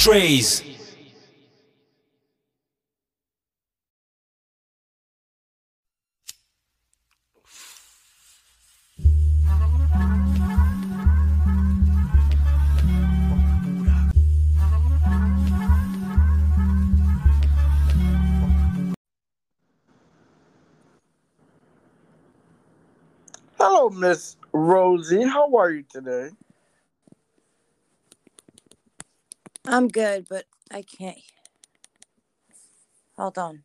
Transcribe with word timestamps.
Ashtrays. 0.00 0.62
Hello, 23.58 23.90
Miss 23.90 24.38
Rosie. 24.54 25.24
How 25.24 25.54
are 25.54 25.70
you 25.70 25.84
today? 25.92 26.30
I'm 29.70 29.86
good, 29.86 30.26
but 30.28 30.46
I 30.72 30.82
can't. 30.82 31.16
Hold 33.16 33.38
on. 33.38 33.62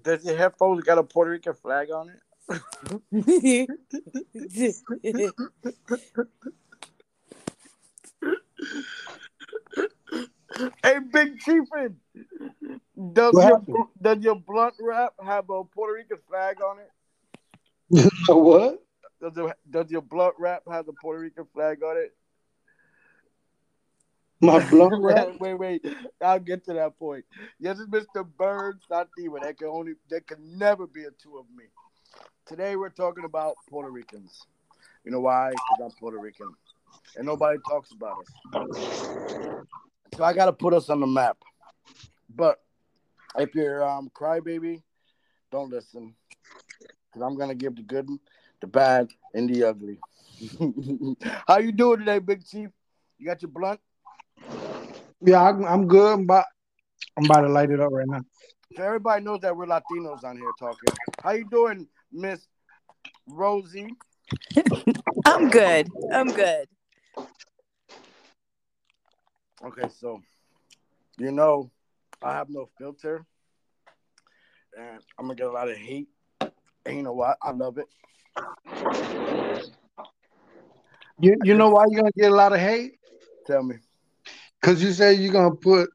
Does 0.00 0.24
your 0.24 0.36
headphones 0.38 0.84
got 0.84 0.96
a 0.96 1.02
Puerto 1.02 1.32
Rican 1.32 1.52
flag 1.52 1.90
on 1.90 2.10
it? 2.10 2.20
Hey, 10.82 10.98
Big 11.12 11.38
Chiefin, 11.40 11.96
does 13.12 13.34
your 13.34 13.62
does 14.00 14.18
your 14.20 14.36
blunt 14.36 14.74
wrap 14.80 15.12
have 15.22 15.50
a 15.50 15.64
Puerto 15.64 15.92
Rican 15.92 16.16
flag 16.26 16.56
on 16.62 16.78
it? 16.78 18.10
what? 18.28 18.85
Does 19.20 19.36
it, 19.36 19.56
does 19.70 19.90
your 19.90 20.02
blunt 20.02 20.34
wrap 20.38 20.62
have 20.70 20.88
a 20.88 20.92
Puerto 20.92 21.20
Rican 21.20 21.46
flag 21.54 21.82
on 21.82 21.96
it? 21.96 22.14
My 24.40 24.58
blunt 24.70 25.02
wrap? 25.02 25.28
wait, 25.40 25.58
wait, 25.58 25.82
wait. 25.82 25.94
I'll 26.22 26.38
get 26.38 26.64
to 26.66 26.74
that 26.74 26.98
point. 26.98 27.24
Yes, 27.58 27.78
it's 27.80 27.90
Mr. 27.90 28.26
Burns, 28.36 28.82
not 28.90 29.08
Demon. 29.16 29.42
That 29.42 29.58
can 29.58 29.68
only 29.68 29.94
there 30.10 30.20
can 30.20 30.58
never 30.58 30.86
be 30.86 31.04
a 31.04 31.10
two 31.10 31.38
of 31.38 31.46
me. 31.56 31.64
Today 32.46 32.76
we're 32.76 32.90
talking 32.90 33.24
about 33.24 33.56
Puerto 33.68 33.90
Ricans. 33.90 34.46
You 35.04 35.12
know 35.12 35.20
why? 35.20 35.50
Because 35.50 35.90
I'm 35.92 35.98
Puerto 35.98 36.18
Rican, 36.18 36.52
and 37.16 37.26
nobody 37.26 37.58
talks 37.68 37.92
about 37.92 38.18
us. 38.18 38.26
So 40.16 40.24
I 40.24 40.32
got 40.32 40.46
to 40.46 40.52
put 40.52 40.74
us 40.74 40.90
on 40.90 41.00
the 41.00 41.06
map. 41.06 41.38
But 42.34 42.60
if 43.38 43.54
you're 43.54 43.86
um 43.86 44.10
crybaby, 44.14 44.82
don't 45.50 45.70
listen, 45.70 46.14
because 46.80 47.22
I'm 47.22 47.36
gonna 47.38 47.54
give 47.54 47.76
the 47.76 47.82
good, 47.82 48.08
the 48.60 48.66
bad, 48.66 49.08
and 49.34 49.48
the 49.48 49.64
ugly. 49.64 49.98
How 51.46 51.58
you 51.58 51.72
doing 51.72 52.00
today, 52.00 52.18
Big 52.18 52.44
Chief? 52.46 52.70
You 53.18 53.26
got 53.26 53.42
your 53.42 53.50
blunt? 53.50 53.80
Yeah, 55.22 55.42
I'm, 55.42 55.64
I'm 55.64 55.88
good. 55.88 56.12
I'm 56.12 56.22
about, 56.22 56.44
I'm 57.16 57.24
about 57.24 57.40
to 57.42 57.48
light 57.48 57.70
it 57.70 57.80
up 57.80 57.90
right 57.92 58.06
now. 58.06 58.20
So 58.76 58.82
everybody 58.82 59.24
knows 59.24 59.40
that 59.40 59.56
we're 59.56 59.66
Latinos 59.66 60.24
on 60.24 60.36
here 60.36 60.52
talking. 60.58 60.90
How 61.22 61.32
you 61.32 61.44
doing, 61.44 61.88
Miss 62.12 62.46
Rosie? 63.26 63.90
I'm 65.24 65.48
good. 65.48 65.90
I'm 66.12 66.32
good. 66.32 66.68
Okay, 69.64 69.88
so 69.88 70.20
you 71.18 71.32
know 71.32 71.70
I 72.22 72.32
have 72.34 72.50
no 72.50 72.68
filter, 72.76 73.24
and 74.78 75.00
I'm 75.18 75.26
gonna 75.26 75.34
get 75.34 75.46
a 75.46 75.52
lot 75.52 75.70
of 75.70 75.76
hate. 75.76 76.08
And 76.84 76.96
you 76.96 77.02
know 77.02 77.14
what? 77.14 77.38
I 77.42 77.52
love 77.52 77.78
it. 77.78 77.86
You, 81.18 81.36
you 81.44 81.54
know 81.54 81.70
why 81.70 81.86
you're 81.88 82.02
gonna 82.02 82.12
get 82.16 82.30
a 82.30 82.34
lot 82.34 82.52
of 82.52 82.60
hate? 82.60 82.98
Tell 83.46 83.62
me. 83.62 83.76
Because 84.60 84.82
you 84.82 84.92
say 84.92 85.14
you're 85.14 85.32
gonna 85.32 85.54
put 85.54 85.88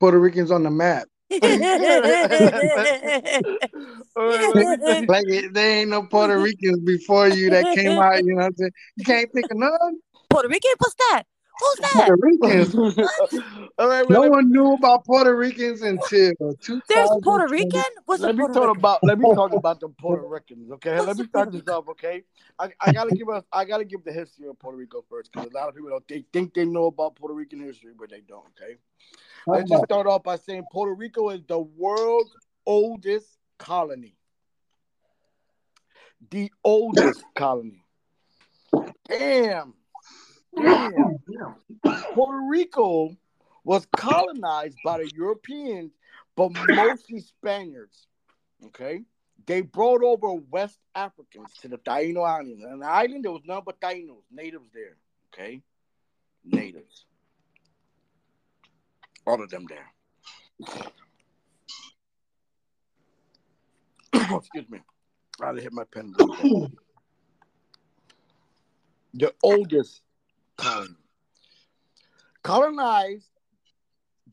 Puerto 0.00 0.18
Ricans 0.18 0.50
on 0.50 0.62
the 0.62 0.70
map. 0.70 1.08
Like 4.16 5.24
it, 5.28 5.52
there 5.52 5.80
ain't 5.80 5.90
no 5.90 6.04
Puerto 6.04 6.38
Ricans 6.38 6.80
before 6.80 7.28
you 7.28 7.50
that 7.50 7.74
came 7.74 7.98
out. 7.98 8.24
You 8.24 8.34
know 8.34 8.36
what 8.36 8.46
I'm 8.46 8.56
saying? 8.56 8.70
You 8.96 9.04
can't 9.04 9.32
think 9.32 9.50
of 9.50 9.58
none 9.58 10.00
Puerto 10.30 10.48
Rican? 10.48 10.70
What's 10.78 10.94
that? 10.94 11.24
Who's 11.58 11.78
that? 11.94 12.06
Puerto 12.06 12.16
Ricans. 12.20 12.74
All 13.78 13.88
right, 13.88 14.08
No 14.10 14.28
one 14.28 14.50
knew 14.50 14.74
about 14.74 15.04
Puerto 15.06 15.34
Ricans 15.34 15.82
until 15.82 16.32
2020. 16.60 16.82
There's 16.88 17.10
Puerto 17.22 17.48
Rican? 17.48 17.82
What's 18.04 18.22
let 18.22 18.34
me 18.36 18.40
Puerto 18.40 18.54
talk 18.54 18.62
Rican? 18.68 18.78
about 18.78 18.98
let 19.02 19.18
me 19.18 19.34
talk 19.34 19.52
about 19.52 19.80
the 19.80 19.88
Puerto 19.88 20.26
Ricans. 20.28 20.70
Okay, 20.72 20.94
What's 20.96 21.06
let 21.06 21.18
me 21.18 21.24
start 21.24 21.52
this 21.52 21.66
off. 21.68 21.88
Okay, 21.88 22.24
I, 22.58 22.70
I 22.80 22.92
gotta 22.92 23.14
give 23.14 23.28
us 23.28 23.44
I 23.52 23.64
gotta 23.64 23.84
give 23.84 24.04
the 24.04 24.12
history 24.12 24.48
of 24.48 24.58
Puerto 24.58 24.76
Rico 24.76 25.02
first 25.08 25.32
because 25.32 25.50
a 25.50 25.54
lot 25.54 25.68
of 25.68 25.74
people 25.74 25.90
don't 25.90 26.06
they 26.08 26.24
think 26.32 26.52
they 26.52 26.64
know 26.66 26.86
about 26.86 27.16
Puerto 27.16 27.34
Rican 27.34 27.60
history, 27.60 27.92
but 27.98 28.10
they 28.10 28.20
don't. 28.20 28.44
Okay. 28.60 28.76
Let's 29.46 29.70
just 29.70 29.84
start 29.84 30.06
off 30.06 30.24
by 30.24 30.36
saying 30.36 30.64
Puerto 30.72 30.92
Rico 30.94 31.30
is 31.30 31.40
the 31.46 31.60
world's 31.60 32.36
oldest 32.66 33.38
colony. 33.58 34.16
The 36.30 36.50
oldest 36.64 37.22
colony. 37.34 37.84
Damn. 39.08 39.74
Puerto 42.14 42.46
Rico 42.48 43.16
was 43.64 43.86
colonized 43.96 44.78
by 44.84 44.98
the 44.98 45.10
Europeans, 45.14 45.92
but 46.36 46.50
mostly 46.68 47.20
Spaniards. 47.20 48.06
Okay. 48.66 49.02
They 49.46 49.60
brought 49.60 50.02
over 50.02 50.32
West 50.50 50.78
Africans 50.94 51.52
to 51.62 51.68
the 51.68 51.78
Taino 51.78 52.26
Islands. 52.26 52.64
And 52.64 52.82
the 52.82 52.86
island, 52.86 53.24
there 53.24 53.32
was 53.32 53.42
none 53.44 53.62
but 53.64 53.80
Tainos, 53.80 54.22
natives 54.30 54.70
there. 54.72 54.96
Okay. 55.32 55.62
Natives 56.44 57.06
all 59.26 59.42
of 59.42 59.50
them 59.50 59.66
there. 59.68 59.92
Oh, 64.28 64.38
excuse 64.38 64.68
me. 64.68 64.80
I 65.40 65.46
had 65.46 65.56
to 65.56 65.62
hit 65.62 65.72
my 65.72 65.84
pen. 65.84 66.12
the 69.14 69.32
oldest 69.40 70.02
colony. 70.56 70.94
Colonized 72.42 73.28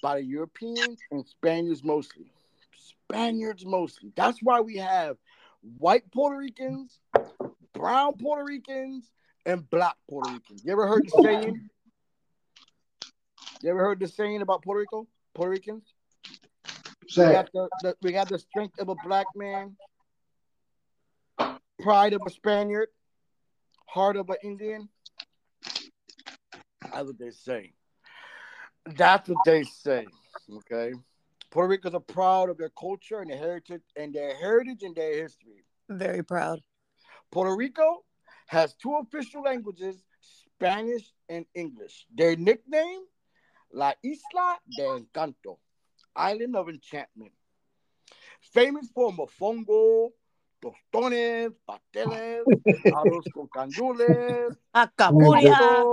by 0.02 0.16
the 0.16 0.26
Europeans 0.26 1.00
and 1.12 1.26
Spaniards 1.26 1.84
mostly. 1.84 2.26
Spaniards 2.76 3.66
mostly. 3.66 4.12
That's 4.16 4.40
why 4.42 4.62
we 4.62 4.78
have 4.78 5.18
white 5.78 6.12
Puerto 6.12 6.38
Ricans, 6.38 7.00
brown 7.74 8.14
Puerto 8.14 8.44
Ricans, 8.44 9.10
and 9.46 9.70
black 9.70 9.96
Puerto 10.10 10.32
Ricans. 10.32 10.64
You 10.64 10.72
ever 10.74 10.88
heard 10.88 11.06
the 11.06 11.22
saying? 11.22 11.70
You 13.62 13.70
ever 13.70 13.80
heard 13.80 14.00
the 14.00 14.08
saying 14.08 14.42
about 14.42 14.62
Puerto 14.64 14.82
Rico? 14.82 15.08
Puerto 15.34 15.52
Ricans? 15.52 15.84
We 17.04 17.10
Say, 17.10 17.32
got 17.32 17.50
the, 17.54 17.70
the 17.82 17.96
we 18.02 18.12
got 18.12 18.30
the 18.30 18.40
strength 18.40 18.80
of 18.80 18.90
a 18.90 18.96
black 19.06 19.28
man, 19.36 19.76
pride 21.82 22.14
of 22.14 22.22
a 22.26 22.30
Spaniard, 22.30 22.90
heart 23.86 24.18
of 24.18 24.30
an 24.30 24.38
Indian. 24.44 24.90
That's 26.94 27.08
what 27.08 27.18
they 27.18 27.32
say. 27.32 27.74
That's 28.86 29.30
what 29.30 29.38
they 29.46 29.64
say. 29.64 30.08
Okay. 30.52 30.94
Puerto 31.50 31.70
Ricans 31.70 31.96
are 31.96 32.00
proud 32.00 32.50
of 32.50 32.58
their 32.58 32.70
culture 32.70 33.20
and 33.20 33.30
their 33.30 33.38
heritage 33.38 33.82
and 33.96 34.14
their 34.14 34.36
heritage 34.36 34.84
and 34.84 34.96
their 34.96 35.22
history. 35.22 35.66
Very 35.90 36.24
proud. 36.24 36.62
Puerto 37.32 37.56
Rico 37.56 38.04
has 38.48 38.76
two 38.76 38.96
official 38.96 39.42
languages, 39.42 40.04
Spanish 40.22 41.12
and 41.30 41.46
English. 41.56 42.06
Their 42.14 42.36
nickname, 42.36 43.02
La 43.72 43.94
Isla 44.04 44.58
de 44.72 44.84
Encanto, 44.84 45.58
Island 46.16 46.56
of 46.56 46.70
Enchantment. 46.70 47.32
Famous 48.42 48.90
for 48.94 49.12
mofongo, 49.12 50.10
tostones, 50.62 51.54
pasteles, 51.68 52.46
arroz 52.92 53.26
con 53.34 53.50
gandules, 53.54 54.56
alcapurria. 54.74 55.86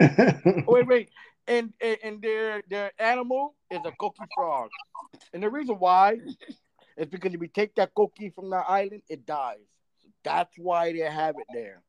wait, 0.66 0.86
wait. 0.86 1.10
And, 1.46 1.72
and 1.80 1.98
and 2.04 2.22
their 2.22 2.62
their 2.68 2.92
animal 2.98 3.54
is 3.70 3.78
a 3.84 3.90
coqui 3.92 4.26
frog. 4.34 4.70
And 5.32 5.42
the 5.42 5.50
reason 5.50 5.76
why 5.76 6.18
is 6.96 7.08
because 7.08 7.34
if 7.34 7.40
you 7.40 7.48
take 7.48 7.74
that 7.76 7.94
coqui 7.94 8.34
from 8.34 8.50
the 8.50 8.56
island, 8.56 9.02
it 9.08 9.24
dies. 9.26 9.66
So 10.02 10.08
that's 10.24 10.56
why 10.58 10.92
they 10.92 10.98
have 11.00 11.38
it 11.38 11.46
there. 11.52 11.82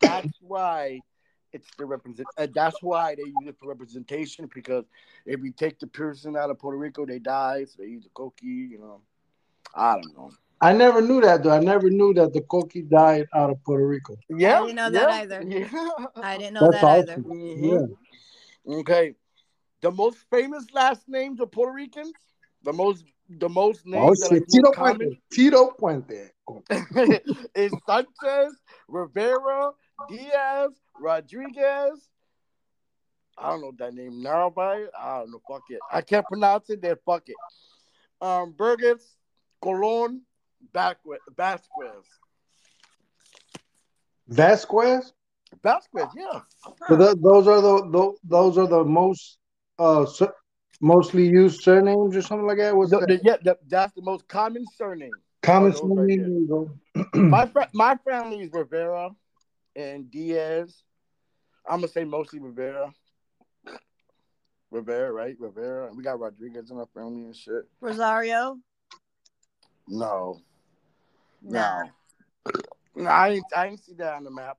That's 0.00 0.32
why 0.40 1.00
it's 1.52 1.68
the 1.78 1.84
represent. 1.84 2.28
Uh, 2.36 2.46
that's 2.54 2.82
why 2.82 3.14
they 3.14 3.24
use 3.24 3.46
it 3.46 3.56
for 3.58 3.68
representation 3.68 4.48
because 4.54 4.84
if 5.24 5.40
you 5.42 5.52
take 5.52 5.78
the 5.78 5.86
person 5.86 6.36
out 6.36 6.50
of 6.50 6.58
Puerto 6.58 6.78
Rico, 6.78 7.06
they 7.06 7.18
die. 7.18 7.64
So 7.64 7.82
they 7.82 7.88
use 7.88 8.04
the 8.04 8.10
coqui. 8.10 8.70
You 8.70 8.78
know, 8.78 9.00
I 9.74 9.94
don't 9.94 10.16
know. 10.16 10.30
I 10.60 10.72
never 10.72 11.02
knew 11.02 11.20
that 11.20 11.42
though. 11.42 11.50
I 11.50 11.60
never 11.60 11.90
knew 11.90 12.14
that 12.14 12.32
the 12.32 12.40
Coqui 12.40 12.88
died 12.88 13.26
out 13.34 13.50
of 13.50 13.62
Puerto 13.64 13.86
Rico. 13.86 14.16
Yeah, 14.30 14.60
I 14.60 14.62
didn't 14.62 14.76
know 14.76 14.90
that 14.90 15.08
yeah, 15.10 15.16
either. 15.16 15.42
Yeah. 15.42 16.06
I 16.16 16.38
didn't 16.38 16.54
know 16.54 16.70
That's 16.70 16.82
that 16.82 17.10
awesome. 17.10 17.32
either. 17.32 17.88
Mhm. 17.88 17.96
Okay. 18.80 19.14
the 19.82 19.90
most 19.90 20.18
famous 20.30 20.64
last 20.72 21.08
names 21.08 21.40
of 21.40 21.52
Puerto 21.52 21.72
Ricans, 21.72 22.12
the 22.62 22.72
most 22.72 23.04
the 23.28 23.48
most 23.48 23.82
Oh 23.86 23.90
names 23.90 24.20
that 24.20 24.32
are 24.32 24.36
shit, 24.36 24.48
Tito 24.48 24.68
most 24.68 24.76
common 24.76 24.98
Puente. 24.98 25.20
Tito 25.30 25.70
Puente. 25.78 26.30
is 27.54 27.72
Sanchez, 27.86 28.56
Rivera, 28.88 29.72
Diaz, 30.08 30.72
Rodriguez. 31.00 32.08
I 33.38 33.50
don't 33.50 33.60
know 33.60 33.72
that 33.78 33.94
name. 33.94 34.22
Narvaez. 34.22 34.88
I 34.98 35.18
don't 35.18 35.30
know. 35.32 35.42
Fuck 35.48 35.62
it. 35.68 35.80
I 35.92 36.00
can't 36.00 36.26
pronounce 36.26 36.70
it. 36.70 36.80
Then 36.80 36.96
fuck 37.04 37.28
it. 37.28 37.36
Um, 38.20 38.52
Burgess, 38.52 39.16
Colon, 39.60 40.22
Vasquez. 40.72 41.20
Vasquez. 41.36 42.04
Vasquez. 44.28 45.12
Vasquez. 45.62 46.06
Yeah. 46.16 46.40
So 46.88 46.96
th- 46.96 47.16
those 47.20 47.46
are 47.46 47.60
the 47.60 47.88
tho- 47.90 48.16
those 48.24 48.58
are 48.58 48.66
the 48.66 48.84
most 48.84 49.38
uh 49.78 50.04
sur- 50.06 50.34
mostly 50.80 51.26
used 51.28 51.62
surnames 51.62 52.16
or 52.16 52.22
something 52.22 52.46
like 52.46 52.58
that. 52.58 52.74
Was 52.76 52.90
The- 52.90 53.00
that? 53.00 53.08
the- 53.08 53.20
yeah, 53.22 53.36
the- 53.42 53.58
that's 53.68 53.92
the 53.94 54.02
most 54.02 54.26
common 54.28 54.66
surname. 54.66 55.16
Common 55.42 55.70
those 55.72 55.80
right 55.82 55.96
surname. 55.96 56.20
there. 56.20 56.28
you 56.28 56.46
go. 57.14 57.20
My 57.20 57.46
fa- 57.54 57.70
my 57.72 57.96
family 57.96 58.40
is 58.42 58.52
Rivera 58.52 59.10
and 59.76 60.10
Diaz. 60.10 60.82
I'm 61.68 61.78
gonna 61.80 61.88
say 61.88 62.04
mostly 62.04 62.40
Rivera. 62.40 62.92
Rivera, 64.70 65.12
right? 65.12 65.36
Rivera. 65.38 65.92
We 65.94 66.02
got 66.02 66.18
Rodriguez 66.18 66.70
in 66.70 66.78
our 66.78 66.88
family 66.94 67.24
and 67.24 67.36
shit. 67.36 67.64
Rosario. 67.80 68.58
No, 69.88 70.40
no, 71.42 71.90
no. 72.94 73.10
I 73.10 73.28
ain't 73.30 73.44
I 73.56 73.66
ain't 73.66 73.84
see 73.84 73.94
that 73.94 74.14
on 74.14 74.24
the 74.24 74.30
map. 74.30 74.58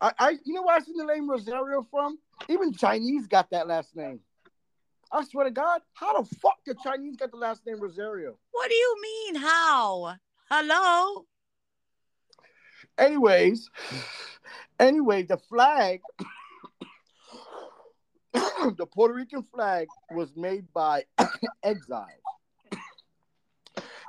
I, 0.00 0.12
I 0.18 0.30
you 0.44 0.54
know 0.54 0.62
where 0.62 0.76
I 0.76 0.80
see 0.80 0.94
the 0.96 1.04
name 1.04 1.28
Rosario 1.28 1.86
from? 1.90 2.18
Even 2.48 2.72
Chinese 2.72 3.26
got 3.26 3.50
that 3.50 3.66
last 3.66 3.94
name. 3.94 4.20
I 5.10 5.24
swear 5.24 5.44
to 5.44 5.50
God, 5.50 5.80
how 5.94 6.20
the 6.20 6.28
fuck 6.36 6.58
the 6.66 6.74
Chinese 6.74 7.16
got 7.16 7.30
the 7.30 7.36
last 7.38 7.64
name 7.66 7.80
Rosario? 7.80 8.38
What 8.50 8.68
do 8.68 8.74
you 8.74 8.96
mean? 9.02 9.34
How? 9.36 10.16
Hello. 10.50 11.26
Anyways, 12.98 13.70
anyway, 14.80 15.22
the 15.22 15.36
flag, 15.36 16.00
the 18.34 18.86
Puerto 18.92 19.14
Rican 19.14 19.42
flag 19.42 19.88
was 20.10 20.34
made 20.36 20.64
by 20.72 21.04
exiles. 21.62 22.27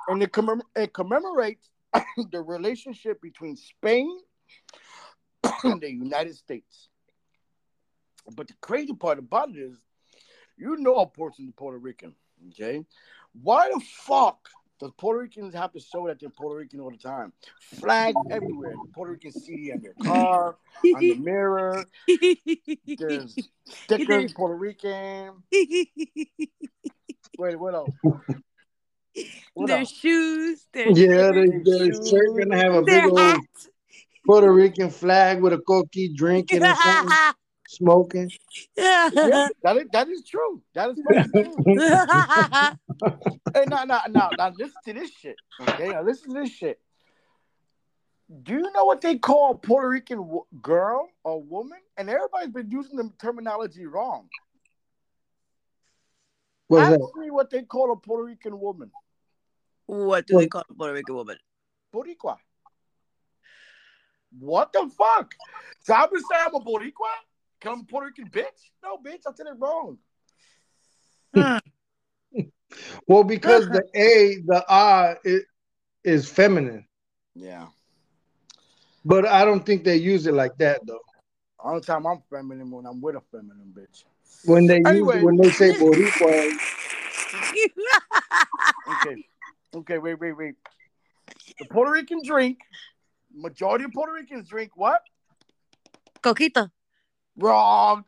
And 0.10 0.24
it, 0.24 0.32
commem- 0.32 0.62
it 0.76 0.92
commemorates 0.92 1.70
the 2.32 2.42
relationship 2.42 3.22
between 3.22 3.56
Spain 3.56 4.20
and 5.64 5.80
the 5.80 5.92
United 5.92 6.36
States. 6.36 6.90
But 8.36 8.48
the 8.48 8.56
crazy 8.60 8.94
part 8.94 9.20
about 9.20 9.50
it 9.50 9.58
is, 9.58 9.78
you 10.58 10.78
know 10.78 10.96
a 10.96 11.06
is 11.06 11.52
Puerto 11.56 11.78
Rican, 11.78 12.16
okay? 12.50 12.84
Why 13.42 13.70
the 13.70 13.80
fuck 13.80 14.50
does 14.80 14.92
Puerto 14.98 15.20
Ricans 15.20 15.54
have 15.54 15.72
to 15.74 15.80
show 15.80 16.08
that 16.08 16.20
they're 16.20 16.30
Puerto 16.30 16.58
Rican 16.58 16.80
all 16.80 16.90
the 16.90 16.98
time? 16.98 17.32
Flags 17.60 18.18
everywhere. 18.32 18.76
The 18.82 18.90
Puerto 18.94 19.12
Rican 19.12 19.32
CD 19.32 19.72
on 19.74 19.82
their 19.82 19.94
car, 20.02 20.58
on 20.96 21.02
the 21.02 21.16
mirror. 21.16 21.86
There's 22.98 23.38
stickers, 23.66 24.34
Puerto 24.34 24.56
Rican. 24.56 25.44
Wait, 27.38 27.60
what 27.60 27.76
else? 27.76 27.90
What 29.54 29.68
their 29.68 29.80
else? 29.80 29.92
shoes. 29.92 30.66
Their 30.74 30.92
Yeah, 30.92 31.32
they, 31.32 31.46
shoes, 31.46 31.64
their 31.66 31.94
shirt 32.08 32.38
gonna 32.38 32.58
have 32.58 32.74
a 32.74 32.82
their 32.84 33.02
big 33.02 33.12
old 33.12 33.20
hat. 33.20 33.42
Puerto 34.26 34.52
Rican 34.52 34.90
flag 34.90 35.42
with 35.42 35.54
a 35.54 35.58
coqui 35.58 36.16
drinking 36.16 36.64
or 36.64 36.76
something, 36.76 37.18
smoking. 37.68 38.32
Yeah, 38.78 39.10
that 39.64 39.78
is, 39.78 39.86
that 39.92 40.08
is 40.10 40.24
true. 40.26 40.62
That 40.74 40.92
is 40.92 41.00
fucking 41.04 41.32
true. 42.76 42.76
Hey, 43.54 43.66
no, 43.66 43.84
now, 43.84 44.02
now, 44.08 44.32
now, 44.38 44.54
listen 44.56 44.78
to 44.86 44.94
this 44.94 45.12
shit. 45.12 45.38
Okay, 45.60 45.90
now 45.90 46.04
listen 46.04 46.34
to 46.34 46.42
this 46.42 46.52
shit. 46.52 46.80
Do 48.44 48.54
you 48.54 48.72
know 48.74 48.86
what 48.86 49.02
they 49.02 49.18
call 49.18 49.52
a 49.52 49.56
Puerto 49.56 49.90
Rican 49.90 50.28
wo- 50.28 50.46
girl 50.62 51.10
or 51.24 51.42
woman? 51.42 51.80
And 51.98 52.10
everybody's 52.10 52.52
been 52.52 52.70
using 52.70 52.98
the 52.98 53.12
terminology 53.20 53.88
wrong. 53.88 54.30
What's 56.68 56.90
Ask 56.90 57.00
that? 57.00 57.12
me 57.16 57.32
what 57.32 57.50
they 57.50 57.64
call 57.64 57.92
a 57.92 57.96
Puerto 57.96 58.26
Rican 58.26 58.60
woman. 58.60 58.92
What 59.90 60.28
do 60.28 60.38
they 60.38 60.48
call 60.48 60.64
a 60.70 60.74
Puerto 60.74 60.94
Rican 60.94 61.16
woman? 61.16 61.38
Boricua. 61.94 62.38
What 64.38 64.72
the 64.72 64.90
fuck? 64.96 65.34
So 65.82 65.96
I'm 65.96 66.10
gonna 66.10 66.20
say 66.22 66.36
I'm 66.46 66.54
a 66.54 66.60
Boricua? 66.60 66.92
Cause 67.60 67.74
I'm 67.74 67.80
a 67.82 67.84
Puerto 67.86 68.06
Rican 68.08 68.30
bitch? 68.30 68.70
No, 68.84 68.98
bitch, 68.98 69.22
I 69.28 69.34
said 69.34 69.48
it 69.48 69.56
wrong. 69.58 69.98
Hmm. 71.34 71.58
Well, 73.08 73.24
because 73.24 73.68
the 73.68 73.84
A, 73.96 74.36
the 74.46 74.64
I, 74.70 75.16
it 75.24 75.46
is 76.04 76.30
feminine, 76.30 76.86
Yeah. 77.34 77.68
but 79.04 79.26
I 79.26 79.44
don't 79.44 79.66
think 79.66 79.84
they 79.84 79.96
use 79.98 80.28
it 80.28 80.36
like 80.36 80.56
that 80.60 80.86
though. 80.86 81.00
All 81.60 81.74
the 81.80 81.82
time 81.86 82.06
I'm 82.06 82.22
feminine 82.30 82.70
when 82.70 82.86
I'm 82.86 83.02
with 83.02 83.16
a 83.16 83.22
feminine 83.32 83.74
bitch. 83.76 84.04
When 84.46 84.68
they 84.68 84.78
use 84.78 84.88
Anyway. 84.88 85.20
it, 85.20 85.24
when 85.24 85.38
they 85.38 85.50
say 85.50 85.72
Boricua, 85.72 86.52
Okay. 88.88 89.24
Okay, 89.76 89.98
wait, 89.98 90.20
wait, 90.20 90.34
wait. 90.34 90.56
The 91.60 91.66
Puerto 91.66 91.92
Rican 91.92 92.22
drink, 92.24 92.60
majority 93.34 93.86
of 93.86 93.92
Puerto 93.92 94.14
Ricans 94.14 94.48
drink 94.50 94.72
what? 94.76 95.02
Coquito. 96.22 96.70
Wrong. 97.38 98.04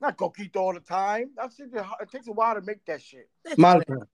Not 0.00 0.16
coquito 0.16 0.56
all 0.56 0.74
the 0.74 0.80
time. 0.80 1.30
That 1.36 1.52
shit, 1.56 1.68
it 1.72 2.10
takes 2.10 2.26
a 2.26 2.32
while 2.32 2.54
to 2.54 2.60
make 2.62 2.84
that 2.86 3.02
shit. 3.02 3.28
Malta. 3.56 4.06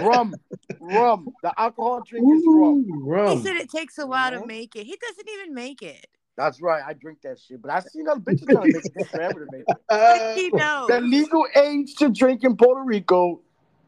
Rum. 0.00 0.34
rum. 0.80 1.26
The 1.42 1.52
alcohol 1.58 2.02
drink 2.08 2.26
is 2.34 2.44
rum. 2.46 2.86
Ooh, 2.88 3.28
He 3.28 3.42
said 3.42 3.56
it 3.56 3.70
takes 3.70 3.98
a 3.98 4.06
while 4.06 4.30
to 4.30 4.46
make 4.46 4.76
it. 4.76 4.84
He 4.86 4.96
doesn't 4.96 5.28
even 5.28 5.54
make 5.54 5.82
it. 5.82 6.06
That's 6.36 6.60
right. 6.60 6.82
I 6.84 6.94
drink 6.94 7.18
that 7.22 7.38
shit. 7.38 7.60
But 7.60 7.72
I 7.72 7.80
seen 7.80 8.08
other 8.08 8.20
bitches 8.20 8.46
trying 8.46 8.68
to 8.70 8.72
make 8.78 8.84
it 8.86 8.94
take 8.96 9.08
forever 9.08 9.44
to 9.44 9.50
make 9.50 9.64
it. 9.68 9.76
Uh, 9.88 10.34
He 10.34 10.48
knows. 10.50 10.88
The 10.88 11.00
legal 11.00 11.46
age 11.56 11.94
to 11.96 12.08
drink 12.08 12.42
in 12.42 12.56
Puerto 12.56 12.82
Rico 12.82 13.40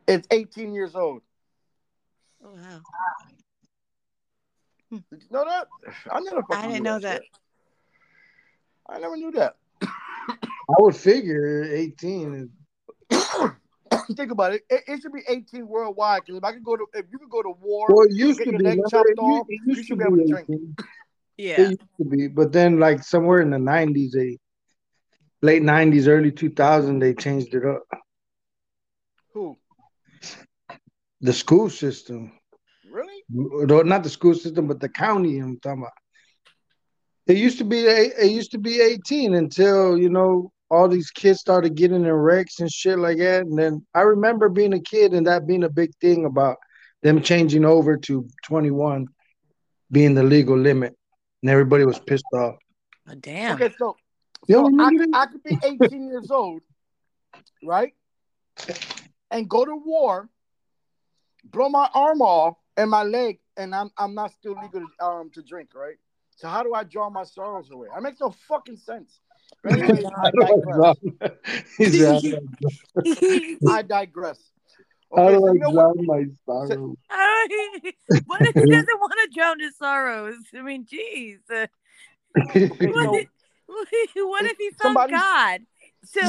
is 0.06 0.22
18 0.30 0.74
years 0.74 0.94
old. 0.94 1.22
Oh, 2.46 2.50
wow. 2.54 2.80
Hmm. 4.90 4.98
Did 5.10 5.22
you 5.22 5.28
know 5.32 5.44
that? 5.44 5.66
I 6.12 6.20
never 6.20 6.42
fucking 6.42 6.56
I 6.56 6.62
didn't 6.62 6.74
knew 6.76 6.82
know 6.84 6.98
that. 7.00 7.22
shit. 7.22 7.30
I 8.88 8.98
never 9.00 9.16
knew 9.16 9.32
that. 9.32 9.56
I 9.82 10.74
would 10.78 10.94
figure 10.94 11.64
18 11.64 12.50
is. 13.10 13.20
Think 14.16 14.30
about 14.30 14.54
it. 14.54 14.62
it. 14.70 14.82
It 14.86 15.02
should 15.02 15.12
be 15.12 15.22
18 15.28 15.66
worldwide. 15.66 16.22
Because 16.24 16.38
if 16.38 16.44
I 16.44 16.52
could 16.52 16.64
go 16.64 16.76
to, 16.76 16.86
if 16.94 17.06
you 17.10 17.18
could 17.18 17.30
go 17.30 17.42
to 17.42 17.50
war, 17.60 17.88
Well, 17.88 18.06
it 18.06 18.12
used 18.14 18.38
to 18.44 18.52
be. 18.52 18.52
leg 18.52 18.62
remember? 18.64 18.88
chopped 18.90 19.08
It, 19.10 19.18
off, 19.18 19.46
used- 19.48 19.66
you 19.66 19.72
used 19.74 19.86
should 19.88 19.98
to 19.98 20.04
be 20.04 20.04
able 20.04 20.16
to 20.18 20.26
drink. 20.26 20.48
18. 20.50 20.76
It 20.78 20.86
Yeah. 21.38 21.60
used 21.68 21.80
to 21.98 22.04
be, 22.04 22.28
but 22.28 22.52
then 22.52 22.78
like 22.78 23.02
somewhere 23.02 23.40
in 23.40 23.50
the 23.50 23.58
90s, 23.58 24.12
they 24.12 24.38
late 25.42 25.62
90s, 25.62 26.06
early 26.06 26.30
2000, 26.30 27.00
they 27.00 27.12
changed 27.14 27.54
it 27.54 27.64
up. 27.64 27.82
Who? 29.32 29.56
The 31.20 31.32
school 31.32 31.70
system, 31.70 32.32
Really? 32.90 33.22
Not 33.30 34.02
the 34.02 34.08
school 34.08 34.34
system, 34.34 34.66
but 34.68 34.80
the 34.80 34.88
county. 34.88 35.38
I'm 35.38 35.58
talking 35.60 35.82
about. 35.82 35.92
It 37.26 37.36
used 37.38 37.58
to 37.58 37.64
be 37.64 37.80
it 37.80 38.30
used 38.30 38.52
to 38.52 38.58
be 38.58 38.80
18 38.80 39.34
until 39.34 39.98
you 39.98 40.08
know 40.08 40.52
all 40.70 40.88
these 40.88 41.10
kids 41.10 41.40
started 41.40 41.74
getting 41.74 42.04
in 42.04 42.12
wrecks 42.12 42.60
and 42.60 42.70
shit 42.70 42.98
like 42.98 43.18
that. 43.18 43.42
And 43.42 43.58
then 43.58 43.84
I 43.94 44.02
remember 44.02 44.48
being 44.48 44.72
a 44.74 44.80
kid 44.80 45.12
and 45.14 45.26
that 45.26 45.46
being 45.46 45.64
a 45.64 45.68
big 45.68 45.90
thing 46.00 46.24
about 46.24 46.56
them 47.02 47.22
changing 47.22 47.64
over 47.64 47.96
to 47.96 48.28
21 48.44 49.06
being 49.90 50.14
the 50.14 50.22
legal 50.22 50.56
limit, 50.58 50.94
and 51.42 51.50
everybody 51.50 51.84
was 51.84 51.98
pissed 51.98 52.24
off. 52.34 52.56
Oh, 53.08 53.14
damn. 53.14 53.54
Okay, 53.54 53.72
so, 53.78 53.96
You 54.48 54.56
so 54.56 54.60
I, 54.60 54.66
remember 54.66 55.04
could- 55.04 55.12
that? 55.12 55.18
I 55.20 55.26
could 55.26 55.42
be 55.42 55.58
18 55.62 56.08
years 56.08 56.30
old, 56.30 56.62
right? 57.64 57.94
And 59.30 59.48
go 59.48 59.64
to 59.64 59.76
war, 59.76 60.28
blow 61.50 61.68
my 61.68 61.88
arm 61.94 62.20
off 62.22 62.56
and 62.76 62.90
my 62.90 63.02
leg, 63.02 63.38
and 63.56 63.74
I'm 63.74 63.90
I'm 63.98 64.14
not 64.14 64.32
still 64.32 64.56
legal 64.62 64.82
to, 65.00 65.04
um, 65.04 65.30
to 65.34 65.42
drink, 65.42 65.70
right? 65.74 65.96
So 66.36 66.48
how 66.48 66.62
do 66.62 66.74
I 66.74 66.84
draw 66.84 67.08
my 67.10 67.24
sorrows 67.24 67.70
away? 67.70 67.88
That 67.94 68.02
makes 68.02 68.20
no 68.20 68.30
fucking 68.48 68.76
sense. 68.76 69.20
But 69.62 69.74
anyway, 69.74 70.02
I 70.16 70.30
digress. 70.30 70.96
He 71.78 71.88
said, 71.90 72.22
I 73.68 73.82
digress. 73.82 74.38
How 75.14 75.22
Okay, 75.28 75.34
do 75.36 75.40
so 75.40 75.48
I 75.48 75.52
you 75.52 75.58
know 75.60 75.70
what? 75.70 75.94
drown 75.96 76.06
my 76.06 76.24
sorrow? 76.44 76.96
what 78.26 78.40
if 78.42 78.54
he 78.54 78.66
doesn't 78.70 79.00
want 79.00 79.12
to 79.24 79.28
drown 79.34 79.60
his 79.60 79.76
sorrows? 79.78 80.34
I 80.54 80.62
mean, 80.62 80.84
jeez. 80.84 81.38
Uh, 81.50 81.66
Okay, 82.38 82.68
what, 82.68 83.14
if, 83.14 83.28
what 84.16 84.44
if 84.44 84.56
he 84.58 84.70
found 84.70 84.94
Somebody- 84.94 85.12
God? 85.12 85.60
So, 86.04 86.20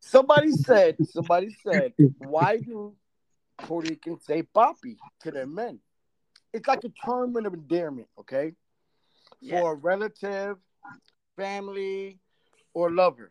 somebody 0.00 0.52
said, 0.52 0.96
somebody 1.08 1.56
said, 1.62 1.92
why 2.18 2.58
do 2.58 2.94
Puerto 3.58 3.88
Ricans 3.90 4.24
say 4.24 4.42
papi 4.42 4.96
to 5.22 5.30
their 5.30 5.46
men? 5.46 5.78
It's 6.52 6.66
like 6.66 6.84
a 6.84 6.90
term 7.06 7.36
of 7.36 7.54
endearment, 7.54 8.08
okay? 8.18 8.52
Yeah. 9.40 9.60
For 9.60 9.72
a 9.72 9.74
relative, 9.76 10.56
family, 11.36 12.18
or 12.74 12.90
lover. 12.90 13.30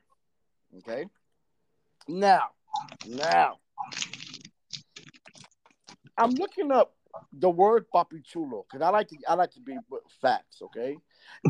Okay. 0.77 1.05
Now, 2.07 2.49
now, 3.07 3.57
I'm 6.17 6.31
looking 6.31 6.71
up 6.71 6.95
the 7.33 7.49
word 7.49 7.85
papi 7.93 8.23
chulo 8.23 8.65
because 8.69 8.85
I 8.85 8.89
like 8.89 9.07
to 9.09 9.17
I 9.27 9.33
like 9.35 9.51
to 9.51 9.61
be 9.61 9.77
with 9.89 10.01
facts. 10.21 10.61
Okay, 10.61 10.97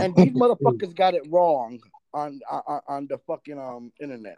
and 0.01 0.15
these 0.15 0.31
motherfuckers 0.33 0.95
got 0.95 1.13
it 1.13 1.23
wrong 1.29 1.79
on 2.13 2.39
on, 2.49 2.81
on 2.87 3.07
the 3.07 3.17
fucking 3.19 3.59
um 3.59 3.91
internet. 3.99 4.37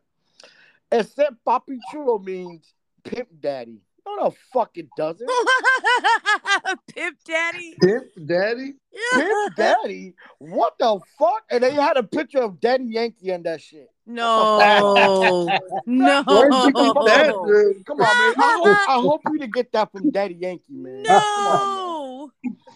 It 0.91 1.07
said 1.07 1.37
papi 1.47 1.77
chulo 1.91 2.19
means 2.19 2.73
pimp 3.03 3.29
daddy. 3.39 3.81
No, 4.05 4.29
the 4.29 4.35
fuck 4.51 4.71
it 4.77 4.87
doesn't. 4.97 5.29
Pimp 6.93 7.17
Daddy. 7.23 7.75
Pimp 7.79 8.05
Daddy. 8.25 8.73
Pimp 9.13 9.55
daddy? 9.55 10.15
What 10.39 10.73
the 10.79 10.99
fuck? 11.19 11.43
And 11.51 11.63
they 11.63 11.71
had 11.71 11.97
a 11.97 12.03
picture 12.03 12.39
of 12.39 12.59
Daddy 12.59 12.85
Yankee 12.85 13.31
on 13.31 13.43
that 13.43 13.61
shit. 13.61 13.89
No, 14.07 14.57
no. 15.85 16.23
Where'd 16.27 16.53
you 16.53 16.73
get 16.73 16.93
that? 16.95 17.83
Come 17.85 18.01
on, 18.01 18.17
man. 18.17 18.33
I 18.37 18.61
hope, 18.63 18.89
I 18.89 19.01
hope 19.01 19.21
you 19.31 19.37
didn't 19.39 19.53
get 19.53 19.71
that 19.73 19.91
from 19.91 20.09
Daddy 20.09 20.33
Yankee, 20.33 20.63
man. 20.73 21.03
Come 21.05 21.15
on, 21.15 21.59
man. 21.59 21.75
No. 21.75 22.31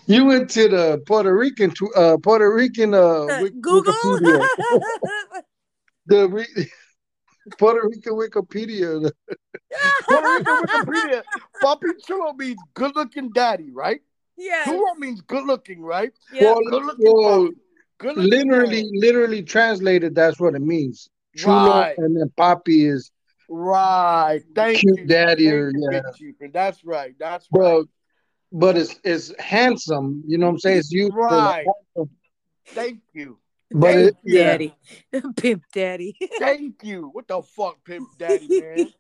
You 0.08 0.26
went 0.26 0.50
to 0.52 0.68
the 0.70 1.02
Puerto 1.08 1.36
Rican, 1.36 1.72
tw- 1.72 1.96
uh, 1.96 2.18
Puerto 2.18 2.54
Rican, 2.54 2.94
uh, 2.94 3.00
Uh, 3.30 3.50
Google. 3.60 3.94
The 6.06 6.30
re- 6.30 6.70
Puerto 7.58 7.88
Rican 7.88 8.14
Wikipedia. 8.14 9.12
Puerto 10.08 10.28
Rican 10.38 10.56
Wikipedia. 10.64 11.24
Papi 11.64 11.90
Chulo 12.06 12.34
means 12.34 12.60
good 12.74 12.96
looking 12.96 13.30
daddy, 13.32 13.72
right? 13.72 14.02
Yeah. 14.38 14.66
Chulo 14.66 14.96
means 14.98 15.22
good 15.22 15.46
looking, 15.46 15.82
right? 15.82 16.12
Yep. 16.34 16.42
Well, 16.44 16.56
Good 16.70 16.84
looking 16.86 17.14
well. 17.14 17.50
Good 17.98 18.18
looking 18.18 18.30
literally, 18.32 18.90
literally 18.94 19.44
translated, 19.44 20.14
that's 20.16 20.40
what 20.40 20.56
it 20.56 20.62
means. 20.62 21.10
Chulo, 21.38 21.70
Right. 21.70 21.98
and 21.98 22.16
then 22.20 22.30
Papi 22.38 22.90
is 22.92 23.12
Right. 23.48 24.42
Thank 24.56 24.80
cute 24.80 25.00
you. 25.00 25.06
daddy, 25.06 25.46
Thank 25.46 25.54
or 25.54 25.72
you, 25.74 25.88
yeah. 25.92 26.02
Big 26.40 26.54
That's 26.54 26.84
right. 26.84 27.16
That's 27.20 27.48
right. 27.52 27.60
Well, 27.62 27.86
but 28.52 28.76
it's 28.78 29.00
it's 29.04 29.34
handsome. 29.40 30.24
You 30.28 30.38
know 30.38 30.48
what 30.48 30.54
I'm 30.54 30.60
saying? 30.60 30.78
It's 30.80 30.92
used 30.92 31.14
for 31.14 31.20
Right. 31.28 31.66
Thank 32.70 33.02
you. 33.14 33.38
But 33.76 33.94
Thank 33.94 34.08
it, 34.08 34.18
you. 34.24 34.38
yeah. 34.40 34.44
Daddy. 34.46 34.76
Pimp 35.36 35.64
Daddy. 35.74 36.18
Thank 36.40 36.84
you. 36.84 37.10
What 37.12 37.28
the 37.28 37.42
fuck, 37.42 37.84
pimp 37.84 38.08
daddy, 38.18 38.48
man? 38.60 38.94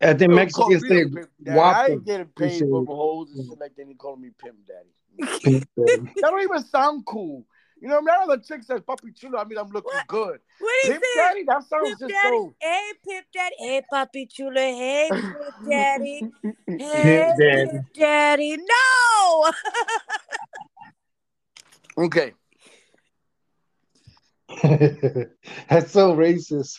I 0.00 0.14
think 0.14 0.18
Don't 0.18 0.34
Mexicans 0.34 0.82
say 0.88 1.02
a. 1.02 1.60
I 1.60 1.86
ain't 1.90 2.04
getting 2.04 2.26
paid 2.26 2.60
for 2.68 2.82
it. 2.82 2.86
hoes 2.86 3.30
and 3.34 3.48
shit 3.48 3.60
like 3.60 3.76
that. 3.76 3.86
They 3.86 3.94
call 3.94 4.16
me 4.16 4.30
pimp 4.36 4.56
daddy. 4.66 5.38
pimp 5.42 5.68
daddy. 5.76 6.12
That 6.20 6.30
don't 6.30 6.42
even 6.42 6.62
sound 6.64 7.06
cool. 7.06 7.44
You 7.80 7.86
know, 7.88 8.02
man, 8.02 8.16
other 8.22 8.38
chick 8.38 8.64
says 8.64 8.80
papi 8.80 9.14
chulo. 9.16 9.38
I 9.38 9.44
mean, 9.44 9.58
I'm 9.58 9.68
looking 9.68 9.82
What? 9.94 10.06
good. 10.08 10.40
What 10.58 10.72
do 10.82 10.88
you 10.88 10.92
Pimp 10.94 11.04
say? 11.04 11.20
daddy, 11.20 11.44
that 11.46 11.62
sounds 11.68 11.98
Pimp 11.98 12.00
just 12.00 12.12
Daddy. 12.22 12.36
so. 12.36 12.54
Hey, 12.60 12.90
Pimp 13.08 13.26
Daddy. 13.32 13.54
Hey, 13.58 13.82
Papi 13.92 14.28
Chulo. 14.28 14.54
Hey, 14.54 15.08
Pimp 15.12 15.70
Daddy. 15.70 16.22
Hey, 16.42 16.52
Pimp 16.76 17.38
Daddy. 17.38 17.70
Pimp 17.70 17.86
Daddy. 17.94 18.56
No. 18.56 19.52
Okay. 21.98 22.32
that's 25.68 25.92
so 25.92 26.14
racist. 26.14 26.78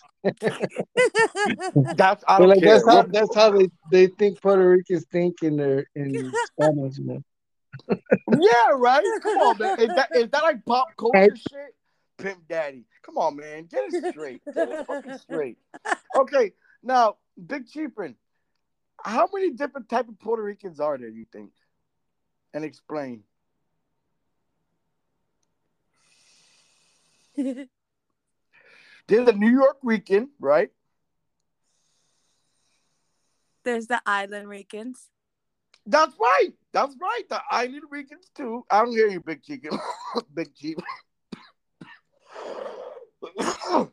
That's 1.95 2.23
I 2.27 2.39
don't 2.39 2.49
like 2.49 2.59
care. 2.61 2.73
that's 2.73 2.87
how 2.87 3.03
that's 3.03 3.35
how 3.35 3.51
they, 3.51 3.69
they 3.91 4.07
think 4.07 4.41
Puerto 4.41 4.67
Ricans 4.67 5.05
think 5.11 5.43
in 5.43 5.57
their 5.57 5.85
in 5.95 6.31
Spanish, 6.45 6.97
man. 6.99 7.23
Yeah, 8.39 8.71
right. 8.73 9.03
Come 9.21 9.37
on, 9.37 9.57
man. 9.57 9.79
Is 9.79 9.87
that 9.95 10.09
is 10.15 10.29
that 10.31 10.43
like 10.43 10.65
pop 10.65 10.87
culture 10.97 11.35
shit? 11.35 11.75
Pimp 12.17 12.47
daddy. 12.47 12.85
Come 13.03 13.17
on, 13.17 13.37
man. 13.37 13.65
Get 13.65 13.93
it 13.93 14.11
straight. 14.11 14.41
Get 14.53 14.69
it 14.69 14.85
fucking 14.85 15.17
straight. 15.19 15.57
Okay, 16.15 16.51
now, 16.83 17.17
Big 17.47 17.67
Chiefin, 17.67 18.15
how 19.03 19.29
many 19.33 19.51
different 19.51 19.89
type 19.89 20.07
of 20.07 20.19
Puerto 20.19 20.43
Ricans 20.43 20.79
are 20.79 20.97
there? 20.97 21.09
You 21.09 21.25
think? 21.31 21.51
And 22.53 22.63
explain. 22.63 23.23
There's 29.07 29.27
a 29.27 29.33
Nuyorican, 29.33 30.27
right? 30.39 30.69
There's 33.63 33.87
the 33.87 34.01
Island 34.05 34.47
Ricans. 34.49 35.09
That's 35.85 36.13
right. 36.19 36.49
That's 36.73 36.95
right. 37.01 37.23
The 37.29 37.41
Island 37.49 37.83
Ricans 37.89 38.29
too. 38.35 38.65
I 38.69 38.83
don't 38.83 38.91
hear 38.91 39.07
you, 39.07 39.19
Big 39.21 39.41
Chicken. 39.43 39.71
Big 40.33 40.53
Chief. 40.55 40.77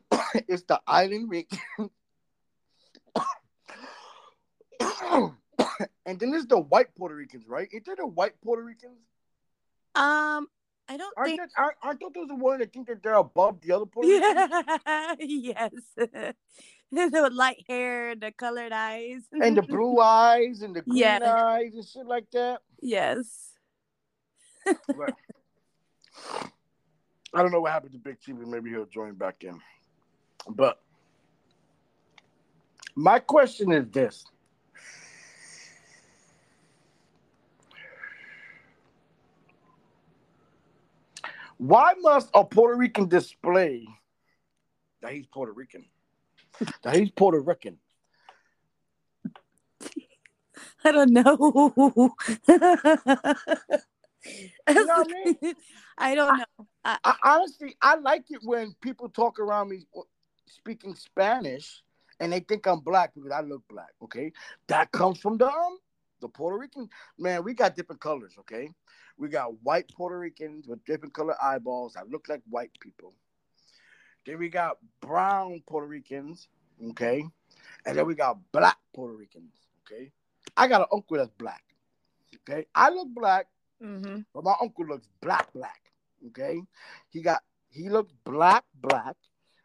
it's 0.47 0.63
the 0.63 0.79
Island 0.87 1.29
Rican. 1.29 1.59
and 6.05 6.19
then 6.19 6.31
there's 6.31 6.45
the 6.47 6.59
white 6.59 6.95
Puerto 6.95 7.15
Ricans, 7.15 7.47
right? 7.47 7.67
Ain't 7.73 7.85
there 7.85 7.95
the 7.95 8.05
white 8.07 8.39
Puerto 8.41 8.63
Ricans? 8.63 8.99
Um, 9.95 10.47
I 10.89 10.97
don't 10.97 11.13
Aren't, 11.17 11.27
think. 11.29 11.39
there, 11.41 11.49
aren't, 11.57 11.77
aren't 11.83 11.99
those 12.15 12.27
the 12.27 12.35
ones 12.35 12.59
that 12.59 12.71
think 12.73 12.87
that 12.87 13.03
they're 13.03 13.15
above 13.15 13.59
the 13.61 13.73
other 13.75 13.85
Ricans? 13.95 14.23
Yeah. 14.85 15.15
yes. 15.19 15.71
the 16.91 17.29
light 17.33 17.63
hair, 17.67 18.15
the 18.15 18.31
colored 18.31 18.71
eyes. 18.71 19.21
And 19.33 19.57
the 19.57 19.61
blue 19.61 19.99
eyes 19.99 20.61
and 20.61 20.75
the 20.75 20.81
green 20.83 20.97
Yeah. 20.97 21.19
eyes 21.23 21.73
and 21.73 21.85
shit 21.85 22.05
like 22.05 22.29
that? 22.31 22.61
yes. 22.81 23.51
Right. 24.95 25.13
I 27.33 27.41
don't 27.41 27.51
know 27.51 27.61
what 27.61 27.71
happened 27.71 27.93
to 27.93 27.99
Big 27.99 28.19
Chief. 28.19 28.35
Maybe 28.35 28.69
he'll 28.69 28.85
join 28.85 29.13
back 29.13 29.43
in. 29.43 29.59
But 30.49 30.81
my 32.95 33.19
question 33.19 33.71
is 33.71 33.85
this. 33.91 34.25
Why 41.57 41.93
must 41.99 42.29
a 42.33 42.43
Puerto 42.43 42.75
Rican 42.77 43.07
display 43.07 43.87
that 45.01 45.13
he's 45.13 45.27
Puerto 45.27 45.51
Rican? 45.53 45.85
That 46.83 46.95
he's 46.95 47.11
Puerto 47.11 47.39
Rican. 47.39 47.77
I 50.83 50.91
don't 50.91 51.11
know. 51.11 52.15
You 54.69 54.85
know 54.85 54.93
I 54.93 55.25
mean? 55.25 55.53
I 55.97 56.15
don't 56.15 56.37
know. 56.37 56.65
I, 56.83 57.15
honestly, 57.23 57.75
I 57.81 57.95
like 57.95 58.25
it 58.29 58.39
when 58.43 58.75
people 58.81 59.09
talk 59.09 59.39
around 59.39 59.69
me 59.69 59.85
speaking 60.45 60.95
Spanish 60.95 61.81
and 62.19 62.31
they 62.31 62.39
think 62.41 62.67
I'm 62.67 62.79
black 62.81 63.13
because 63.15 63.31
I 63.31 63.41
look 63.41 63.63
black. 63.69 63.93
Okay, 64.03 64.31
that 64.67 64.91
comes 64.91 65.19
from 65.19 65.37
the 65.37 65.47
um, 65.47 65.77
the 66.21 66.27
Puerto 66.27 66.57
Rican 66.57 66.89
man. 67.17 67.43
We 67.43 67.53
got 67.53 67.75
different 67.75 68.01
colors. 68.01 68.35
Okay, 68.39 68.69
we 69.17 69.29
got 69.29 69.61
white 69.63 69.89
Puerto 69.95 70.17
Ricans 70.19 70.67
with 70.67 70.83
different 70.85 71.13
color 71.13 71.35
eyeballs 71.41 71.93
that 71.93 72.09
look 72.09 72.27
like 72.29 72.41
white 72.49 72.71
people. 72.79 73.13
Then 74.25 74.39
we 74.39 74.49
got 74.49 74.77
brown 75.01 75.61
Puerto 75.67 75.87
Ricans. 75.87 76.47
Okay, 76.91 77.23
and 77.85 77.97
then 77.97 78.05
we 78.05 78.13
got 78.15 78.37
black 78.51 78.77
Puerto 78.93 79.15
Ricans. 79.15 79.53
Okay, 79.85 80.11
I 80.55 80.67
got 80.67 80.81
an 80.81 80.87
uncle 80.91 81.17
that's 81.17 81.31
black. 81.37 81.63
Okay, 82.47 82.65
I 82.75 82.89
look 82.89 83.07
black. 83.13 83.47
hmm 83.81 84.19
But 84.33 84.43
my 84.43 84.53
uncle 84.61 84.85
looks 84.85 85.07
black, 85.21 85.51
black. 85.53 85.81
Okay, 86.27 86.61
he 87.09 87.21
got 87.21 87.41
he 87.69 87.89
looks 87.89 88.13
black, 88.23 88.63
black 88.75 89.15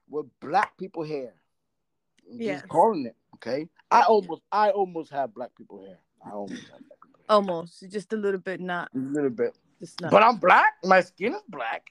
with 0.08 0.26
black 0.40 0.76
people 0.78 1.02
hair. 1.04 1.34
Yes. 2.30 2.60
Just 2.60 2.68
calling 2.68 3.06
it. 3.06 3.16
Okay, 3.34 3.68
I 3.90 4.02
almost 4.02 4.42
I 4.50 4.70
almost 4.70 5.10
have 5.12 5.34
black 5.34 5.50
people 5.56 5.84
hair. 5.84 5.98
I 6.24 6.30
almost 6.30 6.68
have 6.70 6.80
black. 6.86 7.01
Almost, 7.28 7.90
just 7.90 8.12
a 8.12 8.16
little 8.16 8.40
bit, 8.40 8.60
not 8.60 8.90
a 8.94 8.98
little 8.98 9.30
bit, 9.30 9.56
just 9.80 10.00
not. 10.00 10.10
but 10.10 10.22
I'm 10.22 10.36
black. 10.36 10.74
My 10.84 11.00
skin 11.00 11.34
is 11.34 11.42
black, 11.48 11.86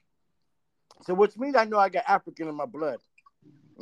so 1.02 1.14
which 1.14 1.38
means 1.38 1.56
I 1.56 1.66
know 1.66 1.80
I 1.80 1.90
got 1.90 2.04
African 2.08 2.48
in 2.48 2.56
my 2.56 2.66
blood. 2.66 3.00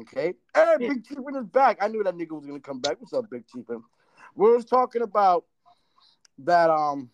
Okay, 0.02 0.34
hey. 0.56 0.76
Big 0.80 1.04
Chiefin 1.04 1.42
is 1.42 1.48
back. 1.48 1.80
I 1.82 1.88
knew 1.88 2.04
that 2.04 2.16
nigga 2.16 2.32
was 2.32 2.46
gonna 2.46 2.60
come 2.60 2.80
back. 2.80 2.98
What's 3.00 3.14
up, 3.14 3.30
Big 3.30 3.44
Chiefin? 3.48 3.82
We 4.36 4.52
was 4.52 4.66
talking 4.66 5.02
about 5.02 5.46
that 6.40 6.70
um 6.70 7.10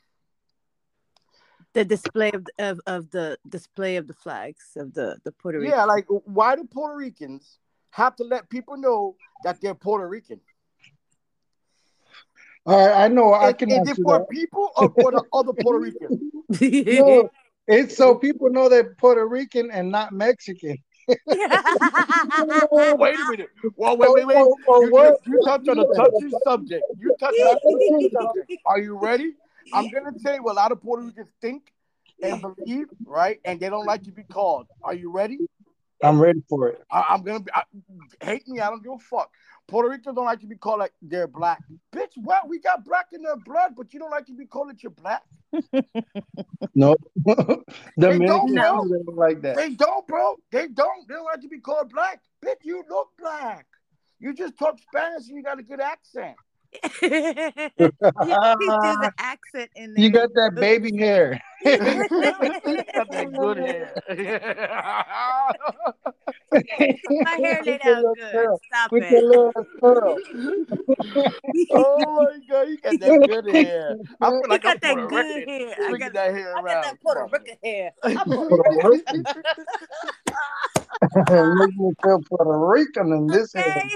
the 1.74 1.86
display 1.86 2.32
of, 2.32 2.46
of 2.60 2.80
of 2.88 3.12
the 3.12 3.38
display 3.48 3.98
of 3.98 4.08
the 4.08 4.14
flags 4.14 4.72
of 4.76 4.94
the 4.94 5.18
the 5.24 5.32
Puerto 5.32 5.60
Rican. 5.60 5.78
Yeah, 5.78 5.86
like 5.86 6.06
why 6.08 6.56
do 6.56 6.64
Puerto 6.64 6.96
Ricans 6.96 7.60
have 7.92 8.16
to 8.18 8.24
let 8.24 8.50
people 8.50 8.78
know 8.78 9.16
that 9.44 9.62
they're 9.62 9.76
Puerto 9.76 10.08
Rican? 10.08 10.40
All 12.66 12.88
right, 12.88 13.04
I 13.06 13.08
know 13.08 13.34
I 13.34 13.54
can 13.54 13.70
is 13.70 13.88
it 13.90 13.98
for 14.04 14.20
that. 14.20 14.30
people 14.30 14.72
or 14.76 14.90
for 14.90 15.12
the 15.12 15.24
other 15.34 15.54
Puerto 15.54 15.80
Ricans? 15.80 16.20
No, 16.86 17.30
it's 17.68 17.96
so 17.98 18.16
people 18.16 18.50
know 18.50 18.70
they're 18.70 18.96
Puerto 18.96 19.26
Rican 19.28 19.70
and 19.72 19.92
not 19.92 20.12
Mexican. 20.14 20.78
Wait 21.08 21.20
a 23.20 23.32
minute. 23.32 23.50
Well, 23.76 23.98
wait, 23.98 24.10
wait, 24.14 24.26
wait. 24.28 24.36
Or- 24.38 24.58
or 24.68 24.84
You, 24.84 24.92
you, 24.96 25.18
you 25.34 25.40
touched 25.44 25.68
on 25.70 25.80
a 25.80 25.86
touchy 25.96 26.30
subject. 26.44 26.84
You 27.00 27.16
touched 27.20 27.40
on 27.40 27.58
a 27.58 27.60
touchy 27.60 28.10
subject. 28.12 28.52
Are 28.66 28.80
you 28.80 28.98
ready? 28.98 29.34
I'm 29.74 29.90
gonna 29.90 30.12
tell 30.22 30.36
you 30.36 30.44
what 30.44 30.54
a 30.54 30.56
lot 30.56 30.72
of 30.72 30.82
Puerto 30.82 31.04
Ricans 31.04 31.30
think 31.42 31.72
and 32.22 32.42
believe, 32.42 32.88
right? 33.06 33.40
And 33.46 33.60
they 33.60 33.70
don't 33.70 33.86
like 33.86 34.04
to 34.04 34.12
be 34.12 34.24
called. 34.24 34.68
Are 34.84 34.94
you 34.94 35.12
ready? 35.12 35.40
I'm 36.06 36.20
ready 36.20 36.42
for 36.48 36.70
it. 36.70 36.84
I, 36.92 37.06
I'm 37.10 37.24
gonna 37.24 37.40
be. 37.40 37.52
I, 37.54 37.64
hate 38.22 38.48
me. 38.48 38.60
I 38.60 38.70
don't 38.70 38.84
give 38.84 38.94
a 38.94 39.00
fuck. 39.00 39.32
Puerto 39.68 39.90
Ricans 39.90 40.16
don't 40.16 40.26
like 40.26 40.42
to 40.42 40.48
be 40.48 40.56
called 40.56 40.80
like 40.80 40.94
they're 41.02 41.28
black. 41.28 41.62
Bitch, 41.94 42.12
what? 42.16 42.48
We 42.48 42.60
got 42.60 42.86
black 42.86 43.08
in 43.14 43.24
their 43.24 43.38
blood, 43.38 43.72
but 43.76 43.94
you 43.94 44.00
don't 44.00 44.12
like 44.12 44.28
to 44.28 44.34
be 44.34 44.46
called 44.46 44.70
that 44.70 44.84
you're 44.84 44.92
black. 44.92 45.24
No, 46.78 46.96
don't, 47.26 47.66
Dominicans 47.98 48.54
bro. 48.54 48.84
they 48.84 49.04
don't 49.06 49.16
like 49.16 49.42
that. 49.44 49.56
They 49.56 49.70
don't, 49.70 50.06
bro. 50.08 50.36
They 50.52 50.68
don't. 50.68 51.08
They 51.08 51.14
don't 51.14 51.24
like 51.24 51.42
to 51.42 51.48
be 51.48 51.60
called 51.60 51.92
black. 51.92 52.22
Bitch, 52.44 52.64
you 52.64 52.84
look 52.90 53.10
black. 53.18 53.66
You 54.20 54.34
just 54.34 54.58
talk 54.58 54.78
Spanish 54.80 55.28
and 55.30 55.38
you 55.38 55.44
got 55.44 55.60
a 55.60 55.64
good 55.64 55.80
accent. 55.80 56.36
you 57.02 57.10
do 57.10 57.90
the 57.90 59.14
accent 59.20 59.72
in 59.76 59.94
there. 59.94 60.04
You 60.04 60.10
got 60.10 60.30
that 60.34 60.56
baby 60.56 60.96
hair. 60.98 61.42
Got 61.66 61.80
that 63.12 63.34
good 63.36 63.58
hair. 63.58 63.92
My 66.52 67.38
hair 67.38 67.62
laid 67.66 67.82
out 67.86 68.04
good. 68.16 68.50
Stop 68.68 68.92
With 68.92 69.04
it. 69.04 69.24
little 69.24 69.52
curl. 69.80 70.18
oh 71.72 71.98
my 71.98 72.38
god, 72.48 72.68
you 72.70 72.78
got 72.78 73.00
that 73.00 73.28
good 73.28 73.56
hair. 73.56 73.98
I 74.22 74.30
feel 74.30 74.42
like 74.48 74.62
got 74.62 74.78
I'm 74.84 74.98
that 74.98 75.10
good 75.10 75.50
hair. 75.50 75.76
I 75.80 75.98
got, 75.98 76.14
that 76.14 76.34
hair 76.34 76.56
I 76.56 76.62
got 76.62 76.84
that 76.84 77.02
Puerto 77.02 77.28
Rican 77.32 77.58
hair. 77.64 77.92
I'm 78.04 78.18
Puerto 78.26 78.90
Rican. 78.90 79.24
Make 81.28 81.78
me 81.78 81.92
feel 82.04 82.22
Puerto 82.30 82.58
Rican 82.60 83.12
in 83.12 83.28
this 83.28 83.54
hair. 83.54 83.90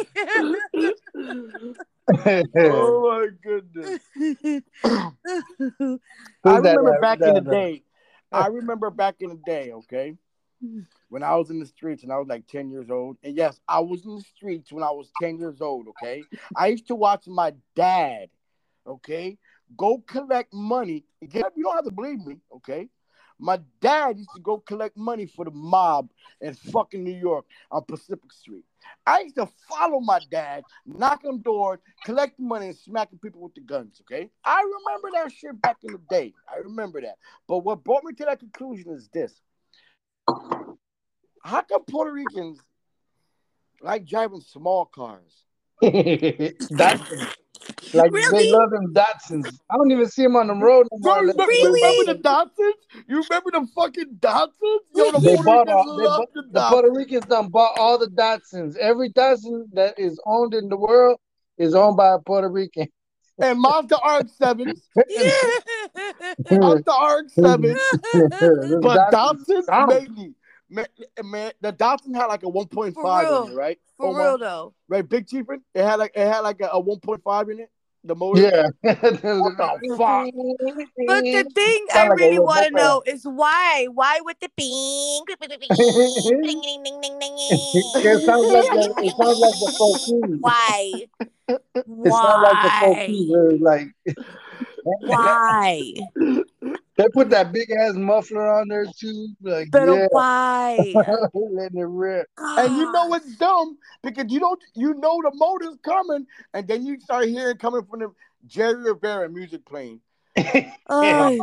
Oh 2.58 3.02
my 3.10 3.28
goodness. 3.44 4.00
I 4.84 5.12
Who's 5.70 6.64
that, 6.64 6.78
remember 6.78 7.00
back 7.02 7.22
in 7.22 7.34
the 7.34 7.42
that, 7.42 7.52
day. 7.52 7.84
I 8.32 8.48
remember 8.48 8.90
back 8.90 9.16
in 9.22 9.30
the 9.30 9.42
day, 9.46 9.72
okay, 9.72 10.16
when 11.10 11.24
I 11.24 11.36
was 11.36 11.50
in 11.50 11.60
the 11.60 11.66
streets 11.66 12.04
and 12.04 12.12
I 12.12 12.18
was 12.18 12.28
like 12.28 12.48
10 12.48 12.70
years 12.70 12.90
old. 12.90 13.18
And 13.24 13.36
yes, 13.36 13.60
I 13.68 13.80
was 13.80 14.06
in 14.06 14.16
the 14.16 14.22
streets 14.22 14.72
when 14.72 14.84
I 14.84 14.92
was 14.92 15.10
10 15.22 15.40
years 15.40 15.62
old, 15.62 15.88
okay? 15.90 16.24
I 16.56 16.68
used 16.68 16.88
to 16.88 16.96
watch 16.96 17.28
my 17.28 17.54
dad, 17.76 18.30
okay, 18.86 19.38
go 19.76 20.00
collect 20.06 20.54
money. 20.54 21.06
Again, 21.22 21.44
You 21.56 21.64
don't 21.64 21.76
have 21.76 21.86
to 21.86 21.92
believe 21.92 22.26
me, 22.26 22.38
okay? 22.58 22.90
My 23.40 23.60
dad 23.80 24.18
used 24.18 24.30
to 24.36 24.42
go 24.42 24.60
collect 24.60 24.98
money 24.98 25.26
for 25.26 25.46
the 25.46 25.52
mob 25.52 26.10
in 26.42 26.54
fucking 26.54 27.04
New 27.04 27.16
York 27.16 27.46
on 27.72 27.84
Pacific 27.86 28.32
Street. 28.34 28.66
I 29.06 29.22
used 29.22 29.36
to 29.36 29.50
follow 29.68 30.00
my 30.00 30.20
dad, 30.32 30.64
knock 30.86 31.22
on 31.26 31.42
doors, 31.42 31.80
collect 32.06 32.40
money, 32.40 32.68
and 32.68 32.78
smacking 32.78 33.20
people 33.20 33.42
with 33.42 33.56
the 33.56 33.62
guns. 33.62 34.02
Okay, 34.02 34.30
I 34.44 34.62
remember 34.62 35.10
that 35.14 35.32
shit 35.32 35.62
back 35.62 35.78
in 35.84 35.94
the 35.94 36.02
day. 36.10 36.34
I 36.48 36.58
remember 36.58 37.02
that. 37.02 37.16
But 37.48 37.60
what 37.60 37.84
brought 37.84 38.04
me 38.04 38.14
to 38.14 38.26
that 38.26 38.40
conclusion 38.40 38.92
is 38.92 39.10
this: 39.14 39.34
How 41.44 41.62
come 41.62 41.84
Puerto 41.86 42.12
Ricans 42.12 42.60
like 43.82 44.06
driving 44.06 44.42
small 44.42 44.86
cars? 44.86 45.46
Datsuns. 45.84 47.39
Like 47.94 48.12
Really? 48.12 48.44
they 48.44 48.52
love 48.52 48.70
them 48.72 48.94
Datsuns. 48.94 49.60
I 49.70 49.76
don't 49.78 49.92
even 49.92 50.08
see 50.08 50.24
them 50.24 50.36
on 50.36 50.48
the 50.48 50.54
road 50.54 50.88
no 50.92 50.98
Bro, 51.02 51.14
more. 51.16 51.24
you 51.24 51.30
unless 51.32 51.48
remember, 51.48 51.74
remember 51.74 52.14
the 52.14 52.20
Datsuns? 52.20 53.04
You 53.08 53.24
remember 53.30 53.52
the 53.52 53.68
fucking 53.76 54.16
Datsuns? 54.20 54.80
Yo, 54.96 55.12
the 55.12 55.20
They 55.20 55.36
Puerto 55.38 55.44
bought 55.44 55.68
Ricans 55.68 55.88
all, 55.88 55.98
they 55.98 56.04
bought, 56.06 56.34
the 56.34 56.44
the 56.52 56.62
Puerto 56.70 56.92
Ricans 56.92 57.26
done 57.26 57.48
bought 57.50 57.78
all 57.80 57.98
the 57.98 58.08
Datsuns. 58.08 58.76
Every 58.78 59.12
Datsun 59.12 59.64
that 59.74 59.98
is 59.98 60.20
owned 60.26 60.54
in 60.54 60.70
the 60.70 60.78
world 60.78 61.20
is 61.58 61.74
owned 61.76 61.98
by 61.98 62.14
a 62.14 62.20
Puerto 62.20 62.50
Rican. 62.50 62.88
And 63.42 63.60
Mazda 63.60 63.96
RX-7s, 63.96 64.82
Yeah. 65.08 65.32
Mazda 66.52 66.92
RX-7s, 66.92 67.78
The 68.12 68.80
but 68.84 69.12
Datsuns 69.12 69.46
Datsun 69.48 69.64
sound- 69.64 69.90
lately, 69.92 70.34
man, 70.70 70.86
man, 71.24 71.52
the 71.62 71.74
Datsun 71.74 72.16
had 72.16 72.26
like 72.26 72.44
a 72.44 72.48
1.5 72.48 73.46
in 73.48 73.52
it, 73.52 73.56
right? 73.56 73.80
For 73.98 74.08
Omar? 74.08 74.22
real 74.22 74.38
though. 74.38 74.74
right? 74.88 75.08
Big 75.08 75.28
Chiefin. 75.28 75.62
It 75.74 75.84
had 75.84 75.96
like 75.96 76.12
it 76.16 76.28
had 76.28 76.40
like 76.40 76.62
a, 76.62 76.68
a 76.68 76.82
1.5 76.84 77.52
in 77.52 77.60
it. 77.62 77.70
The 78.04 78.16
motor. 78.16 78.42
Yeah. 78.42 78.70
What 79.04 79.58
the 79.58 79.96
fuck? 79.98 80.32
But 81.06 81.24
the 81.24 81.44
thing 81.54 81.86
I 81.92 81.94
Sound 81.94 82.10
like 82.10 82.20
really 82.20 82.40
want 82.40 82.66
to 82.66 82.72
know 82.72 83.04
is 83.06 83.24
why? 83.26 83.88
Why 83.92 84.20
with 84.24 84.40
the 84.40 84.50
bing? 84.56 85.24
Ding, 85.28 86.62
ding, 86.62 86.84
ding, 86.84 87.02
ding, 87.02 87.20
ding, 87.20 87.36
it 87.52 88.26
sounds 88.26 88.48
like 88.48 88.70
the, 88.72 88.94
it 89.04 89.16
sounds 89.18 89.40
like 89.40 89.58
the 89.60 89.76
four 89.78 89.96
keys. 89.98 90.38
Why? 90.40 91.06
It 91.50 92.14
sounds 92.14 92.44
like 92.44 92.64
the 92.64 92.72
four 92.80 92.96
keys. 93.06 93.30
Why? 93.60 93.92
It's 94.06 95.04
like 95.04 95.20
Why? 95.20 95.94
they 97.00 97.08
put 97.14 97.30
that 97.30 97.54
big 97.54 97.72
ass 97.72 97.94
muffler 97.94 98.46
on 98.46 98.68
there 98.68 98.86
too. 98.86 99.30
Like 99.42 99.72
But 99.72 99.88
yeah, 99.88 100.08
why? 100.12 100.78
letting 101.34 101.80
it 101.80 101.88
rip. 101.88 102.28
And 102.38 102.76
you 102.76 102.92
know 102.92 103.14
it's 103.14 103.38
dumb 103.38 103.78
because 104.04 104.26
you 104.28 104.42
don't 104.42 104.62
you 104.76 104.94
know 104.96 105.22
the 105.24 105.32
motor's 105.34 105.78
coming, 105.82 106.28
and 106.54 106.68
then 106.68 106.86
you 106.86 107.00
start 107.00 107.30
hearing 107.30 107.56
coming 107.56 107.86
from 107.90 108.02
the 108.02 108.12
Jerry 108.48 108.84
Rivera 108.84 109.30
music 109.30 109.66
playing. 109.66 110.02
Ay. 110.38 111.40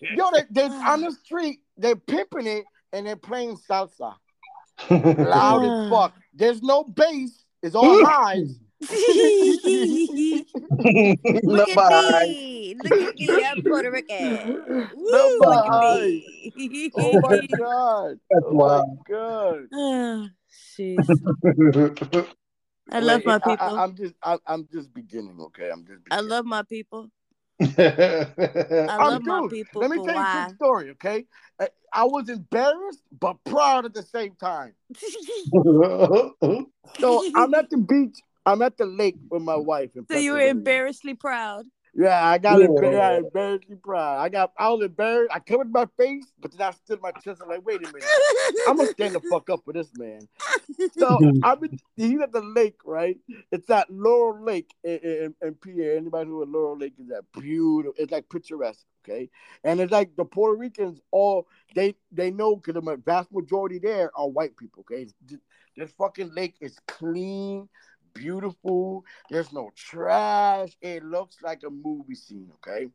Yo, 0.00 0.30
they 0.32 0.44
they 0.50 0.62
on 0.62 1.02
the 1.02 1.12
street, 1.12 1.60
they're 1.76 1.96
pimping 1.96 2.46
it 2.46 2.64
and 2.94 3.06
they're 3.06 3.16
playing 3.16 3.58
salsa. 3.68 4.14
Loud 4.90 5.64
as 5.64 5.90
fuck. 5.90 6.14
There's 6.32 6.62
no 6.62 6.84
bass, 6.84 7.44
it's 7.62 7.74
all 7.74 8.02
highs. 8.06 8.58
Look 8.80 8.90
at 11.68 11.92
me. 11.92 12.74
Look 12.82 13.00
at 13.00 13.18
me. 13.18 13.44
I'm 13.44 13.62
Puerto 13.62 13.90
Rican. 13.90 14.38
Woo, 14.94 15.38
look 15.40 15.66
at 15.66 16.00
me. 16.00 16.90
Oh 16.94 17.20
my 17.20 17.36
god. 17.58 18.18
That's 18.30 18.44
oh 18.46 18.54
my 18.54 18.84
god. 19.08 19.68
Jeez. 20.76 21.06
I 22.90 23.00
love 23.00 23.22
Wait, 23.24 23.26
my 23.26 23.40
I- 23.44 23.50
I, 23.50 23.50
people. 23.50 23.78
I'm 23.78 23.96
just 23.96 24.14
I, 24.22 24.38
I'm 24.46 24.68
just 24.72 24.92
beginning, 24.92 25.38
okay? 25.40 25.70
I'm 25.70 25.86
just 25.86 26.00
I 26.10 26.20
love 26.20 26.44
my 26.44 26.62
people. 26.62 27.10
I 27.60 28.86
I'm 28.88 29.08
love 29.08 29.22
my 29.22 29.46
people. 29.50 29.80
Let 29.80 29.90
me 29.90 29.96
tell 30.04 30.14
you 30.14 30.20
a 30.20 30.44
quick 30.44 30.56
story, 30.56 30.90
okay? 30.90 31.24
I, 31.60 31.68
I 31.92 32.04
was 32.04 32.28
embarrassed 32.28 33.02
but 33.18 33.36
proud 33.44 33.84
at 33.84 33.94
the 33.94 34.02
same 34.02 34.34
time. 34.34 34.74
So 37.00 37.24
I'm 37.34 37.54
at 37.54 37.70
the 37.70 37.78
beach. 37.78 38.18
I'm 38.46 38.62
at 38.62 38.76
the 38.76 38.86
lake 38.86 39.16
with 39.30 39.42
my 39.42 39.56
wife. 39.56 39.90
In 39.94 40.06
so 40.06 40.18
you 40.18 40.32
were 40.32 40.38
Pennsylvania. 40.38 40.50
embarrassingly 40.50 41.14
proud. 41.14 41.66
Yeah, 41.96 42.26
I 42.26 42.38
got 42.38 42.60
Yeah. 42.60 42.66
embar- 42.66 42.92
yeah, 42.92 43.16
embarrassingly 43.18 43.76
proud. 43.76 44.18
I 44.18 44.28
got 44.28 44.52
I 44.58 44.68
was 44.70 44.84
embarrassed. 44.84 45.30
I 45.32 45.38
covered 45.38 45.72
my 45.72 45.86
face, 45.96 46.26
but 46.40 46.50
then 46.52 46.66
I 46.66 46.72
stood 46.72 47.00
my 47.00 47.12
chest. 47.12 47.40
I'm 47.42 47.48
like, 47.48 47.64
wait 47.64 47.76
a 47.78 47.86
minute. 47.86 48.04
I'm 48.66 48.76
gonna 48.76 48.88
stand 48.90 49.14
the 49.14 49.20
fuck 49.30 49.48
up 49.48 49.60
for 49.64 49.72
this 49.72 49.90
man. 49.96 50.28
So 50.98 51.20
I'm 51.44 51.60
been 51.60 51.78
he's 51.96 52.20
at 52.20 52.32
the 52.32 52.40
lake, 52.40 52.80
right? 52.84 53.16
It's 53.52 53.70
at 53.70 53.88
Laurel 53.90 54.42
Lake 54.44 54.74
in, 54.82 54.98
in, 54.98 55.34
in 55.40 55.54
PA. 55.54 55.96
Anybody 55.96 56.28
who 56.30 56.42
at 56.42 56.48
Laurel 56.48 56.78
Lake 56.78 56.94
is 56.98 57.08
that 57.08 57.22
beautiful. 57.32 57.94
It's 57.96 58.10
like 58.10 58.28
picturesque, 58.28 58.84
okay? 59.04 59.30
And 59.62 59.80
it's 59.80 59.92
like 59.92 60.16
the 60.16 60.24
Puerto 60.24 60.58
Ricans 60.58 61.00
all 61.12 61.46
they 61.76 61.94
they 62.10 62.32
know 62.32 62.56
because 62.56 62.74
the 62.74 62.96
vast 63.04 63.32
majority 63.32 63.78
there 63.78 64.10
are 64.16 64.28
white 64.28 64.56
people, 64.56 64.80
okay? 64.90 65.02
It's, 65.02 65.14
this 65.76 65.92
fucking 65.98 66.32
lake 66.34 66.54
is 66.60 66.78
clean, 66.86 67.68
beautiful. 68.14 69.04
There's 69.30 69.52
no 69.52 69.70
trash. 69.76 70.76
It 70.80 71.04
looks 71.04 71.36
like 71.42 71.62
a 71.66 71.70
movie 71.70 72.14
scene, 72.14 72.50
okay? 72.56 72.88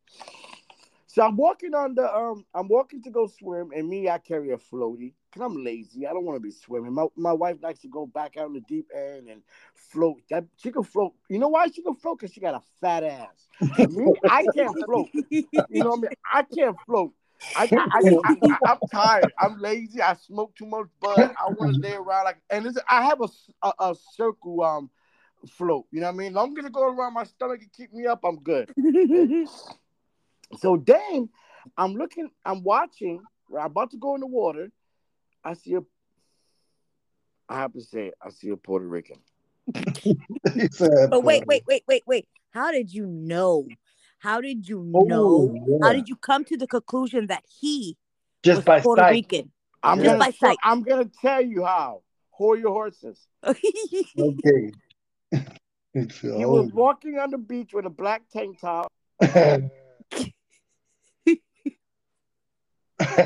So 1.08 1.24
I'm 1.24 1.36
walking 1.36 1.74
on 1.74 1.96
the 1.96 2.16
um 2.16 2.46
I'm 2.54 2.68
walking 2.68 3.02
to 3.04 3.10
go 3.10 3.28
swim 3.28 3.72
and 3.76 3.90
me 3.90 4.10
I 4.10 4.20
carry 4.20 4.52
a 4.52 4.58
floaty 4.58 5.14
because 5.32 5.44
I'm 5.44 5.64
lazy. 5.64 6.06
I 6.06 6.14
don't 6.14 6.24
want 6.24 6.36
to 6.36 6.40
be 6.40 6.52
swimming. 6.52 6.94
My 6.94 7.08
my 7.16 7.34
wife 7.34 7.58
likes 7.64 7.80
to 7.80 7.88
go 7.88 8.06
back 8.06 8.38
out 8.38 8.48
in 8.48 8.54
the 8.54 8.62
deep 8.62 8.88
end 8.96 9.28
and 9.28 9.42
float. 9.74 10.22
That 10.30 10.46
she 10.58 10.72
can 10.72 10.84
float. 10.84 11.14
You 11.28 11.40
know 11.40 11.48
why 11.48 11.68
she 11.68 11.82
can 11.82 11.96
float? 11.96 12.20
Because 12.20 12.34
she 12.34 12.40
got 12.40 12.54
a 12.54 12.62
fat 12.80 13.04
ass. 13.04 13.48
me, 13.90 14.14
I 14.30 14.46
can't 14.56 14.78
float. 14.86 15.10
You 15.32 15.44
know 15.74 15.90
what 15.90 15.98
I 15.98 16.02
mean? 16.02 16.12
I 16.32 16.44
can't 16.44 16.78
float. 16.86 17.14
I, 17.56 17.70
I, 17.72 18.72
am 18.72 18.78
tired. 18.92 19.32
I'm 19.40 19.60
lazy. 19.60 20.02
I 20.02 20.14
smoke 20.16 20.56
too 20.56 20.66
much 20.66 20.88
bud. 21.00 21.18
I 21.40 21.50
want 21.50 21.76
to 21.76 21.82
lay 21.82 21.94
around 21.94 22.26
like, 22.26 22.38
and 22.50 22.78
I 22.90 23.04
have 23.04 23.22
a, 23.22 23.30
a, 23.64 23.74
a 23.80 23.96
circle 24.16 24.62
um 24.62 24.90
float. 25.48 25.86
You 25.92 26.02
know 26.02 26.08
what 26.08 26.14
I 26.14 26.18
mean? 26.18 26.28
As 26.30 26.34
long 26.36 26.58
as 26.58 26.66
it 26.66 26.72
go 26.72 26.88
around 26.90 27.14
my 27.14 27.24
stomach 27.24 27.62
and 27.62 27.72
keep 27.72 27.94
me 27.94 28.06
up, 28.08 28.22
I'm 28.24 28.40
good. 28.40 28.74
So 30.58 30.78
then 30.84 31.30
I'm 31.78 31.94
looking, 31.94 32.30
I'm 32.44 32.64
watching, 32.64 33.22
I'm 33.56 33.68
about 33.68 33.92
to 33.92 33.98
go 33.98 34.16
in 34.16 34.22
the 34.22 34.28
water. 34.28 34.72
I 35.44 35.54
see 35.54 35.76
a, 35.76 35.82
I 37.48 37.60
have 37.60 37.74
to 37.74 37.82
say, 37.82 38.12
I 38.22 38.30
see 38.30 38.50
a 38.50 38.58
Puerto 38.58 38.88
Rican. 38.88 39.18
But 41.10 41.24
wait, 41.24 41.46
wait, 41.48 41.64
wait, 41.68 41.84
wait, 41.88 42.04
wait. 42.08 42.28
How 42.52 42.72
did 42.72 42.92
you 42.92 43.06
know? 43.06 43.68
How 44.20 44.42
did 44.42 44.68
you 44.68 44.92
Oh, 44.96 45.04
know? 45.04 45.80
How 45.84 45.94
did 45.94 46.10
you 46.10 46.16
come 46.16 46.44
to 46.46 46.58
the 46.58 46.68
conclusion 46.68 47.28
that 47.28 47.44
he 47.60 47.96
just 48.44 48.58
was 48.58 48.66
by 48.66 48.80
Puerto 48.82 49.02
sight. 49.02 49.12
Rican? 49.12 49.52
I'm 49.84 49.98
Just 49.98 50.06
gonna, 50.06 50.20
by 50.20 50.32
sight. 50.32 50.58
I'm 50.64 50.82
gonna 50.82 51.10
tell 51.22 51.42
you 51.42 51.64
how. 51.64 52.02
Hold 52.32 52.60
your 52.60 52.72
horses. 52.72 53.28
Okay. 53.44 54.72
It's 55.94 56.20
He 56.20 56.46
was 56.46 56.72
walking 56.72 57.18
on 57.18 57.32
the 57.32 57.38
beach 57.38 57.74
with 57.74 57.86
a 57.86 57.90
black 57.90 58.24
tank 58.32 58.60
top. 58.60 58.92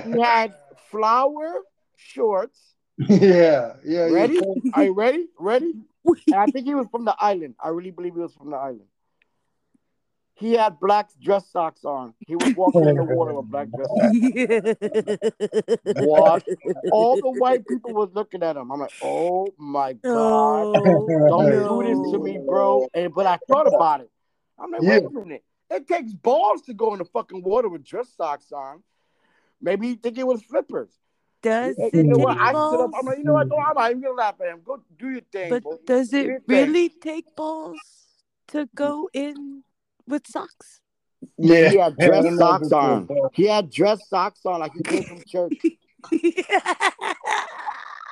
He 0.06 0.22
had 0.22 0.54
flower 0.92 1.62
shorts 1.96 2.60
Yeah, 2.98 3.74
yeah, 3.84 4.06
Ready? 4.06 4.36
yeah. 4.36 4.72
Are 4.76 4.84
you 4.84 4.94
ready? 4.94 5.28
Ready? 5.40 5.74
And 6.06 6.36
I 6.36 6.46
think 6.46 6.66
he 6.66 6.76
was 6.76 6.88
from 6.92 7.06
the 7.06 7.16
island. 7.18 7.56
I 7.60 7.70
really 7.70 7.92
believe 7.92 8.14
he 8.14 8.20
was 8.20 8.34
from 8.34 8.52
the 8.52 8.58
island. 8.58 8.88
He 10.36 10.54
had 10.54 10.80
black 10.80 11.10
dress 11.22 11.48
socks 11.52 11.86
on. 11.86 12.14
He 12.20 12.36
was 12.36 12.56
walking 12.56 12.88
in 12.88 12.96
the 12.96 13.04
water 13.04 13.34
with 13.36 13.50
black 13.52 13.68
dress 13.70 13.88
socks. 13.88 14.18
What? 16.06 16.44
All 16.92 17.16
the 17.18 17.30
white 17.40 17.68
people 17.68 17.94
was 17.94 18.10
looking 18.14 18.42
at 18.44 18.58
him. 18.58 18.72
I'm 18.72 18.80
like, 18.80 18.94
oh 19.04 19.48
my 19.58 19.94
god. 19.94 20.76
Oh, 20.76 21.08
Don't 21.30 21.50
no. 21.50 21.82
do 21.82 22.02
this 22.04 22.12
to 22.14 22.20
me, 22.20 22.40
bro. 22.46 22.88
And 22.94 23.14
but 23.14 23.26
I 23.28 23.38
thought 23.48 23.68
about 23.68 24.02
it. 24.02 24.10
I'm 24.60 24.72
like, 24.72 24.82
wait 24.82 25.04
a 25.06 25.10
minute. 25.10 25.44
It 25.70 25.88
takes 25.88 26.14
balls 26.14 26.62
to 26.64 26.74
go 26.74 26.94
in 26.94 27.00
the 27.00 27.06
fucking 27.06 27.42
water 27.44 27.70
with 27.70 27.84
dress 27.84 28.10
socks 28.16 28.52
on. 28.52 28.84
Maybe 29.62 29.88
he 29.90 29.96
think 29.96 30.18
it 30.18 30.28
was 30.28 30.42
flippers. 30.44 30.90
Does 31.42 31.76
Hey, 31.78 31.88
it 31.88 31.94
you 31.96 32.04
know 32.04 32.18
take 32.18 32.26
what? 32.26 32.38
I 32.38 32.50
stood 32.50 32.56
up. 32.56 32.92
balls? 32.92 32.94
I'm 33.00 33.06
like, 33.06 33.18
you 33.18 33.24
know 33.24 33.34
what? 33.34 33.50
Go, 33.50 33.58
I'm 33.58 33.76
not 33.76 33.90
even 33.92 34.02
gonna 34.04 34.16
laugh 34.16 34.36
at 34.42 34.48
him. 34.48 34.62
Go 34.64 34.84
do 34.98 35.10
your 35.10 35.22
thing. 35.32 35.50
But 35.50 35.64
boy. 35.64 35.76
does 35.86 36.10
Do 36.10 36.18
it 36.20 36.26
your 36.26 36.40
thing. 36.42 36.58
really 36.58 36.90
take 36.90 37.36
balls 37.36 37.78
to 38.50 38.68
go 38.76 39.10
in 39.14 39.64
with 40.08 40.28
socks? 40.28 40.80
Yeah. 41.38 41.70
He 41.70 41.78
had 41.78 41.96
dress 41.98 42.24
don't 42.24 42.36
know 42.36 42.56
if 42.56 42.62
socks 42.62 42.72
on. 42.72 43.08
like. 43.08 43.32
He 43.34 43.48
had 43.48 43.72
dress 43.72 44.08
socks 44.10 44.42
on 44.46 44.60
like 44.60 44.72
he 44.74 44.84
came 44.84 45.04
from 45.04 45.24
church. 45.28 45.54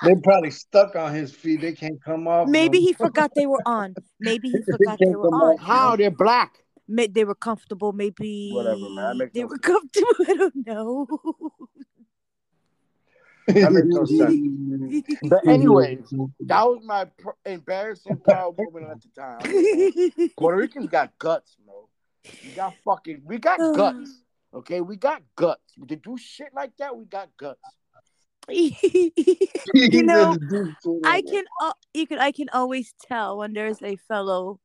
They 0.04 0.16
probably 0.16 0.50
stuck 0.50 0.96
on 0.96 1.14
his 1.14 1.32
feet. 1.32 1.62
They 1.62 1.74
can't 1.74 2.04
come 2.04 2.28
off. 2.28 2.48
Maybe 2.48 2.80
no 2.80 2.86
he 2.88 2.94
forgot 2.94 3.32
they 3.36 3.46
were 3.46 3.62
on. 3.68 3.94
Maybe 4.20 4.50
he 4.50 4.62
forgot 4.72 4.98
they 4.98 5.06
can't 5.06 5.20
were 5.20 5.28
on. 5.28 5.58
How? 5.58 5.96
They're 5.96 6.10
black. 6.10 6.56
May- 6.88 7.06
They 7.08 7.24
were 7.24 7.36
comfortable. 7.36 7.94
Maybe 7.94 8.50
Whatever, 8.52 8.90
man. 8.90 9.30
They 9.32 9.44
were 9.44 9.60
comfortable. 9.60 10.08
I 10.28 10.34
don't 10.34 10.66
know. 10.66 11.08
That 13.48 13.72
makes 13.72 13.88
no 13.88 14.06
sense. 14.06 15.20
But 15.24 15.48
anyways, 15.48 16.14
that 16.42 16.64
was 16.64 16.82
my 16.84 17.06
pr- 17.06 17.30
embarrassing 17.46 18.18
proud 18.24 18.58
moment 18.58 18.86
at 18.92 19.02
the 19.02 19.10
time. 19.22 20.30
Puerto 20.38 20.58
Ricans 20.58 20.88
got 20.90 21.18
guts, 21.18 21.56
bro. 21.66 21.88
We 22.44 22.52
got 22.52 22.76
fucking, 22.86 23.22
we 23.26 23.38
got 23.38 23.60
guts. 23.76 24.24
Okay, 24.54 24.82
we 24.82 24.96
got 24.98 25.22
guts. 25.36 25.74
To 25.88 25.96
do 25.96 26.18
shit 26.18 26.50
like 26.54 26.76
that, 26.78 26.96
we 26.96 27.06
got 27.06 27.30
guts. 27.38 27.60
you 28.50 30.04
know, 30.04 30.36
I 31.06 31.22
can 31.22 31.46
uh, 31.62 31.74
you 31.94 32.08
can 32.08 32.20
I 32.20 32.32
can 32.32 32.50
always 32.52 32.94
tell 33.02 33.38
when 33.38 33.54
there's 33.54 33.82
a 33.82 33.96
fellow 33.96 34.60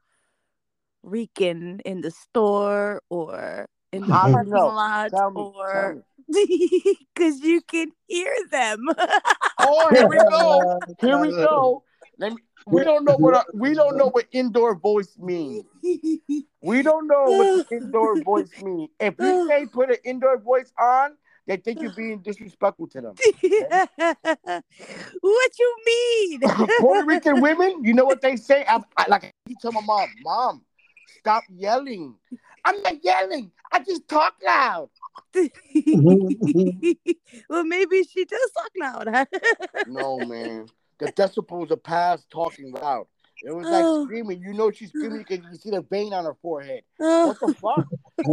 Rican 1.02 1.80
in 1.84 2.00
the 2.00 2.10
store 2.10 3.02
or 3.10 3.68
in 3.92 4.06
the 4.06 4.12
How 4.12 4.24
do 4.24 4.30
you 4.30 4.34
parking 4.34 4.52
know? 4.54 4.66
lot 4.68 5.10
Tell 5.14 5.30
me, 5.30 5.42
or 5.42 6.02
because 7.14 7.40
you 7.40 7.60
can 7.62 7.92
hear 8.06 8.34
them. 8.50 8.86
Oh, 9.58 9.90
here 9.90 10.06
we 10.06 10.18
go. 10.18 10.80
Here 11.00 11.18
we 11.18 11.30
go. 11.30 11.82
Let 12.18 12.34
me, 12.34 12.38
we 12.66 12.84
don't 12.84 13.06
know 13.06 13.16
what 13.16 13.34
a, 13.34 13.44
we 13.54 13.72
don't 13.74 13.96
know 13.96 14.10
what 14.10 14.26
indoor 14.30 14.74
voice 14.74 15.16
means. 15.18 15.64
We 16.62 16.82
don't 16.82 17.06
know 17.06 17.24
what 17.24 17.46
the 17.70 17.76
indoor 17.76 18.22
voice 18.22 18.50
means. 18.62 18.90
If 19.00 19.14
you 19.18 19.46
say 19.48 19.66
put 19.66 19.90
an 19.90 19.96
indoor 20.04 20.38
voice 20.38 20.70
on, 20.78 21.12
they 21.46 21.56
think 21.56 21.80
you're 21.80 21.90
being 21.90 22.18
disrespectful 22.18 22.88
to 22.88 23.00
them. 23.00 23.14
what 25.20 25.58
you 25.58 25.76
mean? 25.86 26.40
Puerto 26.80 27.06
Rican 27.06 27.40
women, 27.40 27.84
you 27.84 27.94
know 27.94 28.04
what 28.04 28.20
they 28.20 28.36
say? 28.36 28.64
I, 28.68 28.82
I, 28.96 29.06
like 29.08 29.24
I 29.24 29.54
tell 29.60 29.72
my 29.72 29.80
mom, 29.80 30.08
Mom, 30.22 30.62
stop 31.20 31.44
yelling. 31.48 32.16
I'm 32.64 32.82
not 32.82 33.02
yelling. 33.02 33.52
I 33.72 33.78
just 33.78 34.08
talk 34.08 34.34
loud. 34.44 34.90
well, 37.48 37.64
maybe 37.64 38.02
she 38.04 38.24
does 38.24 38.50
talk 38.52 38.70
loud. 38.80 39.08
Huh? 39.08 39.24
No, 39.86 40.18
man. 40.18 40.66
The 40.98 41.12
decibels 41.12 41.70
are 41.70 41.76
past 41.76 42.28
talking 42.30 42.72
loud. 42.72 43.06
It 43.44 43.54
was 43.54 43.66
like 43.66 43.84
Oh. 43.84 44.04
screaming. 44.04 44.40
You 44.40 44.54
know 44.54 44.70
she's 44.70 44.88
screaming 44.88 45.18
because 45.28 45.44
you 45.44 45.54
see 45.58 45.68
the 45.70 45.82
vein 45.82 46.14
on 46.14 46.24
her 46.24 46.34
forehead. 46.40 46.82
Oh. 46.98 47.26
What 47.28 47.40
the 47.40 47.54
fuck? 47.54 47.86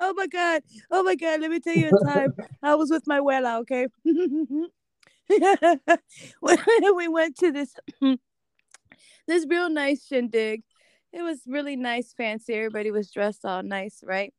oh 0.00 0.12
my 0.14 0.26
god! 0.26 0.62
Oh 0.90 1.02
my 1.02 1.14
god! 1.14 1.40
Let 1.40 1.50
me 1.50 1.60
tell 1.60 1.74
you 1.74 1.88
a 1.88 2.04
time 2.04 2.34
I 2.62 2.74
was 2.74 2.90
with 2.90 3.06
my 3.06 3.20
abuela. 3.20 3.60
Okay, 3.60 3.86
when 6.40 6.58
we 6.96 7.08
went 7.08 7.36
to 7.38 7.50
this 7.50 7.74
this 9.26 9.46
real 9.48 9.70
nice 9.70 10.04
shindig. 10.06 10.62
It 11.12 11.22
was 11.22 11.40
really 11.46 11.76
nice, 11.76 12.12
fancy. 12.12 12.54
Everybody 12.54 12.90
was 12.90 13.10
dressed 13.10 13.44
all 13.44 13.62
nice, 13.62 14.02
right? 14.04 14.32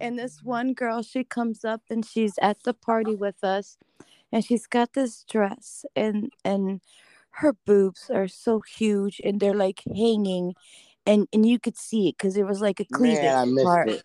And 0.00 0.18
this 0.18 0.38
mm-hmm. 0.38 0.48
one 0.48 0.72
girl, 0.74 1.02
she 1.02 1.24
comes 1.24 1.64
up 1.64 1.82
and 1.90 2.04
she's 2.04 2.38
at 2.40 2.62
the 2.62 2.74
party 2.74 3.14
with 3.14 3.42
us, 3.42 3.76
and 4.32 4.44
she's 4.44 4.66
got 4.66 4.92
this 4.92 5.24
dress, 5.24 5.84
and 5.94 6.32
and 6.44 6.80
her 7.30 7.52
boobs 7.66 8.10
are 8.10 8.28
so 8.28 8.60
huge, 8.60 9.20
and 9.24 9.40
they're 9.40 9.54
like 9.54 9.82
hanging, 9.86 10.54
and 11.06 11.26
and 11.32 11.46
you 11.46 11.58
could 11.58 11.76
see 11.76 12.08
it 12.08 12.16
because 12.18 12.34
there 12.34 12.46
was 12.46 12.60
like 12.60 12.80
a 12.80 12.84
cleavage 12.84 13.22
Man, 13.22 13.58
I 13.58 13.62
part. 13.62 13.88
it. 13.90 14.04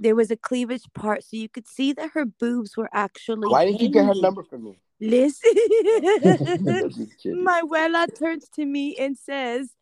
There 0.00 0.14
was 0.14 0.30
a 0.30 0.36
cleavage 0.36 0.84
part, 0.94 1.24
so 1.24 1.36
you 1.36 1.48
could 1.48 1.66
see 1.66 1.92
that 1.94 2.10
her 2.12 2.24
boobs 2.24 2.76
were 2.76 2.88
actually. 2.92 3.48
Why 3.48 3.64
didn't 3.64 3.80
you 3.80 3.88
get 3.88 4.06
her 4.06 4.14
number 4.14 4.44
from 4.44 4.64
me? 4.64 4.78
Listen, 5.00 5.52
abuela 7.24 8.06
turns 8.18 8.48
to 8.50 8.64
me 8.64 8.96
and 8.96 9.16
says, 9.16 9.74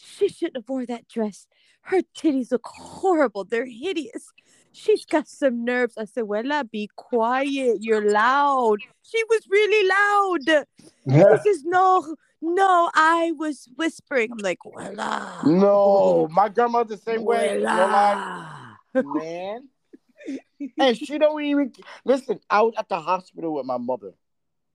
"She 0.00 0.28
shouldn't 0.28 0.56
have 0.56 0.68
wore 0.68 0.86
that 0.86 1.08
dress. 1.08 1.46
Her 1.82 2.02
titties 2.16 2.50
look 2.50 2.66
horrible. 2.66 3.44
They're 3.44 3.66
hideous. 3.66 4.32
She's 4.72 5.04
got 5.04 5.28
some 5.28 5.64
nerves." 5.64 5.94
I 5.98 6.04
said, 6.04 6.24
Wella, 6.24 6.70
be 6.70 6.88
quiet. 6.96 7.78
You're 7.80 8.10
loud." 8.10 8.78
She 9.02 9.22
was 9.28 9.42
really 9.50 9.88
loud. 9.88 10.66
She 11.08 11.48
says, 11.48 11.64
"No, 11.64 12.16
no, 12.40 12.90
I 12.94 13.32
was 13.36 13.68
whispering." 13.76 14.32
I'm 14.32 14.38
like, 14.38 14.58
Wella. 14.64 15.44
No, 15.44 16.28
my 16.30 16.48
grandma's 16.48 16.88
the 16.88 16.96
same 16.96 17.24
way. 17.24 17.58
Lie, 17.58 18.74
man. 18.94 19.68
and 20.78 20.96
she 20.96 21.18
don't 21.18 21.42
even 21.42 21.72
listen. 22.04 22.40
I 22.48 22.62
was 22.62 22.74
at 22.78 22.88
the 22.88 23.00
hospital 23.00 23.54
with 23.54 23.66
my 23.66 23.78
mother. 23.78 24.12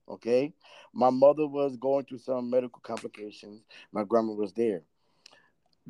Okay, 0.08 0.52
my 0.92 1.10
mother 1.10 1.46
was 1.46 1.76
going 1.76 2.04
through 2.04 2.18
some 2.18 2.48
medical 2.48 2.80
complications. 2.80 3.62
My 3.92 4.04
grandma 4.04 4.32
was 4.32 4.52
there. 4.52 4.82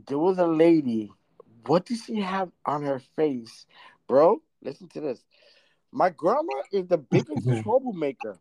There 0.06 0.18
was 0.18 0.38
a 0.38 0.46
lady. 0.46 1.10
What 1.66 1.86
did 1.86 1.98
she 1.98 2.20
have 2.20 2.50
on 2.64 2.82
her 2.84 3.00
face, 3.16 3.66
bro? 4.06 4.42
Listen 4.62 4.88
to 4.88 5.00
this. 5.00 5.24
My 5.92 6.10
grandma 6.10 6.62
is 6.72 6.86
the 6.86 6.98
biggest 6.98 7.46
troublemaker. 7.62 8.38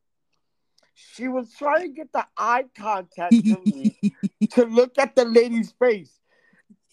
She 0.94 1.28
was 1.28 1.54
trying 1.58 1.82
to 1.82 1.90
get 1.90 2.12
the 2.14 2.26
eye 2.38 2.66
contact 2.78 3.34
to 3.46 3.60
me 3.66 4.00
to 4.52 4.66
look 4.66 4.98
at 4.98 5.16
the 5.16 5.26
lady's 5.26 5.74
face. 5.80 6.20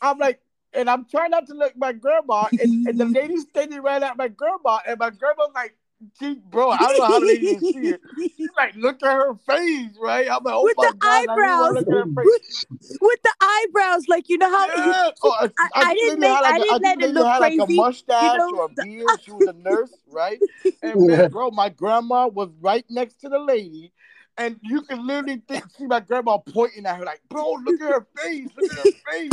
I'm 0.00 0.18
like, 0.18 0.40
and 0.72 0.88
I'm 0.88 1.04
trying 1.04 1.30
not 1.30 1.46
to 1.48 1.54
look 1.54 1.72
at 1.72 1.78
my 1.78 1.92
grandma, 1.92 2.48
and, 2.60 2.86
and 2.88 2.98
the 2.98 3.04
lady's 3.04 3.42
standing 3.42 3.80
right 3.82 4.02
at 4.02 4.16
my 4.16 4.28
grandma, 4.28 4.78
and 4.86 4.98
my 4.98 5.10
grandma's 5.10 5.50
like, 5.54 5.76
she, 6.18 6.34
bro, 6.50 6.70
I 6.70 6.78
don't 6.78 6.98
know 6.98 7.04
how 7.06 7.18
the 7.20 7.26
lady 7.26 7.58
see 7.58 7.88
it. 7.90 8.00
She's 8.36 8.48
like, 8.56 8.74
look 8.76 9.02
at 9.02 9.12
her 9.12 9.34
face, 9.46 9.90
right? 10.00 10.28
I'm 10.30 10.42
like, 10.44 10.54
oh 10.54 10.64
With 10.64 10.76
my 10.78 10.88
the 10.90 10.96
god, 10.96 11.08
I 11.08 11.20
didn't 11.20 11.36
want 11.58 11.76
to 11.76 11.80
look 11.80 11.88
at 11.88 11.94
her 11.94 12.22
face. 12.22 12.66
with 13.00 13.22
the 13.22 13.32
eyebrows, 13.40 14.08
like 14.08 14.28
you 14.28 14.38
know 14.38 14.50
how 14.50 14.66
Yeah. 14.66 15.10
Oh, 15.22 15.36
I, 15.40 15.44
I- 15.44 15.48
I, 15.58 15.68
I 15.90 15.94
didn't 15.94 16.20
make- 16.20 16.30
had 16.30 16.44
I 16.44 16.58
didn't 16.58 16.80
think 16.80 17.00
let 17.00 17.08
it 17.10 17.14
look 17.14 17.26
had 17.26 17.38
like 17.38 17.52
a 17.54 17.56
crazy, 17.66 17.76
mustache 17.76 18.38
know, 18.38 18.50
or 18.56 18.64
a 18.64 18.68
beard. 18.68 19.20
She 19.22 19.30
was 19.32 19.46
a 19.46 19.52
nurse, 19.52 19.92
right? 20.10 20.40
And 20.82 21.00
Yeah. 21.08 21.16
man, 21.16 21.30
bro, 21.30 21.50
my 21.50 21.68
grandma 21.68 22.26
was 22.28 22.48
right 22.60 22.84
next 22.88 23.20
to 23.20 23.28
the 23.28 23.38
lady, 23.38 23.92
and 24.38 24.58
you 24.62 24.82
can 24.82 25.06
literally 25.06 25.42
think, 25.48 25.64
see 25.70 25.86
my 25.86 26.00
grandma 26.00 26.38
pointing 26.38 26.86
at 26.86 26.96
her 26.96 27.04
like, 27.04 27.20
"Bro, 27.28 27.52
look 27.64 27.80
at 27.80 27.88
her 27.92 28.06
face, 28.18 28.48
look 28.56 28.70
at 28.70 28.78
her 28.78 28.92
face." 29.10 29.30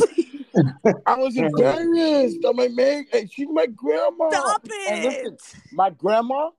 I 1.05 1.15
was 1.15 1.37
embarrassed. 1.37 2.37
I'm 2.47 2.57
like, 2.57 2.71
man, 2.71 3.05
and 3.13 3.31
she's 3.31 3.47
my 3.51 3.65
grandma. 3.67 4.29
stop 4.29 4.65
And 4.89 5.03
listen, 5.05 5.33
it. 5.33 5.55
my 5.71 5.89
grandma 5.91 6.49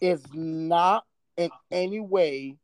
is 0.00 0.24
not 0.32 1.04
in 1.36 1.50
any 1.70 2.00
way 2.00 2.56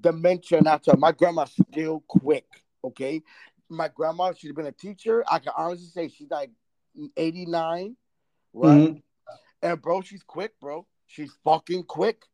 dementia 0.00 0.60
natural. 0.60 0.96
My 0.98 1.12
grandma's 1.12 1.56
still 1.70 2.00
quick. 2.06 2.46
Okay, 2.84 3.22
my 3.68 3.88
grandma, 3.88 4.32
she's 4.36 4.52
been 4.52 4.66
a 4.66 4.72
teacher. 4.72 5.24
I 5.30 5.38
can 5.38 5.52
honestly 5.56 5.86
say 5.86 6.08
she's 6.08 6.30
like 6.30 6.50
89, 7.16 7.96
right? 8.52 8.70
Mhm. 8.78 9.02
And 9.62 9.80
bro, 9.80 10.02
she's 10.02 10.22
quick, 10.22 10.58
bro. 10.60 10.86
She's 11.06 11.32
fucking 11.44 11.84
quick. 11.84 12.26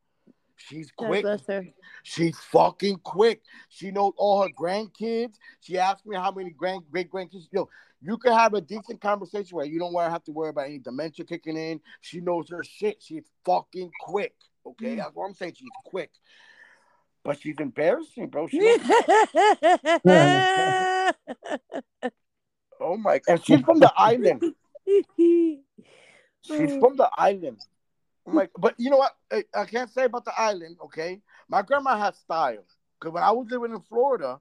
She's 0.56 0.90
quick. 0.90 1.22
bless 1.22 1.46
her. 1.46 1.64
She's 2.02 2.38
fucking 2.38 2.98
quick. 2.98 3.42
She 3.68 3.90
knows 3.90 4.12
all 4.16 4.42
her 4.42 4.50
grandkids. 4.50 5.36
She 5.60 5.78
asked 5.78 6.04
me 6.04 6.16
how 6.16 6.32
many 6.32 6.50
grand 6.50 6.82
great 6.90 7.10
grandkids. 7.10 7.48
Yo, 7.50 7.68
you 8.02 8.16
can 8.16 8.32
have 8.32 8.54
a 8.54 8.60
decent 8.60 9.00
conversation 9.00 9.56
where 9.56 9.66
you 9.66 9.78
don't 9.78 9.92
want 9.92 10.06
to 10.06 10.10
have 10.10 10.24
to 10.24 10.32
worry 10.32 10.50
about 10.50 10.66
any 10.66 10.78
dementia 10.78 11.24
kicking 11.24 11.56
in. 11.56 11.80
She 12.00 12.20
knows 12.20 12.48
her 12.50 12.64
shit. 12.64 13.02
She's 13.02 13.24
fucking 13.44 13.90
quick. 14.00 14.34
Okay, 14.66 14.94
mm. 14.94 14.98
that's 14.98 15.14
what 15.14 15.26
I'm 15.26 15.34
saying. 15.34 15.54
She's 15.56 15.68
quick, 15.84 16.10
but 17.24 17.40
she's 17.40 17.56
embarrassing, 17.58 18.28
bro. 18.28 18.46
She 18.48 18.58
oh 22.80 22.96
my! 22.98 23.20
And 23.26 23.44
she's 23.44 23.60
from 23.60 23.80
the 23.80 23.92
island. 23.96 24.54
She's 26.42 26.70
from 26.78 26.96
the 26.96 27.10
island. 27.16 27.58
Oh 27.60 28.30
I'm 28.30 28.36
like, 28.36 28.50
but 28.58 28.74
you 28.78 28.90
know 28.90 28.98
what? 28.98 29.12
I, 29.32 29.44
I 29.54 29.64
can't 29.64 29.90
say 29.90 30.04
about 30.04 30.24
the 30.24 30.32
island. 30.38 30.76
Okay, 30.84 31.20
my 31.48 31.62
grandma 31.62 31.98
had 31.98 32.14
style. 32.16 32.64
Cause 33.00 33.12
when 33.12 33.22
I 33.22 33.30
was 33.30 33.46
living 33.50 33.72
in 33.72 33.80
Florida, 33.80 34.38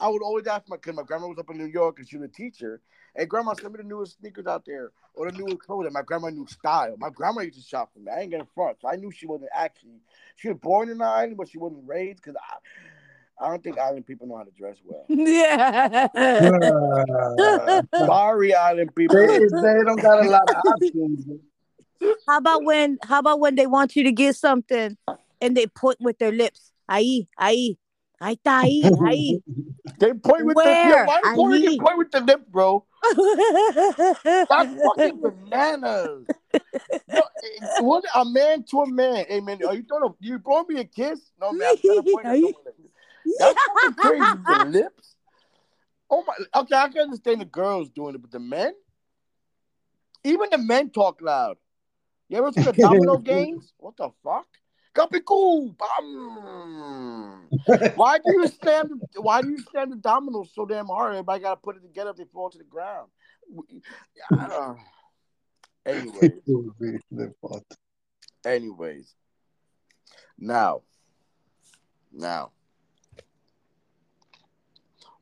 I 0.00 0.08
would 0.08 0.22
always 0.22 0.46
ask 0.46 0.68
my 0.68 0.76
cause 0.76 0.94
my 0.94 1.02
grandma 1.02 1.26
was 1.26 1.38
up 1.38 1.50
in 1.50 1.58
New 1.58 1.66
York 1.66 1.98
and 1.98 2.08
she 2.08 2.16
was 2.16 2.28
a 2.28 2.32
teacher. 2.32 2.80
Hey, 3.16 3.26
grandma, 3.26 3.54
send 3.54 3.72
me 3.72 3.78
the 3.78 3.88
newest 3.88 4.18
sneakers 4.20 4.46
out 4.46 4.64
there 4.64 4.92
or 5.14 5.30
the 5.30 5.36
newest 5.36 5.58
clothing. 5.60 5.92
My 5.92 6.02
grandma 6.02 6.28
knew 6.28 6.46
style. 6.46 6.94
My 6.98 7.10
grandma 7.10 7.40
used 7.40 7.58
to 7.58 7.64
shop 7.64 7.90
for 7.92 7.98
me. 7.98 8.12
I 8.14 8.20
ain't 8.20 8.30
getting 8.30 8.46
front, 8.54 8.78
so 8.80 8.88
I 8.88 8.96
knew 8.96 9.10
she 9.10 9.26
wasn't 9.26 9.50
actually. 9.54 10.00
She 10.36 10.48
was 10.48 10.58
born 10.58 10.88
in 10.88 10.98
the 10.98 11.04
island, 11.04 11.36
but 11.36 11.48
she 11.48 11.58
wasn't 11.58 11.82
raised. 11.86 12.22
Cause 12.22 12.34
I, 12.36 13.44
I 13.44 13.48
don't 13.48 13.62
think 13.62 13.78
island 13.78 14.06
people 14.06 14.26
know 14.26 14.36
how 14.36 14.44
to 14.44 14.50
dress 14.50 14.76
well. 14.84 15.04
yeah. 15.08 16.08
Uh, 16.14 17.82
Sorry, 18.06 18.54
island 18.54 18.94
people. 18.94 19.16
they, 19.16 19.38
they 19.38 19.84
don't 19.84 20.00
got 20.00 20.24
a 20.24 20.28
lot 20.28 20.48
of 20.48 20.56
options. 20.66 21.26
How 22.28 22.38
about 22.38 22.62
when 22.62 22.98
how 23.02 23.18
about 23.18 23.40
when 23.40 23.56
they 23.56 23.66
want 23.66 23.96
you 23.96 24.04
to 24.04 24.12
get 24.12 24.36
something 24.36 24.96
and 25.40 25.56
they 25.56 25.66
point 25.66 25.98
with 26.00 26.18
their 26.18 26.32
lips? 26.32 26.72
Ahí, 26.88 27.26
ahí. 27.38 27.76
Ahí 28.20 28.34
está, 28.34 28.60
ahí, 28.60 28.82
ahí. 29.06 29.42
They 29.98 30.12
point 30.12 30.44
with 30.44 30.56
the 30.56 30.62
Where? 30.62 30.88
yeah, 30.88 31.06
why 31.06 31.20
the 31.22 31.34
Puerto. 31.34 31.54
Rican 31.54 31.78
point 31.78 31.98
with 31.98 32.10
the 32.10 32.20
lip, 32.20 32.46
bro? 32.48 32.84
That's 34.48 34.74
fucking 34.84 35.20
bananas. 35.20 36.26
No, 37.08 37.20
eh, 37.20 37.66
what 37.80 38.04
a 38.14 38.24
man 38.24 38.64
to 38.70 38.80
a 38.80 38.86
man. 38.86 39.24
Hey 39.28 39.40
man, 39.40 39.58
are 39.66 39.74
you 39.74 39.84
throwing 39.84 40.10
a, 40.10 40.14
you 40.20 40.38
throwing 40.38 40.66
me 40.68 40.80
a 40.80 40.84
kiss? 40.84 41.30
No 41.40 41.52
man, 41.52 41.68
I'm 41.70 42.04
trying 42.22 42.42
to. 42.42 42.54
That's 43.38 43.58
fucking 43.82 43.94
crazy. 43.94 44.24
The 44.46 44.64
lips. 44.66 45.14
Oh 46.10 46.24
my. 46.26 46.60
Okay, 46.60 46.74
I 46.74 46.88
can 46.88 47.02
understand 47.02 47.40
the 47.40 47.46
girls 47.46 47.88
doing 47.90 48.14
it, 48.14 48.20
but 48.20 48.30
the 48.30 48.40
men, 48.40 48.72
even 50.24 50.48
the 50.50 50.58
men 50.58 50.90
talk 50.90 51.20
loud. 51.20 51.56
You 52.28 52.38
ever 52.38 52.52
see 52.52 52.62
the 52.62 52.72
domino 52.78 53.18
games? 53.18 53.72
What 53.78 53.96
the 53.96 54.10
fuck? 54.24 54.46
Capicu, 54.98 55.76
bam. 55.78 57.48
Why 57.94 58.18
do 58.18 58.32
you 58.32 58.48
slam? 58.48 58.88
The, 59.14 59.22
why 59.22 59.42
do 59.42 59.50
you 59.50 59.58
slam 59.70 59.90
the 59.90 59.96
dominoes 59.96 60.50
so 60.52 60.66
damn 60.66 60.88
hard? 60.88 61.12
Everybody 61.12 61.42
got 61.42 61.54
to 61.54 61.60
put 61.60 61.76
it 61.76 61.82
together 61.82 62.10
if 62.10 62.16
they 62.16 62.24
fall 62.24 62.50
to 62.50 62.58
the 62.58 62.64
ground. 62.64 63.08
Uh, 64.32 64.74
anyways, 65.86 66.32
anyways. 68.44 69.14
Now, 70.36 70.82
now, 72.12 72.50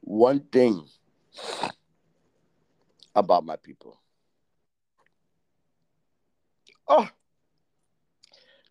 one 0.01 0.41
thing 0.41 0.87
about 3.15 3.45
my 3.45 3.57
people. 3.57 4.01
Oh, 6.89 7.09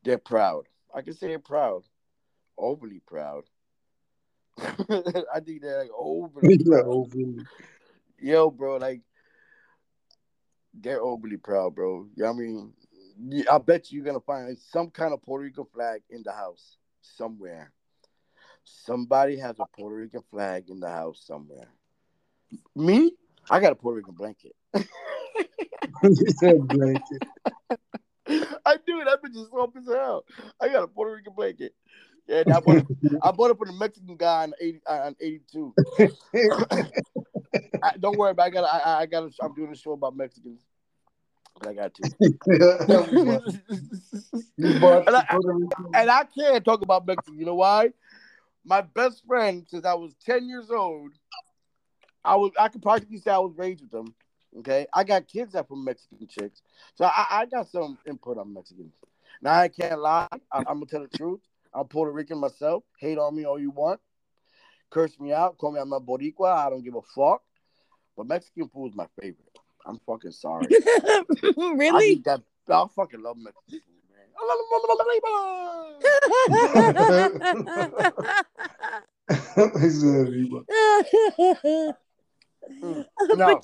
they're 0.03 0.17
proud. 0.17 0.65
I 0.95 1.01
can 1.01 1.13
say 1.13 1.27
they're 1.27 1.39
proud, 1.39 1.83
overly 2.57 3.01
proud. 3.05 3.43
I 4.57 5.41
think 5.45 5.61
they're 5.61 5.79
like 5.79 5.91
overly. 5.95 6.57
proud. 6.65 7.11
Yo, 8.17 8.49
bro, 8.49 8.77
like 8.77 9.01
they're 10.73 11.01
overly 11.01 11.35
proud, 11.37 11.75
bro. 11.75 12.07
You 12.15 12.23
know 12.23 12.29
I 12.29 12.33
mean? 12.33 12.73
I 13.51 13.57
bet 13.57 13.91
you're 13.91 14.05
gonna 14.05 14.19
find 14.21 14.57
some 14.57 14.89
kind 14.89 15.13
of 15.13 15.21
Puerto 15.21 15.43
Rican 15.43 15.65
flag 15.73 16.01
in 16.09 16.23
the 16.23 16.31
house 16.31 16.77
somewhere. 17.01 17.71
Somebody 18.63 19.37
has 19.37 19.57
a 19.59 19.65
Puerto 19.77 19.95
Rican 19.95 20.23
flag 20.31 20.69
in 20.69 20.79
the 20.79 20.89
house 20.89 21.23
somewhere. 21.25 21.67
Me, 22.75 23.11
I 23.49 23.59
got 23.59 23.73
a 23.73 23.75
Puerto 23.75 23.97
Rican 23.97 24.15
blanket. 24.15 24.55
blanket. 26.67 27.23
I 28.65 28.77
do. 28.85 29.03
That 29.03 29.21
bitch 29.23 29.35
is 29.35 29.49
soft 29.49 29.77
as 29.77 29.87
hell. 29.87 30.25
I 30.59 30.69
got 30.69 30.83
a 30.83 30.87
Puerto 30.87 31.13
Rican 31.15 31.33
blanket. 31.33 31.73
Yeah, 32.27 32.39
and 32.39 32.53
I 32.53 32.59
bought 32.59 32.77
it, 32.77 32.87
I 33.21 33.31
bought 33.31 33.51
it 33.51 33.57
from 33.57 33.67
the 33.67 33.73
Mexican 33.73 34.15
guy 34.15 34.43
on 34.43 34.53
eighty 34.59 34.81
uh, 34.87 34.93
on 34.93 35.15
eighty 35.19 35.41
two. 35.51 35.73
don't 37.99 38.17
worry, 38.17 38.31
about 38.31 38.47
it. 38.47 38.49
I 38.49 38.49
got 38.49 38.63
I, 38.63 39.01
I 39.01 39.05
got 39.05 39.31
I'm 39.41 39.53
doing 39.53 39.71
a 39.71 39.75
show 39.75 39.91
about 39.91 40.15
Mexicans. 40.15 40.61
I 41.65 41.73
got 41.73 41.93
to. 41.93 42.03
And, 44.57 45.15
I, 45.15 45.37
and 45.93 46.09
I 46.09 46.23
can't 46.37 46.65
talk 46.65 46.81
about 46.81 47.05
Mexicans. 47.05 47.37
You 47.37 47.45
know 47.45 47.55
why? 47.55 47.91
My 48.63 48.81
best 48.81 49.23
friend, 49.27 49.65
since 49.67 49.85
I 49.85 49.93
was 49.93 50.15
ten 50.25 50.47
years 50.47 50.71
old, 50.71 51.11
I 52.23 52.35
was 52.35 52.51
I 52.59 52.69
could 52.69 52.81
practically 52.81 53.19
say 53.19 53.31
I 53.31 53.37
was 53.37 53.53
raised 53.55 53.81
with 53.81 53.91
them. 53.91 54.15
Okay, 54.59 54.87
I 54.93 55.03
got 55.03 55.27
kids 55.27 55.53
that 55.53 55.67
from 55.67 55.83
Mexican 55.83 56.27
chicks, 56.27 56.61
so 56.95 57.05
I, 57.05 57.25
I 57.29 57.45
got 57.45 57.69
some 57.69 57.97
input 58.07 58.37
on 58.37 58.53
Mexicans. 58.53 58.93
Now 59.41 59.53
I 59.53 59.67
can't 59.67 59.99
lie. 59.99 60.27
I, 60.31 60.59
I'm 60.59 60.63
gonna 60.63 60.85
tell 60.85 61.01
the 61.01 61.17
truth. 61.17 61.41
I'm 61.73 61.87
Puerto 61.87 62.11
Rican 62.11 62.37
myself. 62.39 62.83
Hate 62.99 63.17
on 63.17 63.35
me 63.35 63.43
all 63.45 63.59
you 63.59 63.71
want. 63.71 63.99
Curse 64.89 65.19
me 65.19 65.33
out. 65.33 65.57
Call 65.57 65.73
me 65.73 65.79
I'm 65.79 65.91
a 65.91 65.99
Boricua. 65.99 66.53
I 66.53 66.69
don't 66.69 66.83
give 66.83 66.95
a 66.95 67.01
fuck. 67.01 67.41
But 68.15 68.27
Mexican 68.27 68.69
food 68.69 68.91
is 68.91 68.95
my 68.95 69.07
favorite. 69.19 69.59
I'm 69.85 69.99
fucking 70.05 70.31
sorry. 70.31 70.67
Really? 71.57 72.11
eat 72.13 72.23
that. 72.23 72.41
I 72.69 72.85
fucking 72.95 73.21
love 73.21 73.37
Mexican 73.37 73.81
food, 73.81 73.81
man. 74.09 74.25
I 74.37 74.41
He 79.81 79.89
said, 79.89 80.29
"Viva." 80.29 80.63
Mm. 82.81 83.05
No. 83.35 83.61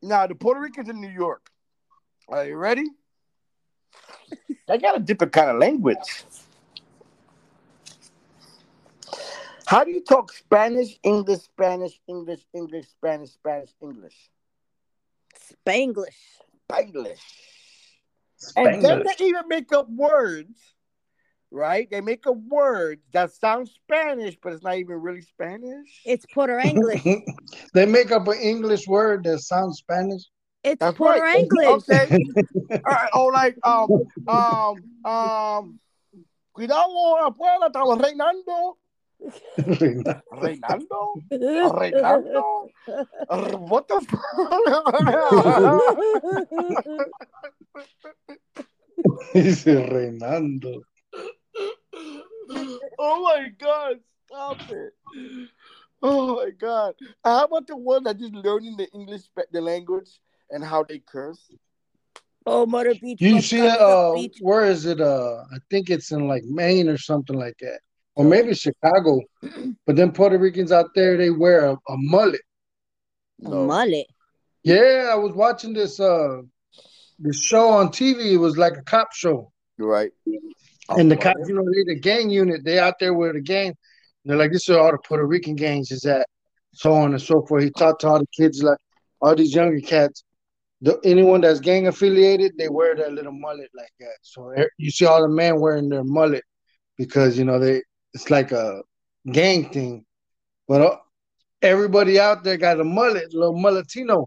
But 0.00 0.06
you- 0.06 0.08
Now 0.08 0.26
the 0.26 0.34
Puerto 0.34 0.60
Ricans 0.60 0.88
in 0.88 1.00
New 1.00 1.08
York. 1.08 1.50
Are 2.28 2.44
you 2.44 2.56
ready? 2.56 2.84
They 4.68 4.78
got 4.78 4.96
a 4.96 5.00
different 5.00 5.32
kind 5.32 5.50
of 5.50 5.58
language. 5.58 6.24
How 9.66 9.84
do 9.84 9.90
you 9.90 10.00
talk 10.02 10.32
Spanish, 10.32 10.98
English, 11.02 11.40
Spanish, 11.42 12.00
English, 12.08 12.40
English, 12.52 12.86
Spanish, 12.88 13.30
Spanish, 13.30 13.70
English? 13.80 14.30
Spanglish. 15.34 16.16
Spanglish. 16.68 17.18
And 18.56 18.82
then 18.82 19.04
they 19.04 19.24
even 19.26 19.48
make 19.48 19.72
up 19.72 19.88
words, 19.90 20.58
right? 21.50 21.88
They 21.90 22.00
make 22.00 22.26
a 22.26 22.32
word 22.32 23.00
that 23.12 23.32
sounds 23.32 23.72
Spanish, 23.72 24.36
but 24.42 24.52
it's 24.52 24.62
not 24.62 24.76
even 24.78 24.96
really 25.00 25.22
Spanish. 25.22 26.02
It's 26.04 26.26
Puerto 26.32 26.58
English. 26.64 27.02
they 27.74 27.86
make 27.86 28.10
up 28.12 28.26
an 28.28 28.38
English 28.40 28.86
word 28.86 29.24
that 29.24 29.40
sounds 29.40 29.78
Spanish. 29.78 30.22
It's 30.62 30.78
That's 30.78 30.96
Puerto 30.96 31.20
right. 31.20 31.38
English. 31.40 31.66
Okay. 31.88 32.18
All 32.72 32.78
right. 32.84 33.10
Oh, 33.14 33.26
like 33.26 33.56
um 33.64 33.88
um 34.28 35.10
um. 35.10 35.80
Cuidado, 36.52 37.16
afuera, 37.24 37.68
estamos 37.68 37.96
reinando. 38.02 38.76
Reinando. 39.56 41.14
Reinando. 41.30 42.68
Uh, 43.28 43.56
What 43.56 43.86
the 43.88 44.00
fuck? 44.00 44.20
He 49.32 49.52
said, 49.52 49.90
Reinando. 49.90 50.82
Oh 52.98 53.22
my 53.22 53.48
god! 53.58 54.00
Stop 54.26 54.58
it! 54.70 54.92
Oh 56.02 56.36
my 56.36 56.50
god! 56.50 56.94
How 57.24 57.44
about 57.44 57.66
the 57.66 57.76
one 57.76 58.04
that 58.04 58.18
just 58.18 58.32
learning 58.32 58.76
the 58.76 58.88
English, 58.92 59.22
the 59.52 59.60
language, 59.60 60.08
and 60.50 60.64
how 60.64 60.82
they 60.82 61.00
curse? 61.00 61.50
oh, 62.46 62.66
Mother 62.66 62.94
Beach. 62.94 63.20
You 63.20 63.40
see, 63.40 63.60
Beach, 63.60 63.76
uh, 63.78 64.12
Beach. 64.14 64.38
where 64.40 64.64
is 64.64 64.86
it? 64.86 65.00
Uh, 65.00 65.44
I 65.52 65.58
think 65.70 65.90
it's 65.90 66.10
in 66.10 66.26
like 66.26 66.44
Maine 66.44 66.88
or 66.88 66.98
something 66.98 67.36
like 67.36 67.56
that, 67.60 67.80
or 68.16 68.24
maybe 68.24 68.54
Chicago. 68.54 69.20
But 69.86 69.96
then 69.96 70.12
Puerto 70.12 70.38
Ricans 70.38 70.72
out 70.72 70.90
there, 70.94 71.16
they 71.16 71.30
wear 71.30 71.66
a, 71.66 71.72
a 71.72 71.96
mullet. 71.96 72.40
A 73.44 73.48
mullet. 73.48 74.06
Yeah, 74.62 75.10
I 75.10 75.16
was 75.16 75.32
watching 75.32 75.72
this 75.72 75.98
uh 76.00 76.42
this 77.18 77.42
show 77.42 77.68
on 77.70 77.88
TV. 77.88 78.32
It 78.32 78.36
was 78.38 78.56
like 78.56 78.76
a 78.76 78.82
cop 78.82 79.12
show, 79.12 79.52
right. 79.78 80.12
And 80.98 81.10
the 81.10 81.16
cops, 81.16 81.48
you 81.48 81.54
know, 81.54 81.64
they 81.64 81.94
the 81.94 82.00
gang 82.00 82.30
unit. 82.30 82.64
They 82.64 82.78
out 82.78 82.94
there 83.00 83.14
with 83.14 83.34
the 83.34 83.40
gang. 83.40 83.74
They're 84.24 84.36
like, 84.36 84.52
this 84.52 84.62
is 84.62 84.68
where 84.70 84.80
all 84.80 84.92
the 84.92 84.98
Puerto 84.98 85.26
Rican 85.26 85.54
gangs 85.56 85.90
is 85.90 86.04
at, 86.04 86.26
so 86.74 86.92
on 86.92 87.12
and 87.12 87.22
so 87.22 87.44
forth. 87.46 87.64
He 87.64 87.70
talked 87.70 88.02
to 88.02 88.08
all 88.08 88.18
the 88.18 88.26
kids, 88.36 88.62
like 88.62 88.78
all 89.20 89.34
these 89.34 89.54
younger 89.54 89.80
cats. 89.80 90.24
The, 90.82 90.98
anyone 91.04 91.40
that's 91.42 91.60
gang 91.60 91.86
affiliated, 91.88 92.52
they 92.58 92.68
wear 92.68 92.94
that 92.96 93.12
little 93.12 93.32
mullet 93.32 93.70
like 93.74 93.92
that. 94.00 94.16
So 94.22 94.52
you 94.78 94.90
see 94.90 95.04
all 95.06 95.22
the 95.22 95.28
men 95.28 95.60
wearing 95.60 95.88
their 95.90 96.04
mullet 96.04 96.44
because 96.96 97.38
you 97.38 97.44
know 97.44 97.58
they 97.58 97.82
it's 98.14 98.30
like 98.30 98.52
a 98.52 98.82
gang 99.30 99.68
thing. 99.70 100.04
But 100.68 100.80
uh, 100.80 100.96
everybody 101.62 102.18
out 102.18 102.44
there 102.44 102.56
got 102.56 102.80
a 102.80 102.84
mullet, 102.84 103.32
little 103.34 103.54
mulletino, 103.54 104.26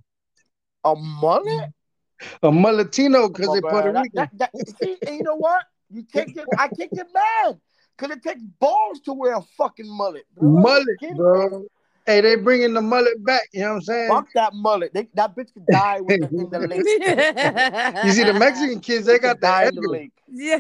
a 0.84 0.95
mullet. 0.95 1.69
a 2.43 2.49
mulletino 2.52 3.32
because 3.34 3.49
Oh, 3.49 3.54
they 3.56 3.60
bro, 3.62 3.69
Puerto 3.71 3.93
that- 3.93 4.02
Rican. 4.04 4.30
that- 4.38 4.52
that- 4.54 4.78
see, 4.80 4.97
you 5.17 5.23
know 5.23 5.36
what? 5.36 5.63
You 5.94 6.04
take 6.04 6.36
it. 6.36 6.48
I 6.58 6.68
kick 6.70 6.90
it 6.94 7.08
mad 7.14 7.60
because 7.98 8.16
it 8.18 8.24
takes 8.24 8.42
balls 8.60 9.00
to 9.02 9.14
wear 9.14 9.36
a 9.36 9.42
fucking 9.58 9.88
mullet. 9.88 10.26
Bro. 10.36 10.50
Mullet, 10.50 10.86
bro. 11.16 11.66
Hey, 12.06 12.20
they 12.22 12.36
bringing 12.36 12.74
the 12.74 12.82
mullet 12.82 13.24
back. 13.24 13.44
You 13.54 13.62
know 13.62 13.68
what 13.70 13.76
I'm 13.76 13.82
saying? 13.82 14.08
Fuck 14.10 14.28
that 14.34 14.54
mullet. 14.54 14.94
They, 14.94 15.08
that 15.14 15.36
bitch 15.36 15.54
could 15.54 15.68
die 15.68 16.02
with 16.02 16.20
the, 16.20 16.28
in 16.38 16.50
the 16.50 16.60
lake. 16.68 18.06
You 18.06 18.12
see 18.12 18.24
the 18.24 18.34
Mexican 18.34 18.80
kids, 18.80 19.06
they 19.06 19.20
got 19.20 19.36
the 19.40 19.42
die 19.42 19.68
in 19.68 19.76
the 19.76 19.88
lake. 19.88 20.12
yeah, 20.28 20.60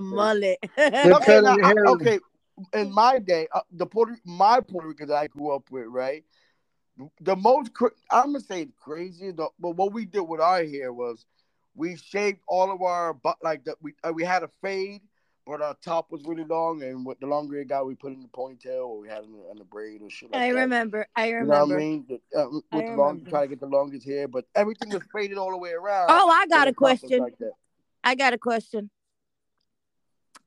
mullet. 0.00 0.58
They 0.76 1.12
Okay, 1.12 1.40
now. 1.40 1.56
I- 1.62 1.74
okay. 1.92 2.18
In 2.74 2.92
my 2.92 3.18
day, 3.18 3.48
uh, 3.54 3.60
the 3.72 3.86
Puerto 3.86 4.16
my 4.26 4.60
Puerto 4.60 4.88
Rican 4.88 5.08
that 5.08 5.16
I 5.16 5.28
grew 5.28 5.50
up 5.50 5.70
with, 5.70 5.86
right? 5.86 6.24
The 7.22 7.34
most 7.34 7.72
cra- 7.72 7.92
I'm 8.10 8.26
gonna 8.26 8.40
say 8.40 8.68
crazy, 8.78 9.32
but 9.32 9.52
what 9.58 9.94
we 9.94 10.04
did 10.04 10.20
with 10.20 10.42
our 10.42 10.62
hair 10.62 10.92
was 10.92 11.24
we 11.74 11.96
shaved 11.96 12.40
all 12.48 12.70
of 12.72 12.82
our 12.82 13.14
but 13.14 13.36
like 13.42 13.64
that 13.64 13.76
we 13.80 13.94
uh, 14.04 14.12
we 14.12 14.24
had 14.24 14.42
a 14.42 14.50
fade, 14.62 15.02
but 15.46 15.62
our 15.62 15.76
top 15.82 16.10
was 16.10 16.22
really 16.24 16.44
long, 16.44 16.82
and 16.82 17.04
with 17.06 17.20
the 17.20 17.26
longer 17.26 17.56
it 17.58 17.68
got, 17.68 17.86
we 17.86 17.94
put 17.94 18.12
in 18.12 18.20
the 18.22 18.28
ponytail 18.28 18.86
or 18.86 18.98
we 19.00 19.08
had 19.08 19.18
it 19.18 19.24
in 19.26 19.34
a, 19.34 19.50
in 19.52 19.60
a 19.60 19.64
braid 19.64 20.02
or 20.02 20.10
shit 20.10 20.30
like 20.30 20.42
I 20.42 20.52
that. 20.52 20.54
remember. 20.60 21.06
I 21.14 21.28
You 21.28 21.40
know 21.44 21.64
what 21.64 21.72
I 21.74 21.78
mean? 21.78 22.06
The- 22.08 22.38
uh, 22.38 22.48
with 22.50 22.64
I 22.72 22.76
the 22.82 22.90
long, 22.92 23.08
remember. 23.18 23.30
try 23.30 23.42
to 23.42 23.48
get 23.48 23.60
the 23.60 23.66
longest 23.66 24.06
hair, 24.06 24.28
but 24.28 24.44
everything 24.54 24.90
was 24.90 25.02
faded 25.12 25.38
all 25.38 25.50
the 25.50 25.58
way 25.58 25.72
around. 25.72 26.06
Oh, 26.10 26.28
I 26.28 26.46
got 26.46 26.68
a 26.68 26.72
question. 26.74 27.20
Like. 27.20 27.34
I 28.04 28.14
got 28.14 28.32
a 28.32 28.38
question. 28.38 28.90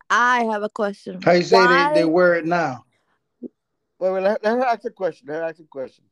I 0.10 0.44
have 0.44 0.64
a 0.64 0.70
question. 0.70 1.22
How 1.22 1.32
you 1.32 1.44
say 1.44 1.56
Why- 1.58 1.88
they, 1.94 2.02
they 2.02 2.06
wear 2.06 2.36
it 2.36 2.46
now? 2.46 2.86
Wait, 4.00 4.12
wait, 4.12 4.24
let, 4.24 4.44
let 4.44 4.58
her 4.58 4.66
ask 4.66 4.84
a 4.86 4.90
question. 4.90 5.28
Let 5.28 5.36
her 5.38 5.44
ask 5.44 5.60
a 5.60 5.64
question. 5.64 6.04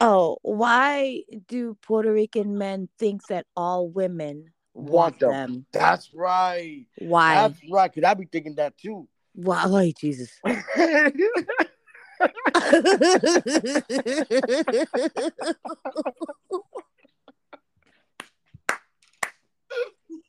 Oh, 0.00 0.38
why 0.42 1.22
do 1.48 1.76
Puerto 1.82 2.12
Rican 2.12 2.58
men 2.58 2.88
think 2.98 3.26
that 3.26 3.46
all 3.56 3.88
women 3.88 4.52
Want 4.74 4.84
want 4.84 5.20
them. 5.20 5.30
them? 5.30 5.66
That's 5.72 6.12
right. 6.12 6.84
Why? 6.98 7.34
That's 7.34 7.58
right. 7.70 7.92
Cause 7.92 8.04
I 8.04 8.14
be 8.14 8.26
thinking 8.26 8.56
that 8.56 8.76
too. 8.76 9.08
Why? 9.34 9.64
Oh, 9.66 9.92
Jesus. 9.98 10.30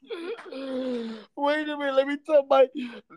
Wait 1.35 1.69
a 1.69 1.77
minute, 1.77 1.95
let 1.95 2.07
me 2.07 2.17
tell 2.25 2.45
my 2.45 2.67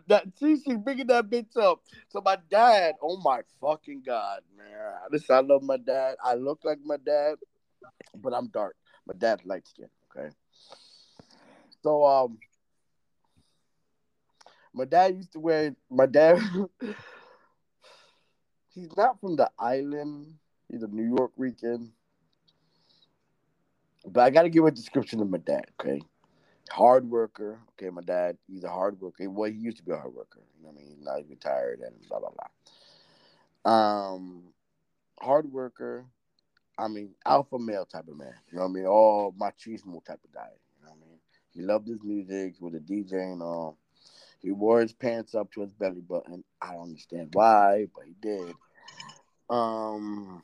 that 0.07 0.25
see 0.37 0.59
she's 0.59 0.77
bringing 0.77 1.07
that 1.07 1.29
bitch 1.29 1.57
up. 1.57 1.81
So 2.09 2.21
my 2.23 2.37
dad, 2.49 2.95
oh 3.01 3.17
my 3.17 3.41
fucking 3.59 4.03
god, 4.05 4.41
man. 4.57 4.93
Listen, 5.11 5.35
I 5.35 5.39
love 5.39 5.63
my 5.63 5.77
dad. 5.77 6.15
I 6.23 6.35
look 6.35 6.59
like 6.63 6.79
my 6.83 6.97
dad, 6.97 7.35
but 8.15 8.33
I'm 8.33 8.47
dark. 8.47 8.75
My 9.07 9.13
dad's 9.17 9.45
light 9.45 9.67
skin, 9.67 9.87
okay? 10.15 10.29
So 11.81 12.05
um 12.05 12.37
my 14.73 14.85
dad 14.85 15.15
used 15.15 15.33
to 15.33 15.39
wear 15.39 15.75
my 15.89 16.05
dad 16.05 16.39
he's 18.73 18.95
not 18.95 19.19
from 19.19 19.35
the 19.35 19.49
island. 19.59 20.33
He's 20.69 20.83
a 20.83 20.87
Nuyorican. 20.87 21.89
But 24.05 24.21
I 24.21 24.29
gotta 24.29 24.49
give 24.49 24.65
a 24.65 24.71
description 24.71 25.21
of 25.21 25.29
my 25.29 25.37
dad, 25.37 25.65
okay? 25.79 26.01
Hard 26.71 27.09
worker. 27.09 27.59
Okay, 27.71 27.89
my 27.89 28.01
dad, 28.01 28.37
he's 28.47 28.63
a 28.63 28.69
hard 28.69 28.99
worker. 28.99 29.29
Well, 29.29 29.49
he 29.51 29.57
used 29.57 29.77
to 29.77 29.83
be 29.83 29.91
a 29.91 29.97
hard 29.97 30.13
worker. 30.13 30.41
You 30.57 30.63
know 30.63 30.69
what 30.71 30.81
I 30.81 30.83
mean? 30.83 30.97
Now 31.03 31.17
he's 31.17 31.29
retired 31.29 31.81
and 31.81 31.95
blah 32.07 32.19
blah 32.19 32.29
blah. 33.63 33.73
Um, 33.73 34.43
hard 35.19 35.51
worker. 35.51 36.05
I 36.77 36.87
mean, 36.87 37.11
alpha 37.25 37.59
male 37.59 37.85
type 37.85 38.07
of 38.07 38.17
man. 38.17 38.33
You 38.49 38.57
know 38.57 38.63
what 38.63 38.69
I 38.69 38.73
mean? 38.73 38.85
All 38.85 39.33
machismo 39.33 40.03
type 40.03 40.19
of 40.23 40.33
guy. 40.33 40.49
You 40.79 40.85
know 40.85 40.91
what 40.91 40.97
I 41.03 41.07
mean? 41.07 41.19
He 41.53 41.61
loved 41.61 41.87
his 41.87 42.01
music 42.03 42.55
with 42.59 42.75
a 42.75 42.79
DJ 42.79 43.33
and 43.33 43.41
all. 43.43 43.77
He 44.39 44.51
wore 44.51 44.81
his 44.81 44.93
pants 44.93 45.35
up 45.35 45.51
to 45.51 45.61
his 45.61 45.73
belly 45.73 46.01
button. 46.01 46.43
I 46.59 46.73
don't 46.73 46.83
understand 46.83 47.29
why, 47.33 47.87
but 47.93 48.05
he 48.05 48.15
did. 48.19 48.55
Um, 49.49 50.41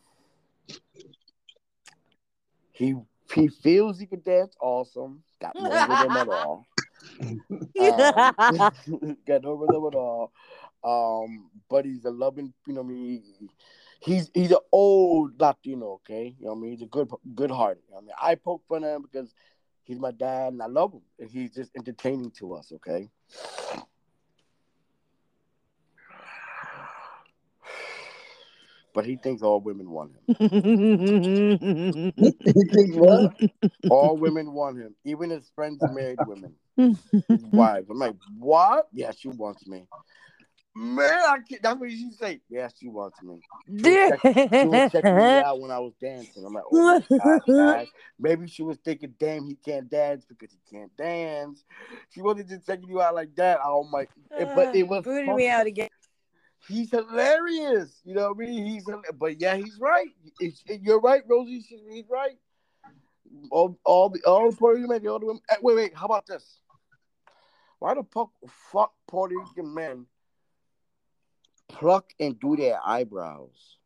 he 2.71 2.95
he 3.33 3.47
feels 3.47 3.97
he 3.97 4.05
could 4.05 4.23
dance 4.23 4.55
awesome. 4.61 5.23
Got 5.39 5.55
no 5.61 5.69
rhythm 5.69 6.17
at 6.17 6.29
all. 6.29 6.65
Um, 7.21 9.15
got 9.27 9.43
no 9.43 9.53
rhythm 9.53 9.85
at 9.87 9.95
all. 9.95 10.31
Um, 10.83 11.49
but 11.69 11.85
he's 11.85 12.05
a 12.05 12.11
loving, 12.11 12.53
you 12.65 12.73
know, 12.73 12.81
what 12.81 12.91
I 12.91 12.93
mean, 12.93 13.23
he's 13.99 14.31
he's 14.33 14.51
an 14.51 14.57
old 14.71 15.39
Latino, 15.39 15.93
okay. 15.93 16.35
You 16.39 16.45
know, 16.45 16.53
what 16.53 16.57
I 16.57 16.61
mean, 16.61 16.71
he's 16.71 16.81
a 16.81 16.85
good 16.85 17.09
good 17.35 17.51
heart. 17.51 17.79
You 17.87 17.93
know 17.93 17.99
I 17.99 18.01
mean, 18.01 18.11
I 18.21 18.35
poke 18.35 18.63
fun 18.67 18.83
at 18.83 18.95
him 18.95 19.01
because 19.01 19.33
he's 19.83 19.99
my 19.99 20.11
dad 20.11 20.53
and 20.53 20.61
I 20.61 20.67
love 20.67 20.93
him, 20.93 21.01
and 21.19 21.29
he's 21.29 21.53
just 21.53 21.71
entertaining 21.75 22.31
to 22.39 22.53
us, 22.53 22.71
okay. 22.75 23.09
But 28.97 29.05
he 29.05 29.15
thinks 29.15 29.43
all 29.43 29.61
women 29.61 29.91
want 29.91 30.13
him. 30.13 30.35
You 32.17 32.65
think 32.73 32.95
what? 32.95 33.31
All 33.91 34.17
women 34.17 34.53
want 34.53 34.79
him, 34.79 34.95
even 35.05 35.29
his 35.29 35.51
friends 35.53 35.83
married 35.93 36.17
women. 36.25 36.55
his 36.75 36.97
wives. 37.51 37.87
I'm 37.91 37.99
like, 37.99 38.15
what? 38.39 38.87
Yeah, 38.91 39.11
she 39.15 39.27
wants 39.27 39.67
me. 39.67 39.85
Man, 40.73 41.13
I 41.13 41.37
can't, 41.47 41.61
that's 41.61 41.79
what 41.79 41.91
she 41.91 42.09
say. 42.19 42.41
Yeah, 42.49 42.69
she 42.75 42.87
wants 42.87 43.21
me. 43.21 43.39
She 43.67 44.65
was 44.65 44.91
checking 44.91 45.15
me 45.15 45.37
out 45.43 45.61
when 45.61 45.69
I 45.69 45.77
was 45.77 45.93
dancing. 46.01 46.43
I'm 46.43 46.53
like, 46.55 46.63
oh 46.71 46.99
my 47.19 47.39
God. 47.47 47.87
Maybe 48.19 48.47
she 48.47 48.63
was 48.63 48.79
thinking, 48.83 49.13
damn, 49.19 49.45
he 49.45 49.53
can't 49.63 49.87
dance 49.87 50.25
because 50.25 50.49
he 50.51 50.75
can't 50.75 50.95
dance. 50.97 51.63
She 52.09 52.23
wasn't 52.23 52.49
just 52.49 52.65
checking 52.65 52.89
you 52.89 52.99
out 52.99 53.13
like 53.13 53.35
that. 53.35 53.59
Oh 53.63 53.83
my, 53.83 54.07
but 54.55 54.75
it 54.75 54.85
ah, 54.85 54.87
was 54.87 55.03
booting 55.03 55.35
me 55.35 55.49
out 55.49 55.67
again. 55.67 55.89
He's 56.67 56.91
hilarious. 56.91 58.01
You 58.03 58.15
know 58.15 58.29
what 58.33 58.43
I 58.45 58.49
mean? 58.49 58.65
He's 58.65 58.85
but 59.17 59.39
yeah, 59.39 59.55
he's 59.55 59.77
right. 59.79 60.09
It's, 60.39 60.63
you're 60.67 60.99
right, 60.99 61.23
Rosie. 61.29 61.63
He's 61.89 62.09
right. 62.09 62.37
All, 63.51 63.77
all 63.85 64.09
the 64.09 64.21
all 64.25 64.49
the 64.49 64.55
Puerto 64.57 64.75
Rican 64.79 64.89
men, 64.89 65.07
all 65.07 65.19
the 65.19 65.25
women. 65.25 65.41
eh, 65.49 65.55
Wait, 65.61 65.75
wait. 65.75 65.95
How 65.95 66.05
about 66.05 66.25
this? 66.25 66.59
Why 67.79 67.93
the 67.93 68.03
fuck, 68.11 68.31
fuck 68.71 68.93
Puerto 69.07 69.35
Rican 69.35 69.73
men 69.73 70.05
pluck 71.69 72.05
and 72.19 72.39
do 72.39 72.55
their 72.55 72.79
eyebrows? 72.85 73.77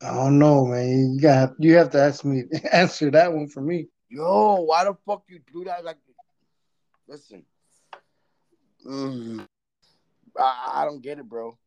I 0.00 0.14
don't 0.14 0.38
know, 0.38 0.64
man. 0.66 1.14
You 1.14 1.20
got 1.20 1.54
you 1.58 1.76
have 1.76 1.90
to 1.90 2.00
ask 2.00 2.24
me 2.24 2.44
answer 2.72 3.10
that 3.10 3.32
one 3.32 3.48
for 3.48 3.60
me. 3.60 3.88
Yo, 4.08 4.60
why 4.62 4.84
the 4.84 4.94
fuck 5.04 5.24
you 5.28 5.40
do 5.52 5.64
that? 5.64 5.84
Like, 5.84 5.96
listen, 7.08 7.42
mm, 8.86 9.46
I, 10.38 10.72
I 10.74 10.84
don't 10.84 11.02
get 11.02 11.18
it, 11.18 11.28
bro. 11.28 11.58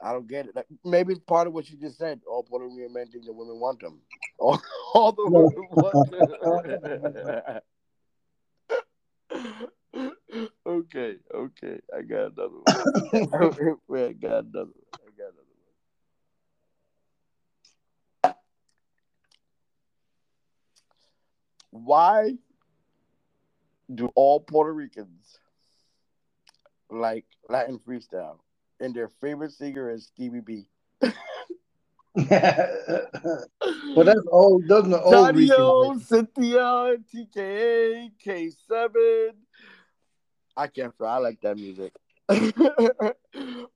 I 0.00 0.12
don't 0.12 0.26
get 0.26 0.46
it. 0.46 0.56
Like, 0.56 0.66
maybe 0.84 1.12
it's 1.12 1.22
part 1.24 1.46
of 1.46 1.52
what 1.52 1.70
you 1.70 1.76
just 1.76 1.98
said. 1.98 2.20
All 2.26 2.42
Puerto 2.42 2.66
Rican 2.66 2.92
men 2.92 3.06
think 3.06 3.24
the 3.24 3.32
women 3.32 3.60
want 3.60 3.80
them. 3.80 4.00
All, 4.38 4.60
all 4.94 5.12
the 5.12 5.28
women 5.30 5.68
want 5.70 6.10
them. 9.92 10.40
okay, 10.66 11.16
okay. 11.32 11.80
I 11.96 12.02
got 12.02 12.32
another 12.32 12.58
one. 12.64 13.78
Wait, 13.86 14.08
I 14.08 14.12
got 14.14 14.44
another 14.44 14.72
one. 14.72 14.94
I 14.94 15.10
got 15.16 15.28
another 15.28 15.46
one. 18.24 18.34
Why 21.70 22.32
do 23.94 24.10
all 24.14 24.40
Puerto 24.40 24.72
Ricans 24.72 25.38
like 26.90 27.24
Latin 27.48 27.78
freestyle? 27.78 28.38
And 28.80 28.94
their 28.94 29.08
favorite 29.08 29.52
singer 29.52 29.90
is 29.90 30.06
Stevie 30.06 30.40
B. 30.40 30.66
well, 32.14 34.04
that's 34.04 34.26
old. 34.30 34.66
Those 34.68 34.84
are 34.84 34.88
the 34.88 35.02
old 35.02 35.32
Dario, 35.32 35.94
Cynthia, 35.98 36.96
TKA, 37.14 38.10
K7. 38.24 39.32
I 40.56 40.66
can't 40.66 40.94
fry. 40.96 41.14
I 41.14 41.18
like 41.18 41.40
that 41.42 41.56
music. 41.56 41.92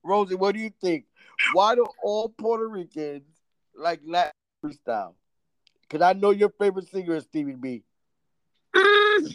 Rosie, 0.03 0.35
what 0.35 0.55
do 0.55 0.61
you 0.61 0.71
think? 0.81 1.05
Why 1.47 1.75
do 1.75 1.87
all 2.03 2.29
Puerto 2.29 2.67
Ricans 2.67 3.23
like 3.75 4.01
Latin 4.05 4.33
freestyle? 4.63 5.13
Because 5.81 6.01
I 6.01 6.13
know 6.13 6.31
your 6.31 6.49
favorite 6.49 6.89
singer 6.89 7.15
is 7.15 7.23
Stevie 7.23 7.53
B. 7.53 7.83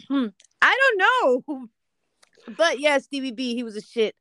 Mm, 0.09 0.33
I 0.61 0.77
don't 0.97 1.45
know. 1.47 1.67
But 2.57 2.79
yeah, 2.79 2.97
Stevie 2.97 3.31
B, 3.31 3.55
he 3.55 3.63
was 3.63 3.75
a 3.75 3.81
shit. 3.81 4.15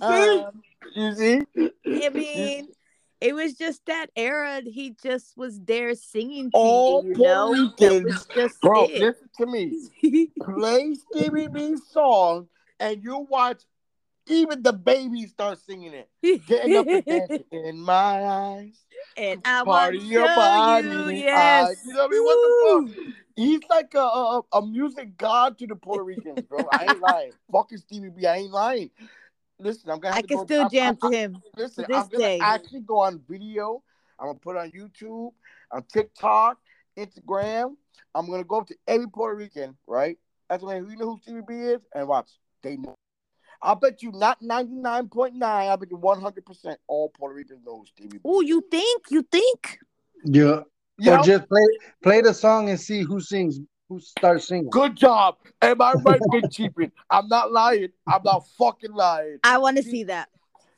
Um, 0.00 0.62
You 0.94 1.14
see? 1.14 1.40
I 2.04 2.08
mean, 2.10 2.68
it 3.20 3.34
was 3.34 3.54
just 3.54 3.86
that 3.86 4.08
era. 4.16 4.60
He 4.64 4.96
just 5.02 5.36
was 5.36 5.60
there 5.60 5.94
singing 5.94 6.50
All 6.52 7.04
you. 7.04 7.14
Puerto 7.14 7.52
Ricans, 7.52 8.26
just 8.34 8.60
bro, 8.60 8.86
it. 8.90 9.00
listen 9.00 9.28
to 9.38 9.46
me. 9.46 10.30
Play 10.42 10.94
Stevie 10.94 11.48
B's 11.48 11.82
song, 11.90 12.48
and 12.80 13.02
you 13.02 13.26
watch. 13.30 13.62
Even 14.28 14.62
the 14.62 14.72
babies 14.72 15.30
start 15.30 15.58
singing 15.58 15.92
it. 15.94 16.08
Getting 16.46 16.76
up 16.76 16.86
and 16.86 17.04
dancing 17.04 17.44
in 17.50 17.78
my 17.80 18.24
eyes. 18.24 18.78
and 19.16 19.40
I 19.44 19.64
Party 19.64 19.98
want 19.98 20.00
to 20.08 20.12
your 20.12 20.26
show 20.28 20.34
body. 20.36 20.88
you, 20.88 21.00
I- 21.04 21.10
yes. 21.10 21.82
you 21.86 21.92
know 21.92 21.98
what 22.00 22.08
I 22.08 22.12
mean? 22.12 22.24
What 22.24 22.34
the 22.94 22.94
Woo. 23.02 23.12
He's 23.34 23.60
like 23.70 23.94
a, 23.94 23.98
a, 23.98 24.42
a 24.52 24.66
music 24.66 25.16
god 25.16 25.58
to 25.58 25.66
the 25.66 25.74
Puerto 25.74 26.04
Ricans, 26.04 26.42
bro. 26.42 26.64
I 26.70 26.86
ain't 26.90 27.00
lying. 27.00 27.32
Fucking 27.50 27.78
Stevie 27.78 28.10
B, 28.10 28.26
I 28.26 28.36
ain't 28.36 28.52
lying. 28.52 28.90
listen, 29.58 29.90
I'm 29.90 29.98
gonna. 30.00 30.14
Have 30.14 30.18
I 30.18 30.22
to 30.22 30.28
can 30.28 30.36
go, 30.38 30.44
still 30.44 30.60
I'm- 30.62 30.70
jam 30.70 30.98
I'm- 31.02 31.10
to 31.12 31.18
him. 31.18 31.42
Listen, 31.56 31.84
this 31.88 31.96
I'm 31.96 32.08
gonna 32.08 32.18
day. 32.24 32.38
actually 32.40 32.80
go 32.80 33.00
on 33.00 33.20
video. 33.28 33.82
I'm 34.20 34.26
gonna 34.28 34.38
put 34.38 34.56
it 34.56 34.60
on 34.60 34.70
YouTube, 34.70 35.32
on 35.72 35.82
TikTok, 35.92 36.58
Instagram. 36.96 37.74
I'm 38.14 38.30
gonna 38.30 38.44
go 38.44 38.58
up 38.60 38.66
to 38.68 38.76
every 38.86 39.08
Puerto 39.08 39.34
Rican, 39.36 39.76
right? 39.86 40.16
That's 40.48 40.62
when 40.62 40.88
you 40.88 40.96
know 40.96 41.06
who 41.12 41.18
Stevie 41.22 41.40
B 41.48 41.54
is, 41.54 41.80
and 41.94 42.06
watch. 42.06 42.28
They 42.62 42.76
know. 42.76 42.94
I 43.62 43.74
bet 43.74 44.02
you 44.02 44.10
not 44.12 44.42
99.9. 44.42 45.42
I 45.42 45.76
bet 45.76 45.90
you 45.90 45.96
100 45.96 46.44
percent 46.44 46.78
all 46.88 47.08
Puerto 47.10 47.34
Ricans 47.34 47.60
know 47.64 47.78
who 47.78 47.86
Stevie 47.86 48.18
Oh, 48.24 48.40
you 48.40 48.64
think? 48.70 49.04
You 49.10 49.22
think? 49.22 49.78
Yeah. 50.24 50.60
Yeah. 50.98 51.20
Or 51.20 51.24
just 51.24 51.48
play 51.48 51.62
play 52.02 52.20
the 52.20 52.34
song 52.34 52.68
and 52.68 52.78
see 52.78 53.02
who 53.02 53.20
sings, 53.20 53.60
who 53.88 54.00
starts 54.00 54.48
singing. 54.48 54.70
Good 54.70 54.96
job. 54.96 55.36
Am 55.60 55.80
I 55.80 55.94
right, 55.94 56.20
Big 56.30 56.44
Chiefin? 56.50 56.90
I'm 57.10 57.28
not 57.28 57.52
lying. 57.52 57.88
I'm 58.06 58.22
not 58.24 58.46
fucking 58.58 58.92
lying. 58.92 59.38
I 59.44 59.58
want 59.58 59.76
to 59.78 59.82
see 59.82 60.04
that. 60.04 60.28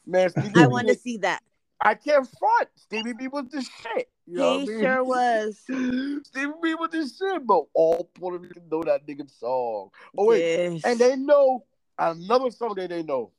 Man, 0.06 0.30
Stevie 0.30 0.50
I 0.54 0.66
B 0.66 0.72
want 0.72 0.88
to 0.88 0.94
see 0.94 1.16
that. 1.18 1.42
I 1.80 1.94
can't 1.94 2.26
front. 2.38 2.68
Stevie 2.76 3.12
B 3.14 3.28
was 3.28 3.46
the 3.50 3.62
shit. 3.62 4.08
You 4.26 4.36
know 4.36 4.58
He 4.58 4.64
what 4.64 4.68
I 4.68 4.72
mean? 4.72 4.80
sure 4.80 5.04
was. 5.04 5.58
Stevie 6.26 6.52
B 6.62 6.74
was 6.74 6.90
the 6.92 7.10
shit, 7.18 7.46
but 7.46 7.64
all 7.74 8.10
Puerto 8.14 8.38
Ricans 8.38 8.70
know 8.70 8.82
that 8.84 9.06
nigga 9.06 9.28
song. 9.38 9.90
Oh 10.16 10.26
wait, 10.26 10.44
Yes. 10.44 10.82
and 10.84 10.98
they 10.98 11.16
know 11.16 11.64
another 11.98 12.50
song 12.50 12.74
that 12.76 12.90
they 12.90 13.02
know. 13.02 13.32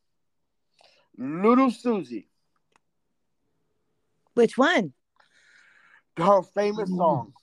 Little 1.18 1.72
Susie, 1.72 2.28
Which 4.34 4.58
one? 4.58 4.93
her 6.18 6.41
famous 6.41 6.89
song. 6.89 7.34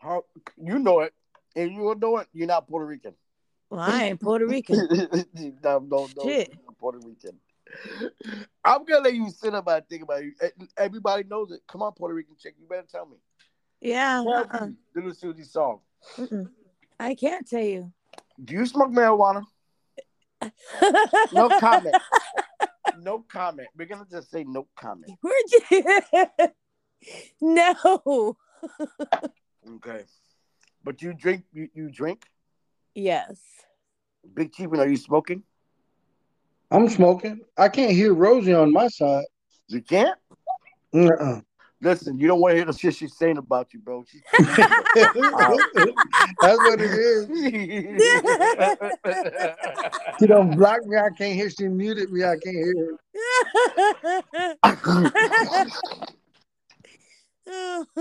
Her, 0.00 0.20
you 0.56 0.78
know 0.78 1.00
it. 1.00 1.12
and 1.56 1.72
you 1.72 1.78
don't 1.78 2.00
know 2.00 2.18
it, 2.18 2.28
you're 2.32 2.46
not 2.46 2.68
Puerto 2.68 2.86
Rican. 2.86 3.14
Well, 3.70 3.80
I 3.80 4.04
ain't 4.04 4.20
Puerto 4.20 4.46
Rican. 4.46 4.76
no, 5.62 5.78
no, 5.80 6.08
no, 6.16 6.22
Shit. 6.22 6.54
Puerto 6.78 6.98
Rican. 6.98 7.38
I'm 8.64 8.84
gonna 8.84 9.04
let 9.04 9.14
you 9.14 9.28
sit 9.30 9.54
up 9.54 9.68
and 9.68 9.86
think 9.88 10.02
about 10.04 10.22
it. 10.22 10.54
Everybody 10.76 11.24
knows 11.24 11.50
it. 11.52 11.60
Come 11.66 11.82
on, 11.82 11.92
Puerto 11.92 12.14
Rican 12.14 12.36
chick, 12.38 12.54
you 12.58 12.66
better 12.66 12.86
tell 12.90 13.06
me. 13.06 13.16
Yeah. 13.80 14.22
Tell 14.26 14.34
uh-uh. 14.34 14.66
me 14.66 14.74
Little 14.94 15.14
Susie 15.14 15.44
song. 15.44 15.80
Mm-mm. 16.16 16.48
I 16.98 17.14
can't 17.14 17.48
tell 17.48 17.62
you. 17.62 17.92
Do 18.42 18.54
you 18.54 18.66
smoke 18.66 18.90
marijuana? 18.90 19.44
No 21.32 21.48
comment. 21.60 21.96
no 23.00 23.24
comment. 23.28 23.68
We're 23.76 23.86
gonna 23.86 24.06
just 24.10 24.30
say 24.30 24.44
no 24.44 24.66
comment. 24.76 25.12
Where'd 25.20 25.50
you? 25.70 26.48
no. 27.40 28.36
Okay. 29.76 30.04
But 30.84 31.02
you 31.02 31.14
drink. 31.14 31.44
You, 31.52 31.68
you 31.74 31.90
drink. 31.90 32.24
Yes. 32.94 33.40
Big 34.34 34.52
Chiefin, 34.52 34.78
are 34.78 34.88
you 34.88 34.96
smoking? 34.96 35.42
I'm 36.70 36.88
smoking. 36.88 37.40
I 37.56 37.68
can't 37.68 37.92
hear 37.92 38.12
Rosie 38.12 38.54
on 38.54 38.72
my 38.72 38.88
side. 38.88 39.24
You 39.68 39.80
can't. 39.80 40.18
Uh-uh. 40.94 41.40
Listen, 41.80 42.18
you 42.18 42.26
don't 42.26 42.40
want 42.40 42.50
to 42.52 42.56
hear 42.56 42.64
the 42.64 42.72
shit 42.72 42.96
she's 42.96 43.16
saying 43.16 43.38
about 43.38 43.72
you, 43.72 43.78
bro. 43.78 44.04
She's 44.08 44.20
That's 44.36 44.58
what 46.60 46.80
it 46.80 46.90
is. 46.90 47.28
She 50.18 50.26
don't 50.26 50.56
block 50.56 50.84
me. 50.84 50.96
I 50.96 51.10
can't 51.16 51.34
hear. 51.34 51.48
She 51.48 51.68
muted 51.68 52.10
me. 52.10 52.24
I 52.24 52.36
can't 52.42 52.56
hear 52.56 52.74
her. 52.76 52.96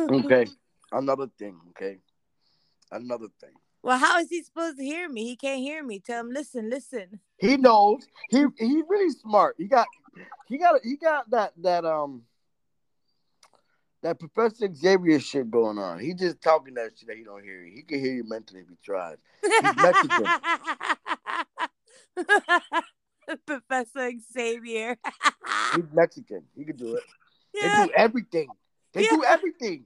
okay. 0.09 0.47
Another 0.91 1.27
thing. 1.37 1.59
Okay. 1.69 1.99
Another 2.91 3.27
thing. 3.39 3.51
well, 3.83 3.99
how 3.99 4.17
is 4.19 4.29
he 4.29 4.41
supposed 4.41 4.77
to 4.77 4.83
hear 4.83 5.07
me? 5.07 5.25
He 5.25 5.35
can't 5.35 5.59
hear 5.59 5.83
me. 5.83 5.99
Tell 5.99 6.21
him, 6.21 6.31
listen, 6.31 6.71
listen. 6.71 7.19
He 7.37 7.55
knows. 7.57 8.07
He 8.29 8.45
he's 8.57 8.83
really 8.89 9.11
smart. 9.11 9.53
He 9.59 9.65
got 9.65 9.85
he 10.47 10.57
got 10.57 10.81
he 10.83 10.97
got 10.97 11.29
that 11.29 11.53
that 11.61 11.85
um 11.85 12.23
that 14.07 14.19
Professor 14.19 14.73
Xavier 14.73 15.19
shit 15.19 15.51
going 15.51 15.77
on. 15.77 15.99
He 15.99 16.13
just 16.13 16.41
talking 16.41 16.75
that 16.75 16.91
shit 16.97 17.09
that 17.09 17.17
he 17.17 17.23
don't 17.25 17.43
hear 17.43 17.61
you. 17.61 17.73
He 17.75 17.81
can 17.81 17.99
hear 17.99 18.13
you 18.13 18.23
mentally 18.23 18.61
if 18.61 18.69
he 18.69 18.77
tries. 18.81 19.17
Mexican. 19.75 20.27
Professor 23.45 24.11
Xavier. 24.33 24.95
He's 25.75 25.83
Mexican. 25.93 26.43
He 26.55 26.63
can 26.63 26.77
do 26.77 26.95
it. 26.95 27.03
They 27.61 27.67
do 27.67 27.91
everything. 27.97 28.47
They 28.93 29.03
do 29.07 29.23
everything. 29.25 29.83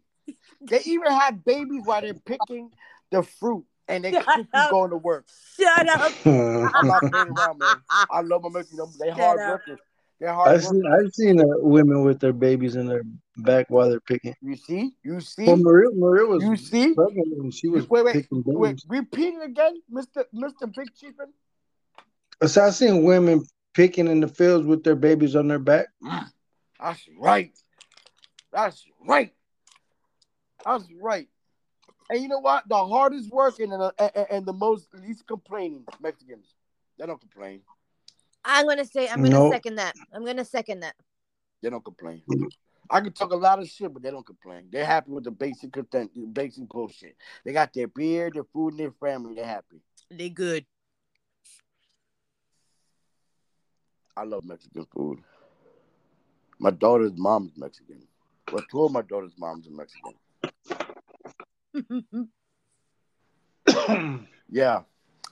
They 0.61 0.82
even 0.86 1.11
have 1.11 1.43
babies 1.43 1.82
while 1.86 2.01
they're 2.01 2.13
picking 2.13 2.69
the 3.09 3.24
fruit 3.24 3.65
and 3.88 4.03
they 4.03 4.11
Shut 4.11 4.28
keep 4.36 4.47
up. 4.53 4.69
going 4.69 4.91
to 4.91 4.97
work. 4.97 5.26
Shut 5.59 5.89
up. 5.89 6.11
I'm 6.26 6.88
not 6.88 7.01
playing 7.09 7.30
around, 7.30 7.57
man. 7.57 7.82
I 7.89 8.22
love 8.22 8.43
my 8.43 8.49
Mexicans. 8.53 8.99
They 8.99 9.07
Shut 9.07 9.19
hard 9.19 9.39
up. 9.41 9.49
workers. 9.49 9.80
They're 10.22 10.32
hard 10.32 10.53
I've 10.53 10.63
seen 10.63 10.84
I've 10.86 11.13
seen 11.13 11.41
uh, 11.41 11.45
women 11.57 12.03
with 12.03 12.19
their 12.19 12.32
babies 12.32 12.76
in 12.76 12.86
their 12.86 13.01
back 13.38 13.65
while 13.69 13.89
they're 13.89 13.99
picking. 13.99 14.36
You 14.39 14.55
see? 14.55 14.91
You 15.03 15.19
see? 15.19 15.45
Well, 15.45 15.57
Maria 15.57 15.89
Maria 15.95 16.28
was 16.28 16.43
You 16.43 16.55
see? 16.55 16.93
she 17.51 17.67
was 17.69 17.89
Wait, 17.89 18.05
wait, 18.05 18.13
picking 18.13 18.43
wait. 18.45 18.67
babies. 18.67 18.86
Repeat 18.88 19.34
it 19.34 19.43
again, 19.43 19.82
Mister 19.89 20.26
Mister 20.32 20.67
Big 20.67 20.89
Chiefin. 20.93 21.32
So 22.47 22.63
I've 22.63 22.76
seen 22.76 23.01
women 23.01 23.43
picking 23.74 24.07
in 24.07 24.19
the 24.19 24.28
fields 24.28 24.67
with 24.67 24.84
their 24.84 24.95
babies 24.95 25.36
on 25.36 25.47
their 25.47 25.57
back. 25.57 25.88
That's 26.80 27.09
right. 27.19 27.57
That's 28.53 28.86
right. 29.07 29.34
That's 30.63 30.86
right. 31.01 31.28
And 32.11 32.22
you 32.22 32.28
know 32.28 32.41
what? 32.41 32.69
The 32.69 32.78
hardest 32.78 33.32
working 33.32 33.74
and, 33.74 33.91
and, 33.97 34.28
and 34.30 34.45
the 34.45 34.53
most 34.53 34.93
least 34.93 35.26
complaining 35.26 35.86
Mexicans. 35.99 36.53
They 36.99 37.07
don't 37.07 37.19
complain. 37.19 37.61
I'm 38.44 38.68
gonna 38.68 38.86
say 38.86 39.08
I'm 39.08 39.22
gonna 39.22 39.30
No. 39.30 39.52
second 39.52 39.76
that. 39.76 39.96
I'm 40.14 40.26
gonna 40.26 40.46
second 40.46 40.82
that. 40.82 40.96
They 41.62 41.70
don't 41.70 41.84
complain. 41.84 42.24
I 42.89 43.00
can 43.00 43.14
talk 43.14 43.32
a 43.32 43.36
lot 43.36 43.60
of 43.60 43.70
shit, 43.70 43.94
but 43.94 44.02
they 44.04 44.12
don't 44.12 44.26
complain. 44.26 44.68
They're 44.72 44.86
happy 44.86 45.12
with 45.12 45.24
the 45.24 45.32
basic 45.32 45.72
content, 45.72 46.12
the 46.14 46.26
basic 46.26 46.68
bullshit. 46.68 47.16
They 47.46 47.54
got 47.54 47.72
their 47.74 47.88
beer, 47.88 48.30
their 48.34 48.44
food, 48.44 48.74
and 48.74 48.80
their 48.80 48.92
family. 48.92 49.36
They're 49.36 49.46
happy. 49.46 49.82
They 50.10 50.30
good. 50.30 50.66
I 54.18 54.24
love 54.24 54.44
Mexican 54.44 54.86
food. 54.94 55.20
My 56.60 56.72
daughter's 56.72 57.14
mom's 57.16 57.54
Mexican. 57.56 58.08
Well, 58.52 58.64
two 58.70 58.84
of 58.84 58.92
my 58.92 59.04
daughter's 59.04 59.34
moms 59.38 59.68
are 59.68 59.72
Mexican. 59.72 60.14
Yeah. 64.54 64.82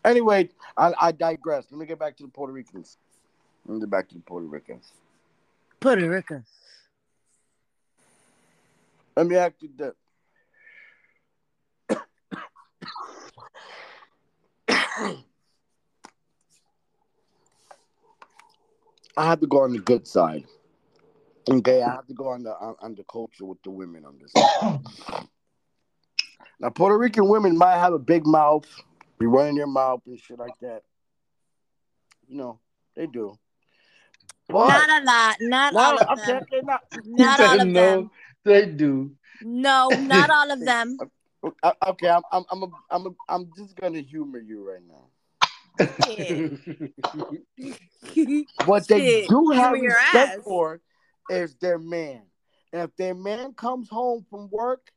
Anyway, 0.05 0.49
I, 0.77 0.93
I 0.99 1.11
digress. 1.11 1.65
Let 1.71 1.79
me 1.79 1.85
get 1.85 1.99
back 1.99 2.15
to 2.17 2.23
the 2.23 2.29
Puerto 2.29 2.53
Ricans. 2.53 2.97
Let 3.65 3.75
me 3.75 3.79
get 3.81 3.89
back 3.89 4.07
to 4.09 4.15
the 4.15 4.21
Puerto 4.21 4.47
Ricans. 4.47 4.93
Puerto 5.79 6.07
Ricans. 6.09 6.47
Let 9.15 9.27
me 9.27 9.35
ask 9.35 9.55
you 9.59 9.69
this. 9.75 9.93
I 19.17 19.25
have 19.25 19.41
to 19.41 19.47
go 19.47 19.61
on 19.61 19.73
the 19.73 19.79
good 19.79 20.07
side. 20.07 20.45
Okay, 21.49 21.81
I 21.81 21.91
have 21.91 22.07
to 22.07 22.13
go 22.13 22.29
on 22.29 22.43
the 22.43 22.51
on, 22.51 22.75
on 22.79 22.95
the 22.95 23.03
culture 23.03 23.43
with 23.43 23.61
the 23.63 23.71
women 23.71 24.05
on 24.05 24.17
this. 24.19 24.31
now, 26.59 26.69
Puerto 26.69 26.97
Rican 26.97 27.27
women 27.27 27.57
might 27.57 27.77
have 27.77 27.91
a 27.91 27.99
big 27.99 28.25
mouth, 28.25 28.65
be 29.19 29.27
running 29.27 29.55
their 29.55 29.67
mouth 29.67 30.01
and 30.07 30.19
shit 30.19 30.39
like 30.39 30.57
that. 30.61 30.81
You 32.27 32.37
know, 32.37 32.59
they 32.95 33.05
do. 33.07 33.37
But 34.47 34.67
Not 34.67 34.89
a 34.89 35.03
lot. 35.05 35.35
Not 35.41 35.75
all 35.75 35.95
not, 35.95 36.07
of 36.07 36.25
them. 36.25 36.43
okay, 36.43 36.61
not, 36.63 36.81
Not 37.05 37.39
all 37.39 37.47
said 37.49 37.61
of 37.61 37.67
no, 37.67 37.81
them. 37.81 38.11
They 38.45 38.65
do. 38.65 39.11
No, 39.41 39.89
not 39.89 40.29
all 40.29 40.51
of 40.51 40.59
them. 40.59 40.97
Okay, 41.87 42.09
I'm 42.09 42.21
I'm 42.33 42.43
I'm 42.51 42.63
a, 42.63 42.67
I'm 42.91 43.07
a, 43.07 43.11
I'm 43.29 43.49
just 43.55 43.73
gonna 43.77 44.01
humor 44.01 44.39
you 44.39 44.69
right 44.69 44.83
now. 44.85 45.07
What 48.65 48.85
they 48.89 48.99
Shit, 48.99 49.29
do 49.29 49.51
have 49.51 49.73
humor 49.73 49.87
respect 49.87 50.39
ass. 50.39 50.43
for 50.43 50.81
is 51.29 51.55
their 51.55 51.79
man, 51.79 52.23
and 52.73 52.81
if 52.81 52.93
their 52.97 53.15
man 53.15 53.53
comes 53.53 53.87
home 53.87 54.25
from 54.29 54.49
work, 54.51 54.91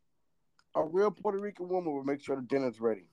a 0.75 0.83
real 0.83 1.13
Puerto 1.13 1.39
Rican 1.39 1.69
woman 1.69 1.93
will 1.93 2.03
make 2.03 2.25
sure 2.25 2.35
the 2.35 2.43
dinner's 2.43 2.81
ready. 2.81 3.07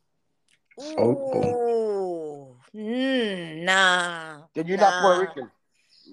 Ooh. 0.82 2.56
Mm, 2.76 3.64
nah. 3.64 4.38
Then 4.54 4.68
you're 4.68 4.78
not 4.78 5.02
Puerto 5.02 5.22
Rican, 5.22 5.52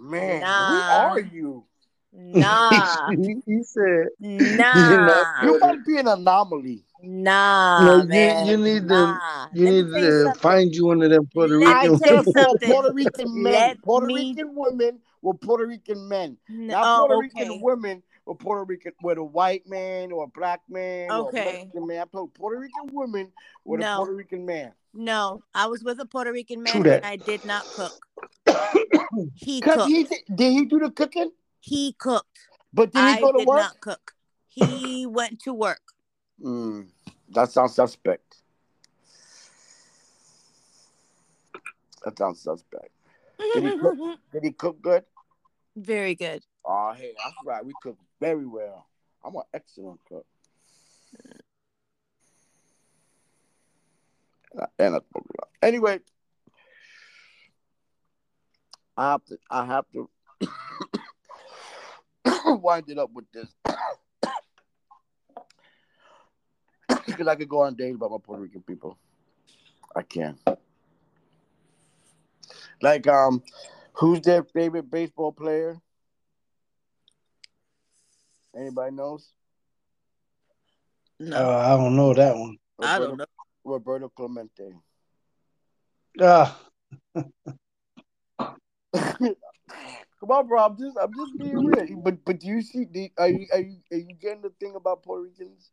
man. 0.00 0.40
Nah. 0.40 0.66
Who 0.68 1.10
are 1.10 1.20
you? 1.20 1.64
Nah. 2.12 3.10
he, 3.10 3.36
he 3.46 3.62
said, 3.62 4.08
Nah. 4.20 5.44
You 5.44 5.58
might 5.60 5.84
be 5.84 5.98
an 5.98 6.08
anomaly. 6.08 6.82
Nah. 7.02 7.84
No, 7.84 7.96
you- 8.02 8.08
man. 8.08 8.46
you 8.46 8.56
need 8.56 8.88
to- 8.88 9.18
"You 9.52 9.64
Let 9.66 9.74
need 9.74 9.86
to 9.92 10.22
something. 10.24 10.40
find 10.40 10.74
you 10.74 10.86
one 10.86 11.02
of 11.02 11.10
them 11.10 11.28
Puerto 11.32 11.58
Let 11.58 11.76
I 11.76 11.82
Rican." 11.86 11.98
tell 11.98 12.16
you 12.16 12.22
said 12.22 12.24
for 12.24 12.32
something. 12.32 12.68
Puerto 12.72 12.92
Rican 12.94 13.42
men, 13.42 13.52
Let 13.52 13.82
Puerto 13.82 14.06
me- 14.06 14.14
Rican 14.14 14.54
women 14.54 14.98
with 15.22 15.40
Puerto 15.40 15.66
Rican 15.66 16.08
men. 16.08 16.36
No, 16.48 16.72
Not 16.72 16.98
Puerto 16.98 17.14
oh, 17.14 17.20
Rican 17.20 17.60
women 17.60 18.02
with 18.26 18.38
Puerto 18.38 18.64
Rican 18.64 18.92
with 19.02 19.18
a 19.18 19.24
white 19.24 19.66
man 19.66 20.12
or 20.12 20.24
a 20.24 20.26
black 20.26 20.62
man 20.68 21.10
or 21.10 21.14
a 21.14 21.26
Okay. 21.28 21.44
Mexican 21.44 21.86
man. 21.86 22.00
I 22.02 22.04
played 22.04 22.34
Puerto 22.34 22.58
Rican 22.58 22.88
woman 22.92 23.32
with 23.64 23.80
a 23.80 23.84
Puerto 23.94 24.12
Rican 24.12 24.44
man. 24.44 24.72
No, 24.92 25.42
I 25.54 25.66
was 25.66 25.82
with 25.82 26.00
a 26.00 26.06
Puerto 26.06 26.32
Rican 26.32 26.62
man 26.62 26.86
and 26.86 27.04
I 27.06 27.16
did 27.16 27.44
not 27.44 27.66
cook. 27.72 28.06
He 29.34 29.60
cooked. 29.60 29.88
he 29.88 30.04
did, 30.04 30.18
did 30.34 30.52
he 30.52 30.64
do 30.66 30.78
the 30.78 30.90
cooking? 30.90 31.30
He 31.60 31.92
cooked. 31.98 32.38
But 32.72 32.92
did 32.92 33.00
he 33.00 33.14
I 33.14 33.20
go 33.20 33.32
to 33.32 33.38
did 33.38 33.48
work? 33.48 33.58
not 33.58 33.80
cook. 33.80 34.12
He 34.48 35.06
went 35.06 35.40
to 35.42 35.54
work. 35.54 35.80
Mm, 36.42 36.88
that 37.30 37.50
sounds 37.50 37.74
suspect. 37.74 38.42
That 42.04 42.18
sounds 42.18 42.40
suspect. 42.40 42.90
Did 43.54 43.64
he 43.64 43.78
cook? 43.78 43.96
Did 44.32 44.44
he 44.44 44.52
cook 44.52 44.82
good? 44.82 45.04
Very 45.76 46.14
good. 46.14 46.42
Oh, 46.66 46.92
hey, 46.92 47.12
that's 47.16 47.36
right. 47.44 47.64
We 47.64 47.74
cook 47.80 47.96
very 48.20 48.44
well. 48.44 48.88
I'm 49.24 49.36
an 49.36 49.42
excellent 49.54 50.00
cook. 50.08 50.26
And 54.78 55.00
anyway, 55.62 56.00
I 58.96 59.10
have 59.12 59.24
to. 59.26 59.38
I 59.50 59.66
have 59.66 59.84
to 59.92 60.08
wind 62.60 62.88
it 62.88 62.98
up 62.98 63.12
with 63.12 63.26
this 63.32 63.54
because 67.06 67.28
I 67.28 67.36
could 67.36 67.48
go 67.48 67.62
on 67.62 67.74
days 67.74 67.94
about 67.94 68.10
my 68.10 68.16
Puerto 68.22 68.42
Rican 68.42 68.62
people. 68.62 68.98
I 69.94 70.02
can. 70.02 70.38
Like, 72.80 73.06
um, 73.06 73.42
who's 73.92 74.20
their 74.22 74.42
favorite 74.42 74.90
baseball 74.90 75.32
player? 75.32 75.80
Anybody 78.56 78.94
knows? 78.94 79.28
No, 81.20 81.36
Uh, 81.36 81.56
I 81.58 81.76
don't 81.76 81.96
know 81.96 82.14
that 82.14 82.36
one. 82.36 82.56
I 82.82 82.98
don't 82.98 83.10
Roberto- 83.10 83.16
know. 83.16 83.26
Roberto 83.64 84.08
Clemente. 84.10 84.72
Ah, 86.20 86.58
Come 90.20 90.30
on, 90.30 90.46
bro. 90.48 90.64
I'm 90.64 90.78
just, 90.78 90.96
I'm 91.00 91.12
just 91.14 91.36
being 91.38 91.64
real. 91.64 92.00
But, 92.02 92.24
but 92.24 92.40
do 92.40 92.46
you 92.46 92.62
see? 92.62 92.86
The, 92.90 93.12
are 93.18 93.28
you, 93.28 93.46
are 93.52 93.60
you, 93.60 93.76
are 93.92 93.98
you 93.98 94.14
getting 94.14 94.40
the 94.42 94.52
thing 94.60 94.74
about 94.76 95.02
Puerto 95.02 95.22
Ricans? 95.24 95.70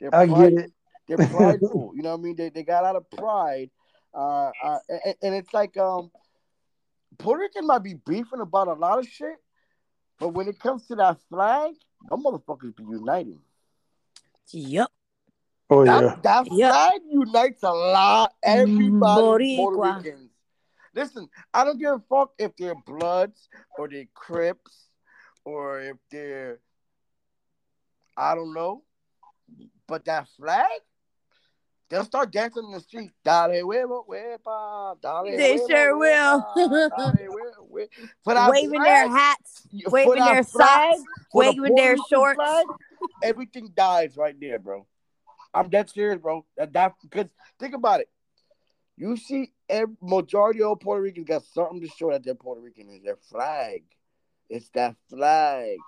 They're 0.00 0.14
I 0.14 0.26
get 0.26 0.52
it. 0.52 0.72
They're 1.08 1.16
prideful. 1.28 1.92
you 1.96 2.02
know 2.02 2.10
what 2.12 2.20
I 2.20 2.22
mean? 2.22 2.36
They, 2.36 2.50
they 2.50 2.62
got 2.62 2.82
a 2.84 2.86
lot 2.86 2.96
of 2.96 3.10
pride. 3.10 3.70
Uh, 4.14 4.50
uh, 4.62 4.78
and, 4.88 5.14
and 5.22 5.34
it's 5.34 5.52
like, 5.52 5.76
um, 5.76 6.10
Puerto 7.18 7.40
Rican 7.40 7.66
might 7.66 7.82
be 7.82 7.94
beefing 7.94 8.40
about 8.40 8.68
a 8.68 8.74
lot 8.74 8.98
of 8.98 9.08
shit, 9.08 9.36
but 10.18 10.28
when 10.28 10.48
it 10.48 10.58
comes 10.60 10.86
to 10.86 10.94
that 10.96 11.18
flag, 11.28 11.74
them 12.08 12.22
motherfuckers 12.24 12.74
be 12.76 12.84
uniting. 12.84 13.40
Yep. 14.52 14.88
Oh 15.70 15.84
That, 15.84 16.02
yeah. 16.02 16.16
that 16.22 16.48
Yeah. 16.50 16.70
flag 16.72 17.00
unites 17.08 17.62
a 17.62 17.72
lot. 17.72 18.34
Everybody, 18.42 19.56
Puerto 19.56 19.78
Boricua. 19.78 20.28
Listen, 20.94 21.28
I 21.54 21.64
don't 21.64 21.78
give 21.78 21.92
a 21.94 22.02
fuck 22.08 22.32
if 22.38 22.56
they're 22.56 22.74
Bloods 22.74 23.48
or 23.78 23.88
they're 23.88 24.08
Crips 24.12 24.86
or 25.44 25.80
if 25.80 25.96
they're, 26.10 26.58
I 28.16 28.34
don't 28.34 28.52
know. 28.52 28.82
But 29.86 30.04
that 30.06 30.28
flag, 30.36 30.66
they'll 31.90 32.04
start 32.04 32.30
dancing 32.32 32.64
in 32.64 32.72
the 32.72 32.80
street. 32.80 33.10
Dale 33.24 33.62
huevo, 33.64 34.06
huepa, 34.06 35.00
dale 35.02 35.36
They 35.36 35.56
huevo, 35.56 35.68
sure 35.68 35.98
will. 35.98 36.40
huevo, 36.56 37.18
hue- 37.74 38.08
Waving 38.24 38.70
flag, 38.70 38.84
their 38.84 39.08
hats, 39.08 39.66
waving 39.90 40.24
their 40.24 40.44
flag, 40.44 40.96
socks, 40.96 41.02
waving 41.34 41.74
their 41.74 41.96
shorts. 42.08 42.36
flag, 42.36 42.66
everything 43.22 43.70
dies 43.74 44.16
right 44.16 44.38
there, 44.40 44.58
bro. 44.58 44.86
I'm 45.52 45.68
dead 45.68 45.90
serious, 45.90 46.20
bro. 46.20 46.46
That, 46.56 46.72
that 46.72 46.94
because 47.02 47.26
think 47.58 47.74
about 47.74 48.00
it. 48.00 48.08
You 48.96 49.16
see, 49.16 49.52
every, 49.68 49.96
majority 50.02 50.62
of 50.62 50.78
Puerto 50.80 51.02
Ricans 51.02 51.26
got 51.26 51.42
something 51.44 51.80
to 51.80 51.88
show 51.88 52.10
that 52.10 52.22
they're 52.22 52.34
Puerto 52.34 52.60
Rican. 52.60 52.88
Is 52.90 53.02
their 53.02 53.16
flag. 53.16 53.82
It's 54.48 54.68
that 54.70 54.94
flag. 55.08 55.78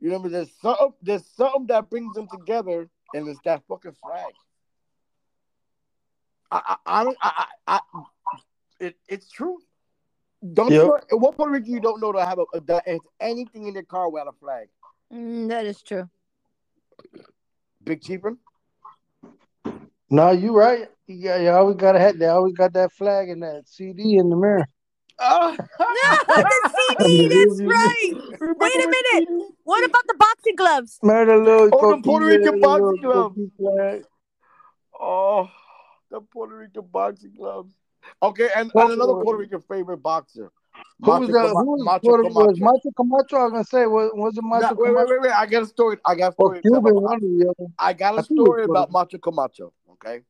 You 0.00 0.10
know, 0.10 0.18
there's 0.28 0.50
something. 0.60 0.92
There's 1.02 1.26
something 1.36 1.66
that 1.68 1.88
brings 1.90 2.14
them 2.14 2.28
together, 2.28 2.88
and 3.14 3.28
it's 3.28 3.40
that 3.44 3.62
fucking 3.66 3.96
flag. 4.02 4.34
I, 6.50 6.76
I, 6.86 7.00
I 7.00 7.04
don't. 7.04 7.18
I, 7.20 7.46
I, 7.66 7.80
I 7.94 8.00
it, 8.80 8.96
it's 9.08 9.30
true. 9.30 9.58
Don't 10.52 10.70
Yep. 10.70 10.82
you 10.82 10.88
know, 10.88 11.18
what 11.18 11.36
Puerto 11.36 11.52
Rican 11.52 11.72
you 11.72 11.80
don't 11.80 12.00
know 12.00 12.12
to 12.12 12.24
have 12.24 12.38
a, 12.38 12.60
that 12.66 12.86
has 12.86 13.00
anything 13.20 13.66
in 13.66 13.74
their 13.74 13.82
car 13.82 14.10
without 14.10 14.28
a 14.28 14.32
flag? 14.32 14.68
Mm, 15.12 15.48
that 15.48 15.66
is 15.66 15.82
true. 15.82 16.08
Big 17.82 18.00
Chiefin? 18.00 18.36
No, 20.10 20.30
you 20.30 20.56
right. 20.56 20.88
You, 21.06 21.24
got, 21.24 21.40
you 21.40 21.50
always 21.50 21.76
gotta 21.76 21.98
have. 21.98 22.18
They 22.18 22.26
always 22.26 22.54
got 22.54 22.72
that 22.74 22.92
flag 22.92 23.28
and 23.28 23.42
that 23.42 23.62
CD 23.66 24.18
in 24.18 24.28
the 24.28 24.36
mirror. 24.36 24.68
Oh, 25.18 25.56
the 25.78 26.70
CD, 26.98 27.28
that's 27.28 27.62
right. 27.62 28.12
Wait 28.40 28.84
a 28.84 28.88
minute. 29.12 29.28
What 29.64 29.84
about 29.84 30.02
the 30.06 30.14
boxing 30.18 30.56
gloves? 30.56 30.98
Remember 31.02 31.38
the 31.38 31.42
little 31.42 31.70
Oh, 31.72 31.96
the 31.96 32.02
Puerto 32.02 32.26
Rican 32.26 32.60
boxing 32.60 32.84
little 32.84 32.96
glove. 33.02 33.32
coqui 33.32 33.50
flag? 33.56 34.04
Oh, 35.00 35.50
the 36.16 36.22
Puerto 36.22 36.56
Rican 36.56 36.86
boxing 36.90 37.34
gloves. 37.36 37.74
Okay, 38.22 38.48
and, 38.56 38.70
and 38.74 38.92
another 38.92 39.14
Puerto 39.14 39.38
Rican 39.38 39.60
favorite 39.60 39.98
boxer. 39.98 40.50
Who 41.02 41.10
was 41.10 41.28
that? 41.28 41.48
Who 41.48 41.72
was 41.72 41.84
Macho 41.84 42.00
Puerto 42.00 42.22
Rican? 42.22 42.34
Was 42.34 42.58
Camacho. 42.58 42.64
Macho 42.64 42.90
Camacho? 42.96 43.36
I 43.36 43.42
was 43.44 43.52
gonna 43.52 43.64
say, 43.64 43.86
was, 43.86 44.10
was 44.14 44.36
it 44.36 44.44
Macho 44.44 44.74
wait, 44.74 44.78
wait, 44.78 44.94
Camacho 44.94 45.10
wait, 45.10 45.20
wait. 45.22 45.32
I 45.32 45.46
got 45.46 45.62
a 45.62 45.66
story. 45.66 45.96
I 46.04 46.14
got 46.14 46.32
a 46.32 46.34
or 46.38 46.46
story. 46.48 46.62
Cuban? 46.62 46.78
about- 46.78 47.02
One 47.02 47.14
of 47.16 47.20
the. 47.20 47.54
I 47.78 47.92
got 47.92 48.14
a 48.14 48.18
I 48.18 48.22
think 48.22 48.30
it 48.30 48.42
was 48.42 48.46
story 48.46 48.64
about 48.64 48.90
Macho 48.90 49.18
Camacho. 49.18 49.72
Okay. 49.92 50.22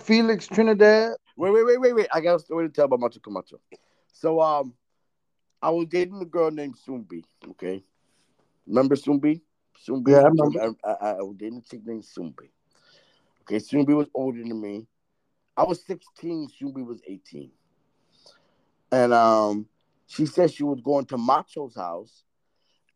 Felix 0.00 0.46
Trinidad. 0.48 1.12
Wait, 1.36 1.52
wait, 1.52 1.66
wait, 1.66 1.80
wait, 1.80 1.94
wait. 1.94 2.08
I 2.12 2.20
got 2.20 2.36
a 2.36 2.38
story 2.40 2.66
to 2.68 2.72
tell 2.72 2.86
about 2.86 3.00
Macho 3.00 3.20
Camacho. 3.20 3.60
So, 4.12 4.40
um, 4.40 4.74
I 5.62 5.70
was 5.70 5.86
dating 5.88 6.20
a 6.20 6.24
girl 6.24 6.50
named 6.50 6.76
Sumbi. 6.76 7.22
Okay. 7.50 7.84
Remember 8.66 8.96
Sumbi? 8.96 9.40
Sumbi. 9.86 10.08
Yeah, 10.10 10.18
I 10.18 10.28
remember. 10.28 10.74
I, 10.84 10.90
I, 10.90 11.10
I 11.10 11.22
was 11.22 11.36
dating 11.36 11.58
a 11.58 11.62
chick 11.62 11.86
named 11.86 12.02
Sumbi. 12.04 12.48
Okay, 13.42 13.56
Sumbi 13.56 13.94
was 13.94 14.08
older 14.14 14.42
than 14.42 14.60
me. 14.60 14.86
I 15.58 15.64
was 15.64 15.84
16, 15.86 16.50
Sumbi 16.62 16.86
was 16.86 17.00
18. 17.04 17.50
And 18.92 19.12
um, 19.12 19.66
she 20.06 20.24
said 20.24 20.52
she 20.52 20.62
was 20.62 20.80
going 20.80 21.06
to 21.06 21.18
Macho's 21.18 21.74
house. 21.74 22.22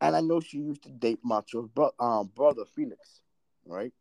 And 0.00 0.14
I 0.14 0.20
know 0.20 0.38
she 0.38 0.58
used 0.58 0.84
to 0.84 0.90
date 0.90 1.18
Macho's 1.24 1.68
bro- 1.68 1.90
um, 1.98 2.30
brother, 2.32 2.62
Felix, 2.76 3.20
right? 3.66 3.92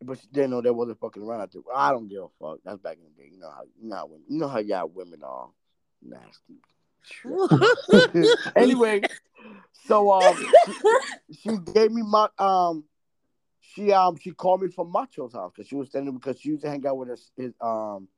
But 0.00 0.20
she 0.20 0.28
didn't 0.30 0.50
know 0.50 0.60
that 0.60 0.72
wasn't 0.72 1.00
fucking 1.00 1.24
around. 1.24 1.40
out 1.40 1.52
there. 1.52 1.62
I 1.74 1.90
don't 1.90 2.06
give 2.06 2.22
a 2.22 2.28
fuck. 2.40 2.60
That's 2.64 2.78
back 2.78 2.98
in 2.98 3.04
the 3.04 3.20
day. 3.20 3.30
You 3.32 3.40
know 3.40 3.50
how 3.50 3.62
you 3.80 3.88
know 3.88 3.96
how, 3.96 4.08
you 4.28 4.38
know 4.38 4.48
how 4.48 4.58
y'all 4.58 4.88
women 4.88 5.22
are 5.24 5.48
nasty. 6.02 6.60
anyway, 8.56 9.02
so 9.86 10.10
um, 10.12 10.36
she, 10.66 10.72
she 11.40 11.56
gave 11.72 11.92
me 11.92 12.02
my 12.02 12.28
um, 12.38 12.84
she 13.74 13.92
um, 13.92 14.16
she 14.16 14.32
called 14.32 14.62
me 14.62 14.68
from 14.68 14.90
Macho's 14.90 15.32
house 15.32 15.52
because 15.54 15.68
she 15.68 15.76
was 15.76 15.88
standing 15.88 16.14
because 16.14 16.40
she 16.40 16.50
used 16.50 16.62
to 16.62 16.68
hang 16.68 16.86
out 16.86 16.98
with 16.98 17.08
his, 17.08 17.30
his 17.36 17.52
um, 17.60 18.08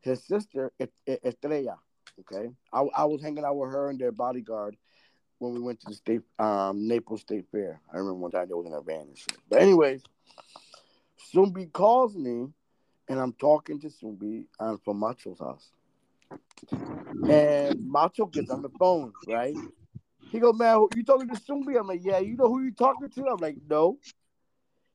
his 0.00 0.24
sister 0.24 0.72
Es- 0.78 0.88
Es- 1.06 1.18
Estrella. 1.24 1.78
Okay, 2.20 2.48
I, 2.72 2.80
I 2.96 3.04
was 3.04 3.22
hanging 3.22 3.44
out 3.44 3.56
with 3.56 3.70
her 3.70 3.90
and 3.90 3.98
their 3.98 4.12
bodyguard 4.12 4.76
when 5.38 5.54
we 5.54 5.60
went 5.60 5.80
to 5.80 5.86
the 5.88 5.94
state 5.94 6.22
um 6.38 6.88
Naples 6.88 7.20
State 7.20 7.46
Fair. 7.52 7.80
I 7.92 7.98
remember 7.98 8.18
one 8.18 8.30
time 8.30 8.48
they 8.48 8.54
was 8.54 8.66
in 8.66 8.72
a 8.72 8.80
van 8.80 9.06
and 9.08 9.18
shit. 9.18 9.38
But 9.48 9.62
anyways, 9.62 10.02
Sumbi 11.32 11.72
calls 11.72 12.16
me, 12.16 12.48
and 13.08 13.20
I'm 13.20 13.32
talking 13.34 13.80
to 13.80 13.88
Sumbi 13.88 14.46
um, 14.58 14.78
from 14.84 14.98
Macho's 14.98 15.38
house. 15.38 15.70
And 17.28 17.86
Macho 17.86 18.26
gets 18.26 18.50
on 18.50 18.62
the 18.62 18.70
phone, 18.78 19.12
right? 19.26 19.54
He 20.30 20.40
goes, 20.40 20.58
man, 20.58 20.86
you 20.94 21.04
talking 21.04 21.28
to 21.28 21.34
Sumbi? 21.34 21.78
I'm 21.78 21.86
like, 21.86 22.00
yeah. 22.04 22.18
You 22.18 22.36
know 22.36 22.48
who 22.48 22.62
you 22.62 22.72
talking 22.72 23.08
to? 23.08 23.26
I'm 23.26 23.38
like, 23.38 23.56
no. 23.68 23.98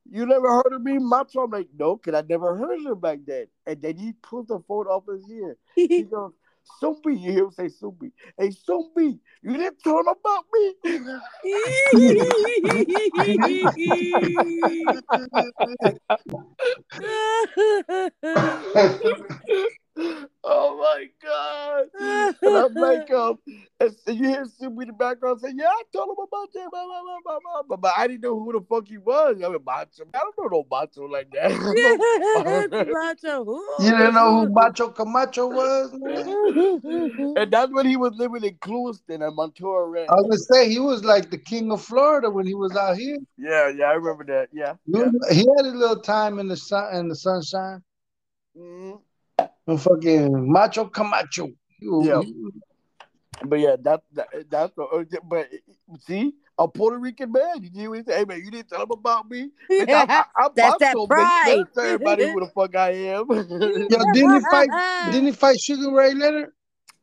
You 0.09 0.25
never 0.25 0.47
heard 0.47 0.73
of 0.73 0.81
me, 0.81 0.97
Macho? 0.99 1.41
I'm 1.41 1.51
like, 1.51 1.69
no, 1.77 1.95
because 1.95 2.21
I 2.21 2.25
never 2.27 2.55
heard 2.55 2.79
of 2.79 2.85
him 2.85 2.99
back 2.99 3.19
then. 3.25 3.47
And 3.65 3.81
then 3.81 3.97
he 3.97 4.13
pulls 4.13 4.47
the 4.47 4.59
phone 4.67 4.87
off 4.87 5.03
his 5.07 5.29
ear. 5.31 5.57
He 5.75 6.03
goes, 6.11 6.33
Sumbi, 6.81 7.19
you 7.19 7.31
hear 7.31 7.45
him 7.45 7.51
say 7.51 7.65
Sumbi. 7.65 8.11
Hey, 8.37 8.49
Sumbi, 8.49 9.19
you 9.41 9.57
didn't 9.57 9.81
tell 9.83 9.99
him 9.99 10.07
about 10.07 10.45
me. 10.53 10.75
oh 19.97 20.77
my 20.77 21.05
god. 21.21 21.85
And 22.41 22.57
I'm 22.57 22.73
like, 22.73 23.11
um, 23.11 23.37
And, 23.79 23.95
and 24.07 24.17
you 24.17 24.29
hear 24.29 24.45
Snoopy 24.45 24.81
in 24.81 24.87
the 24.87 24.93
background 24.93 25.39
say, 25.39 25.51
"Yeah, 25.55 25.67
I 25.67 25.83
told 25.93 26.09
him 26.09 26.25
about 26.27 26.49
that, 26.53 26.69
blah, 26.71 26.85
blah, 26.85 27.01
blah, 27.01 27.19
blah, 27.23 27.39
blah, 27.39 27.61
but, 27.69 27.81
but 27.81 27.93
I 27.97 28.07
didn't 28.07 28.21
know 28.21 28.39
who 28.39 28.53
the 28.53 28.61
fuck 28.61 28.87
he 28.87 28.97
was. 28.97 29.37
I 29.43 29.49
mean, 29.49 29.59
Macho. 29.63 30.03
I 30.13 30.19
don't 30.19 30.37
know 30.37 30.47
no 30.49 30.65
Macho 30.69 31.05
like 31.05 31.29
that. 31.31 31.51
It's 32.73 32.91
macho. 32.93 33.45
You 33.79 33.91
didn't 33.91 34.15
know 34.15 34.41
who 34.41 34.49
Macho 34.49 34.89
Camacho 34.89 35.47
was? 35.47 35.91
and 37.37 37.51
that's 37.51 37.71
when 37.71 37.85
he 37.85 37.95
was 37.97 38.13
living 38.15 38.43
in 38.43 38.55
Clewiston 38.55 39.25
and 39.25 39.37
Montura 39.37 39.91
Ranch. 39.91 40.09
I 40.09 40.15
was 40.15 40.23
gonna 40.23 40.63
say 40.63 40.69
he 40.69 40.79
was 40.79 41.03
like 41.03 41.29
the 41.29 41.37
king 41.37 41.71
of 41.71 41.81
Florida 41.81 42.29
when 42.29 42.45
he 42.45 42.53
was 42.53 42.75
out 42.75 42.97
here. 42.97 43.17
Yeah, 43.37 43.69
yeah, 43.69 43.85
I 43.85 43.93
remember 43.93 44.25
that. 44.25 44.49
Yeah. 44.53 44.75
He, 44.85 44.99
yeah. 44.99 45.09
he 45.31 45.47
had 45.57 45.65
a 45.65 45.77
little 45.77 45.99
time 45.99 46.39
in 46.39 46.47
the 46.47 46.57
sun 46.57 46.95
in 46.95 47.07
the 47.07 47.15
sunshine. 47.15 47.83
Mhm. 48.57 48.99
And 49.67 49.81
fucking 49.81 50.51
Macho 50.51 50.85
Camacho. 50.85 51.49
He 51.79 51.87
was- 51.87 52.05
Yeah. 52.07 52.21
he 52.21 52.33
was- 52.33 52.53
But 53.45 53.59
yeah, 53.59 53.75
that, 53.81 54.01
that 54.13 54.27
that's 54.49 54.73
the. 54.75 54.83
uh, 54.83 55.03
But 55.23 55.49
see, 56.01 56.33
a 56.57 56.67
Puerto 56.67 56.97
Rican 56.99 57.31
man, 57.31 57.63
you 57.63 57.71
knew 57.71 57.91
he 57.93 58.03
said, 58.03 58.19
"Hey 58.19 58.25
man, 58.25 58.39
you 58.45 58.51
didn't 58.51 58.69
tell 58.69 58.83
him 58.83 58.91
about 58.91 59.29
me." 59.29 59.49
Bitch, 59.69 59.89
I- 59.89 60.05
I- 60.07 60.25
I'm 60.43 60.51
That's 60.55 60.77
that 60.79 60.95
Macho, 60.95 61.07
bitch. 61.07 61.09
pride. 61.09 61.45
Better 61.45 61.69
Tell 61.73 61.83
everybody 61.85 62.23
who 62.31 62.39
the 62.41 62.47
fuck 62.47 62.75
I 62.75 62.89
am. 62.91 63.25
Yo, 63.29 63.37
didn't 64.13 64.33
he 64.33 64.39
fight? 64.51 64.69
Uh, 64.71 64.75
uh, 64.75 65.07
uh. 65.07 65.11
Didn't 65.11 65.25
he 65.25 65.31
fight 65.31 65.59
Sugar 65.59 65.91
Ray 65.91 66.13
Leonard? 66.13 66.51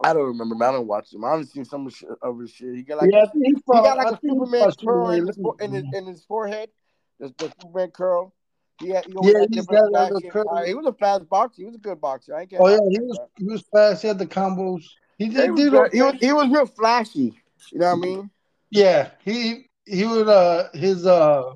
I 0.03 0.13
don't 0.15 0.25
remember. 0.25 0.55
Man. 0.55 0.69
I 0.69 0.73
don't 0.73 0.87
watch 0.87 1.13
him. 1.13 1.25
I 1.25 1.33
only 1.33 1.45
seen 1.47 1.65
some 1.65 1.87
of 1.87 2.39
his 2.41 2.51
shit. 2.53 2.75
He 2.75 2.83
got 2.85 2.99
like 2.99 3.11
yeah, 3.13 3.23
I 3.23 3.27
think 3.27 3.45
he 3.45 3.51
he 3.55 3.61
got 3.67 3.97
like 3.99 4.07
I 4.07 4.11
a 4.11 4.13
think 4.13 4.21
he 4.23 4.29
Superman 4.31 4.71
curl 4.83 5.11
in 5.11 5.27
his, 5.27 5.39
in 5.61 5.73
his 5.73 5.85
in 5.93 6.07
his 6.07 6.25
forehead. 6.25 6.71
The, 7.19 7.35
the 7.37 7.53
Superman 7.61 7.91
curl. 7.91 8.33
He 8.81 8.87
he 8.87 8.93
Yeah, 8.93 9.47
he's 9.51 9.67
got 9.67 9.85
a 9.85 9.91
little 9.91 10.21
flashy 10.21 10.29
curl. 10.31 10.65
He 10.65 10.75
was 10.75 10.87
a 10.87 10.93
fast 10.93 11.29
boxer. 11.29 11.63
He 11.63 11.67
was 11.67 11.75
a 11.75 11.79
good 11.79 12.01
boxer. 12.01 12.35
I 12.35 12.47
Oh 12.59 12.69
yeah, 12.69 12.79
he 12.89 13.01
was 13.01 13.19
that. 13.19 13.29
he 13.37 13.45
was 13.45 13.65
fast. 13.73 14.03
He 14.03 14.09
had 14.09 14.19
the 14.19 14.27
combos. 14.27 14.85
He 15.19 15.27
Yeah, 15.27 15.31
he, 15.31 15.35
did, 15.47 15.51
was 15.51 15.61
did 15.61 15.71
good. 15.71 15.93
he 15.93 16.03
was 16.03 16.15
he 16.21 16.33
was 16.33 16.49
real 16.51 16.67
flashy. 16.67 17.35
You 17.73 17.79
know 17.79 17.87
what 17.87 17.93
I 17.93 18.01
mean? 18.01 18.31
Yeah, 18.71 19.11
he 19.23 19.69
he 19.85 20.07
would 20.07 20.29
uh 20.29 20.69
his 20.73 21.07
uh 21.07 21.53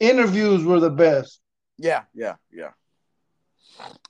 interviews 0.00 0.64
were 0.64 0.80
the 0.80 0.90
best. 0.90 1.40
Yeah, 1.78 2.02
yeah, 2.14 2.36
yeah. 2.52 2.70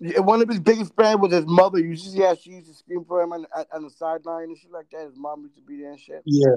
Yeah, 0.01 0.21
One 0.21 0.43
of 0.43 0.49
his 0.49 0.61
biggest 0.61 0.93
fans 0.97 1.21
was 1.21 1.33
his 1.33 1.47
mother. 1.47 1.79
You 1.79 1.97
see 1.97 2.21
how 2.21 2.35
she 2.35 2.51
used 2.51 2.67
to 2.69 2.75
scream 2.75 3.05
for 3.05 3.23
him 3.23 3.33
on, 3.33 3.47
on, 3.57 3.65
on 3.73 3.83
the 3.85 3.91
sideline 3.91 4.45
and 4.45 4.59
shit 4.59 4.71
like 4.71 4.91
that. 4.91 5.07
His 5.07 5.17
mom 5.17 5.43
used 5.43 5.57
to 5.57 5.63
be 5.63 5.79
there 5.79 5.91
and 5.91 6.01
shit. 6.01 6.23
Yeah. 6.27 6.55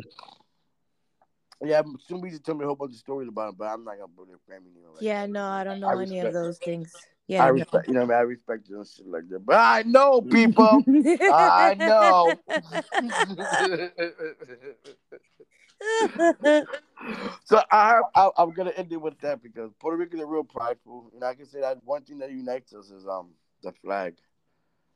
Yeah, 1.64 1.82
somebody 2.08 2.32
used 2.32 2.44
to 2.44 2.52
tell 2.52 2.56
me 2.56 2.64
a 2.64 2.68
whole 2.68 2.76
bunch 2.76 2.94
of 2.94 3.00
stories 3.00 3.30
about 3.30 3.50
him, 3.50 3.56
but 3.58 3.66
I'm 3.66 3.84
not 3.84 3.98
gonna 3.98 4.12
put 4.16 4.28
their 4.28 4.38
family 4.48 4.70
name. 4.76 4.94
Like 4.94 5.04
Yeah, 5.04 5.26
that. 5.26 5.32
no, 5.32 5.46
I 5.46 5.64
don't 5.64 5.80
know 5.80 5.90
I 5.90 6.02
any 6.02 6.20
of 6.20 6.34
those 6.34 6.58
things. 6.60 6.94
I 6.94 7.00
Yeah, 7.28 7.48
no. 7.48 7.54
respect, 7.54 7.88
you 7.88 7.94
know, 7.94 8.02
I, 8.02 8.06
mean? 8.06 8.14
I 8.14 8.22
respect 8.22 8.70
you 8.70 8.78
and 8.78 8.88
shit 8.88 9.08
like 9.08 9.28
that. 9.30 9.46
But 9.46 9.56
I 9.56 9.84
know 9.84 10.22
people. 10.22 10.84
I 11.32 11.76
know. 11.78 12.40
so 17.44 17.62
I, 17.72 18.02
I, 18.16 18.30
I'm 18.38 18.54
gonna 18.54 18.72
end 18.72 18.92
it 18.92 19.02
with 19.02 19.20
that 19.22 19.42
because 19.42 19.72
Puerto 19.80 19.98
Ricans 19.98 20.22
are 20.22 20.28
real 20.28 20.44
prideful, 20.44 21.10
and 21.14 21.24
I 21.24 21.34
can 21.34 21.48
say 21.48 21.62
that 21.62 21.84
one 21.84 22.04
thing 22.04 22.20
that 22.20 22.32
unites 22.32 22.74
us 22.74 22.92
is 22.92 23.08
um 23.08 23.30
the 23.64 23.72
flag. 23.72 24.16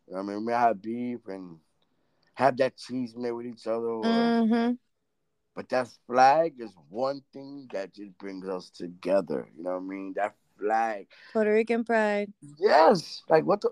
You 0.08 0.14
know 0.14 0.24
what 0.24 0.32
I 0.32 0.36
mean, 0.36 0.46
we 0.46 0.52
may 0.52 0.54
have 0.54 0.82
beef 0.82 1.20
and 1.28 1.58
have 2.36 2.58
that 2.58 2.78
cheese 2.78 3.16
made 3.16 3.32
with 3.32 3.46
each 3.46 3.68
other, 3.68 3.88
or, 3.88 4.46
hmm 4.46 4.72
but 5.62 5.70
that 5.70 5.90
flag 6.08 6.56
is 6.58 6.72
one 6.90 7.22
thing 7.34 7.70
that 7.72 7.94
just 7.94 8.18
brings 8.18 8.48
us 8.48 8.72
together. 8.72 9.48
You 9.56 9.64
know 9.64 9.74
what 9.74 9.78
I 9.78 9.82
mean? 9.82 10.14
That 10.16 10.34
flag, 10.58 11.06
Puerto 11.32 11.54
Rican 11.54 11.84
pride. 11.84 12.34
yes. 12.58 13.22
Like 13.30 13.46
what 13.46 13.62
the, 13.62 13.70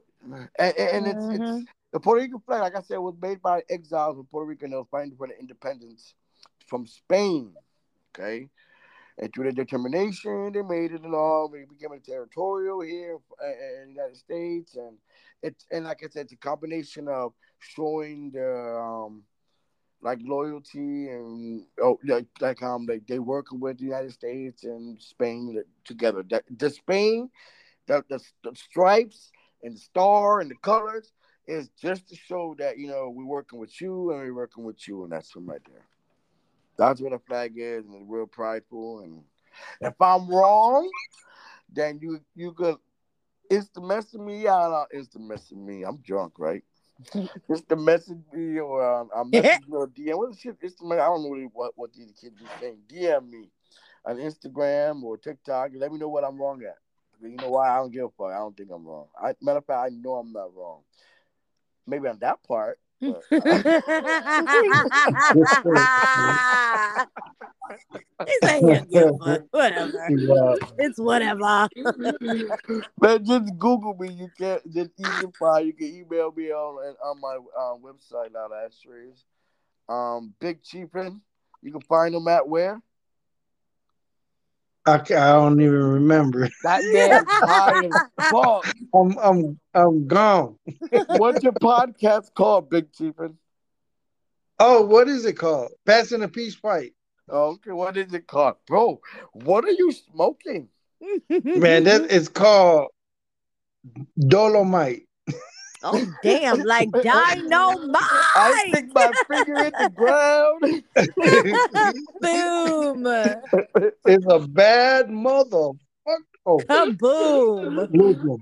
and, 0.60 0.78
and 0.78 1.08
it's, 1.08 1.26
it's 1.32 1.66
the 1.92 2.00
Puerto 2.00 2.22
Rican 2.22 2.42
flag. 2.42 2.62
Like 2.62 2.76
I 2.76 2.82
said, 2.82 2.98
was 2.98 3.16
made 3.20 3.42
by 3.42 3.64
exiles 3.72 4.18
from 4.18 4.28
Puerto 4.28 4.46
Rico. 4.46 4.66
and 4.66 4.74
They 4.74 4.78
was 4.78 4.86
fighting 4.92 5.16
for 5.18 5.26
the 5.28 5.40
independence 5.40 6.14
from 6.68 6.86
Spain. 6.86 7.54
Okay. 8.16 8.50
And 9.18 9.34
through 9.34 9.46
their 9.46 9.66
determination, 9.66 10.52
they 10.54 10.62
made 10.62 10.92
it 10.92 11.02
and 11.02 11.16
all. 11.16 11.50
We 11.52 11.66
became 11.66 11.92
a 11.92 12.00
territorial 12.00 12.82
here 12.82 13.18
in 13.42 13.86
the 13.88 13.94
United 13.94 14.18
States, 14.18 14.76
and 14.76 14.98
it's 15.42 15.66
and 15.72 15.86
like 15.86 16.04
I 16.04 16.08
said, 16.10 16.26
it's 16.26 16.34
a 16.34 16.38
combination 16.38 17.08
of 17.08 17.34
showing 17.58 18.30
the 18.32 18.78
um 18.80 19.24
like 20.02 20.20
loyalty 20.24 21.10
and 21.10 21.66
oh 21.82 22.00
like 22.06 22.28
like 22.40 22.62
um 22.64 22.86
like 22.86 23.06
they 23.08 23.20
working 23.20 23.60
with 23.60 23.78
the 23.78 23.86
United 23.86 24.12
States 24.12 24.64
and 24.64 25.02
Spain 25.02 25.62
together. 25.84 26.24
The, 26.28 26.42
the 26.58 26.70
Spain, 26.70 27.30
the, 27.88 28.04
the 28.10 28.20
the 28.44 28.56
stripes 28.56 29.32
and 29.64 29.76
the 29.76 29.80
star 29.80 30.40
and 30.40 30.50
the 30.50 30.56
colors 30.56 31.12
is 31.48 31.70
just 31.82 32.08
to 32.10 32.16
show 32.16 32.56
that 32.60 32.78
you 32.78 32.88
know 32.88 33.10
we're 33.10 33.26
working 33.26 33.60
with 33.60 33.82
you 33.82 34.12
and 34.12 34.20
we're 34.20 34.34
working 34.34 34.64
with 34.64 34.88
you, 34.88 35.04
and 35.04 35.12
that's 35.12 35.32
from 35.32 35.48
right 35.48 35.62
there. 35.70 35.86
That's 36.78 37.02
what 37.02 37.14
a 37.14 37.20
flag 37.20 37.54
is, 37.58 37.86
and 37.86 37.96
it's 37.96 38.06
real 38.08 38.28
prideful. 38.28 39.02
And 39.02 39.24
if 39.82 40.00
I'm 40.00 40.30
wrong, 40.30 40.90
then 41.72 42.00
you 42.02 42.22
you 42.36 42.54
could 42.54 42.78
insta 43.52 43.86
message 43.86 44.20
me. 44.20 44.48
I 44.48 44.62
don't 44.62 44.72
know, 44.72 44.86
insta 44.96 45.20
message 45.20 45.58
me. 45.58 45.84
I'm 45.84 45.98
drunk, 45.98 46.34
right? 46.38 46.64
Insta 47.50 47.82
message 47.82 48.18
me 48.34 48.60
or 48.60 48.84
um, 48.84 49.10
I'm 49.16 49.30
message 49.30 49.68
me 49.68 49.76
or 49.76 49.88
DM. 49.88 50.18
What 50.18 50.32
the 50.32 50.38
shit? 50.38 50.62
Insta 50.62 50.92
I 50.92 50.98
don't 50.98 51.24
know 51.24 51.30
really 51.30 51.50
what 51.54 51.72
what 51.76 51.94
these 51.94 52.12
kids 52.20 52.36
be 52.38 52.46
saying. 52.60 52.78
DM 52.90 53.30
me 53.30 53.50
on 54.06 54.18
Instagram 54.18 55.04
or 55.04 55.18
TikTok. 55.18 55.72
Let 55.76 55.92
me 55.92 55.98
know 55.98 56.10
what 56.10 56.24
I'm 56.24 56.40
wrong 56.40 56.62
at. 56.64 56.78
You 57.22 57.36
know 57.38 57.50
why? 57.50 57.70
I 57.70 57.78
don't 57.78 57.92
give 57.92 58.06
a 58.06 58.10
fuck. 58.10 58.32
I 58.32 58.38
don't 58.38 58.56
think 58.56 58.70
I'm 58.74 58.86
wrong. 58.86 59.08
I, 59.22 59.34
matter 59.42 59.60
of 59.60 59.66
fact, 59.66 59.92
I 59.92 59.96
know 59.96 60.16
I'm 60.16 60.32
not 60.32 60.56
wrong. 60.56 60.82
Maybe 61.86 62.08
on 62.08 62.20
that 62.20 62.44
part. 62.44 62.80
But, 63.02 63.24
yeah, 68.62 68.84
yeah, 68.90 69.10
fuck, 69.24 69.42
whatever. 69.52 70.08
Yeah. 70.10 70.56
It's 70.80 71.00
whatever. 71.00 71.70
Man, 73.02 73.26
just 73.26 73.58
Google 73.58 73.96
me. 74.00 74.12
You 74.12 74.30
can't 74.38 74.74
just 74.74 74.92
email 75.00 75.32
file. 75.40 75.62
You 75.62 75.74
can 75.74 75.88
email 75.88 76.32
me 76.36 76.52
on 76.52 76.96
on 77.04 77.22
my 77.22 77.36
um, 77.36 77.82
website 77.84 78.34
now. 78.34 78.48
That's. 78.50 78.84
Um, 79.88 80.34
Big 80.40 80.62
Chiefin. 80.62 81.22
You 81.62 81.72
can 81.72 81.82
find 81.82 82.14
them 82.14 82.28
at 82.28 82.48
where? 82.48 82.82
I, 84.86 84.96
I 84.96 85.00
don't 85.00 85.62
even 85.62 85.84
remember. 85.84 86.50
That 86.64 86.82
man 86.84 87.26
high 87.28 87.86
as 87.86 88.30
fuck. 88.30 88.66
I'm 88.94 89.18
I'm 89.18 89.60
I'm 89.74 90.08
gone. 90.08 90.58
What's 91.08 91.44
your 91.44 91.54
podcast 91.54 92.34
called, 92.34 92.70
Big 92.70 92.92
Chiefin? 92.92 93.36
Oh, 94.60 94.82
what 94.86 95.08
is 95.08 95.26
it 95.26 95.34
called? 95.34 95.72
Passing 95.86 96.22
a 96.24 96.28
peace 96.28 96.56
fight. 96.56 96.94
Okay, 97.30 97.72
what 97.72 97.96
is 97.98 98.14
it 98.14 98.28
called, 98.28 98.56
bro? 98.68 99.00
What 99.34 99.64
are 99.66 99.72
you 99.72 99.92
smoking? 99.92 100.70
Man, 101.30 101.84
that 101.84 102.12
is 102.12 102.28
called 102.28 102.90
Dolomite. 104.20 105.09
Oh 105.84 106.06
damn, 106.24 106.64
like 106.64 106.92
dynamite. 106.92 108.02
I 108.36 108.66
stick 108.70 108.86
my 108.94 109.12
finger 109.28 109.64
in 109.64 109.74
the 109.78 109.90
ground. 109.90 110.84
Boom. 112.22 113.08
it's 114.06 114.26
a 114.30 114.40
bad 114.48 115.08
motherfucker. 115.08 115.78
Kaboom. 116.48 118.42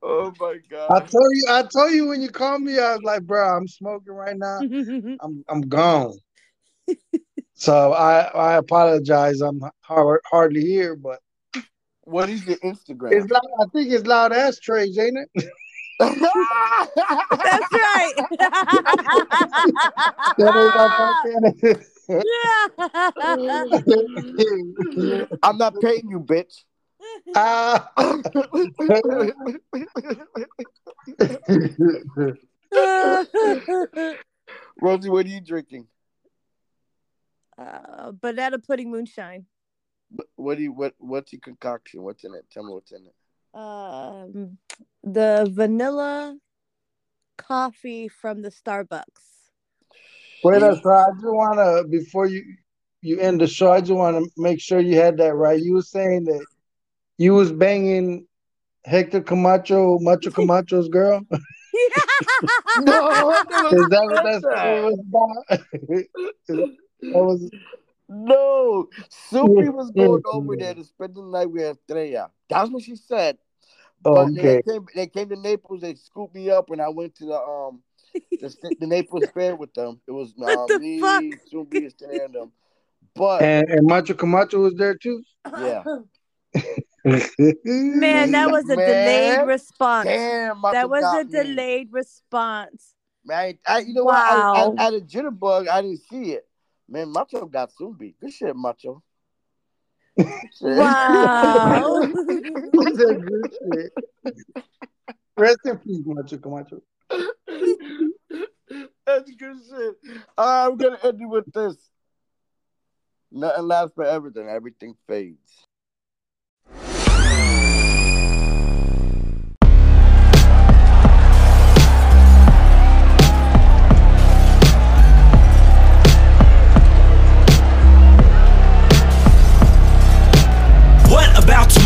Oh 0.00 0.32
my 0.38 0.58
god! 0.70 0.90
I 0.90 1.00
god. 1.00 1.10
told 1.10 1.32
you, 1.32 1.46
I 1.50 1.62
told 1.62 1.92
you 1.92 2.06
when 2.08 2.22
you 2.22 2.30
called 2.30 2.62
me, 2.62 2.78
I 2.78 2.92
was 2.94 3.02
like, 3.02 3.22
bro, 3.24 3.56
I'm 3.56 3.66
smoking 3.66 4.14
right 4.14 4.36
now. 4.36 4.60
I'm 5.20 5.44
I'm 5.48 5.60
gone. 5.62 6.14
so 7.54 7.92
I 7.92 8.20
I 8.22 8.54
apologize. 8.56 9.40
I'm 9.40 9.60
hard, 9.80 10.20
hardly 10.24 10.64
here, 10.64 10.94
but 10.94 11.20
What 12.02 12.28
is 12.30 12.46
your 12.46 12.56
Instagram? 12.58 13.12
it's 13.12 13.30
loud, 13.30 13.42
I 13.60 13.64
think 13.72 13.92
it's 13.92 14.06
loud 14.06 14.32
ass 14.32 14.58
ashtrays, 14.58 14.96
ain't 14.98 15.18
it? 15.18 15.44
That's 15.98 16.20
right. 16.20 18.14
That 20.38 20.56
ain't 20.56 20.74
my 20.74 20.88
yeah. 24.96 25.24
I'm 25.42 25.58
not 25.58 25.80
paying 25.80 26.08
you, 26.08 26.20
bitch. 26.20 26.62
Ah. 27.34 27.90
Rosie, 34.80 35.10
what 35.10 35.26
are 35.26 35.28
you 35.28 35.40
drinking? 35.40 35.88
uh, 37.58 38.12
banana 38.12 38.58
pudding 38.58 38.90
moonshine. 38.90 39.46
What 40.36 40.56
do 40.56 40.62
you 40.62 40.72
what 40.72 40.94
what's 40.98 41.32
your 41.32 41.40
concoction? 41.40 42.02
What's 42.02 42.24
in 42.24 42.34
it? 42.34 42.46
Tell 42.50 42.64
me 42.64 42.72
what's 42.72 42.92
in 42.92 43.04
it. 43.04 43.14
Um, 43.54 44.58
the 45.02 45.48
vanilla 45.50 46.38
coffee 47.36 48.08
from 48.08 48.42
the 48.42 48.50
Starbucks. 48.50 49.04
Wait 50.44 50.62
up, 50.62 50.82
so 50.82 50.90
I 50.90 51.06
just 51.12 51.24
wanna 51.24 51.84
before 51.84 52.26
you 52.26 52.44
you 53.00 53.18
end 53.18 53.40
the 53.40 53.46
show, 53.46 53.72
I 53.72 53.80
just 53.80 53.92
wanna 53.92 54.22
make 54.36 54.60
sure 54.60 54.80
you 54.80 54.96
had 54.96 55.16
that 55.18 55.34
right. 55.34 55.60
You 55.60 55.74
were 55.74 55.82
saying 55.82 56.24
that 56.24 56.44
you 57.16 57.34
was 57.34 57.50
banging 57.52 58.26
Hector 58.84 59.20
Camacho, 59.20 59.98
Macho 60.00 60.30
Camacho's 60.38 60.88
girl. 60.88 61.22
No, 62.78 63.30
I 63.30 63.42
never 63.50 63.76
Is 63.82 63.88
that 63.88 64.06
what 64.08 64.22
that 64.24 64.40
story 64.40 64.82
was 64.82 64.98
about? 65.08 65.60
that 66.48 67.22
was 67.24 67.50
No, 68.08 68.88
Soupy 69.08 69.68
was 69.68 69.90
going 69.90 70.22
over 70.32 70.56
there 70.56 70.74
to 70.74 70.84
spend 70.84 71.14
the 71.14 71.22
night 71.22 71.50
with 71.50 71.76
Estrella. 71.76 72.30
That's 72.48 72.70
what 72.70 72.82
she 72.82 72.96
said. 72.96 73.38
oh, 74.04 74.12
But 74.14 74.32
okay. 74.32 74.62
they 74.66 74.72
came, 74.72 74.86
they 74.94 75.06
came 75.06 75.28
to 75.28 75.36
Naples. 75.36 75.80
They 75.82 75.94
scooped 75.94 76.34
me 76.34 76.50
up, 76.50 76.70
and 76.70 76.80
I 76.80 76.88
went 76.88 77.14
to 77.16 77.26
the 77.26 77.38
um 77.40 77.82
the, 78.40 78.54
the 78.80 78.86
Naples 78.86 79.24
fair 79.34 79.56
with 79.56 79.74
them. 79.74 80.00
It 80.06 80.12
was 80.12 80.34
What 80.36 80.48
um, 80.50 80.66
the 80.68 80.78
me, 80.78 81.00
fuck? 81.00 81.24
Soupy, 81.50 81.86
Estrella, 81.86 82.24
and 82.24 82.34
them. 82.34 82.52
But 83.14 83.42
And, 83.42 83.68
and 83.68 83.86
Macho 83.86 84.14
Camacho 84.14 84.60
was 84.60 84.74
there 84.74 84.94
too. 84.94 85.22
yeah, 85.58 85.82
Man, 87.04 88.32
that 88.32 88.50
was 88.50 88.68
a 88.68 88.76
Man. 88.76 89.04
delayed 89.04 89.46
response. 89.46 90.08
damn, 90.08 90.62
That 90.62 90.88
was 90.90 91.02
got 91.02 91.20
a 91.20 91.24
me. 91.24 91.30
delayed 91.32 91.88
response. 91.92 92.94
Man, 93.24 93.58
I, 93.66 93.80
you 93.80 93.94
know 93.94 94.04
Wow. 94.04 94.14
what? 94.14 94.78
I, 94.78 94.82
I, 94.82 94.82
I 94.82 94.84
had 94.84 94.94
a 94.94 95.00
jitterbug. 95.00 95.68
I 95.68 95.82
didn't 95.82 96.02
see 96.08 96.32
it. 96.32 96.46
Man, 96.88 97.10
Macho 97.12 97.44
got 97.46 97.72
Soupy. 97.72 98.14
Good 98.20 98.32
shit, 98.32 98.56
Macho. 98.56 99.02
Good 100.18 100.26
shit. 100.58 100.76
Wow. 100.76 102.02
He 102.02 102.94
said 102.96 103.24
good 103.24 103.52
shit. 103.62 103.92
Rest 105.36 105.60
in 105.64 105.78
peace, 105.78 106.02
Macho 106.04 106.38
Camacho. 106.38 106.82
That's 109.06 109.30
good 109.30 109.56
shit. 109.70 109.96
All 110.36 110.46
right, 110.46 110.66
I'm 110.66 110.76
gonna 110.76 110.98
end 111.04 111.22
it 111.22 111.28
with 111.28 111.52
this. 111.52 111.76
Nothing 113.30 113.64
lasts 113.64 113.94
forever, 113.94 114.30
then 114.30 114.48
everything 114.48 114.96
fades. 115.06 115.67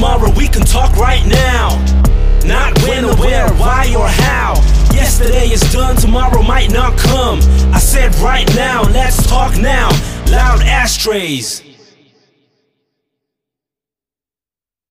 Tomorrow? 0.03 0.33
We 0.37 0.49
can 0.49 0.63
talk 0.63 0.97
right 0.97 1.25
now. 1.27 1.79
Not 2.45 2.77
when 2.83 3.05
or 3.05 3.15
where, 3.19 3.49
why 3.55 3.95
or 3.97 4.09
how. 4.09 4.55
Yesterday 4.93 5.47
is 5.47 5.61
done, 5.73 5.95
tomorrow 5.95 6.43
might 6.43 6.73
not 6.73 6.99
come. 6.99 7.39
I 7.73 7.79
said 7.79 8.13
right 8.17 8.49
now, 8.57 8.83
let's 8.83 9.25
talk 9.29 9.57
now. 9.57 9.91
Loud 10.29 10.63
ashtrays. 10.63 11.72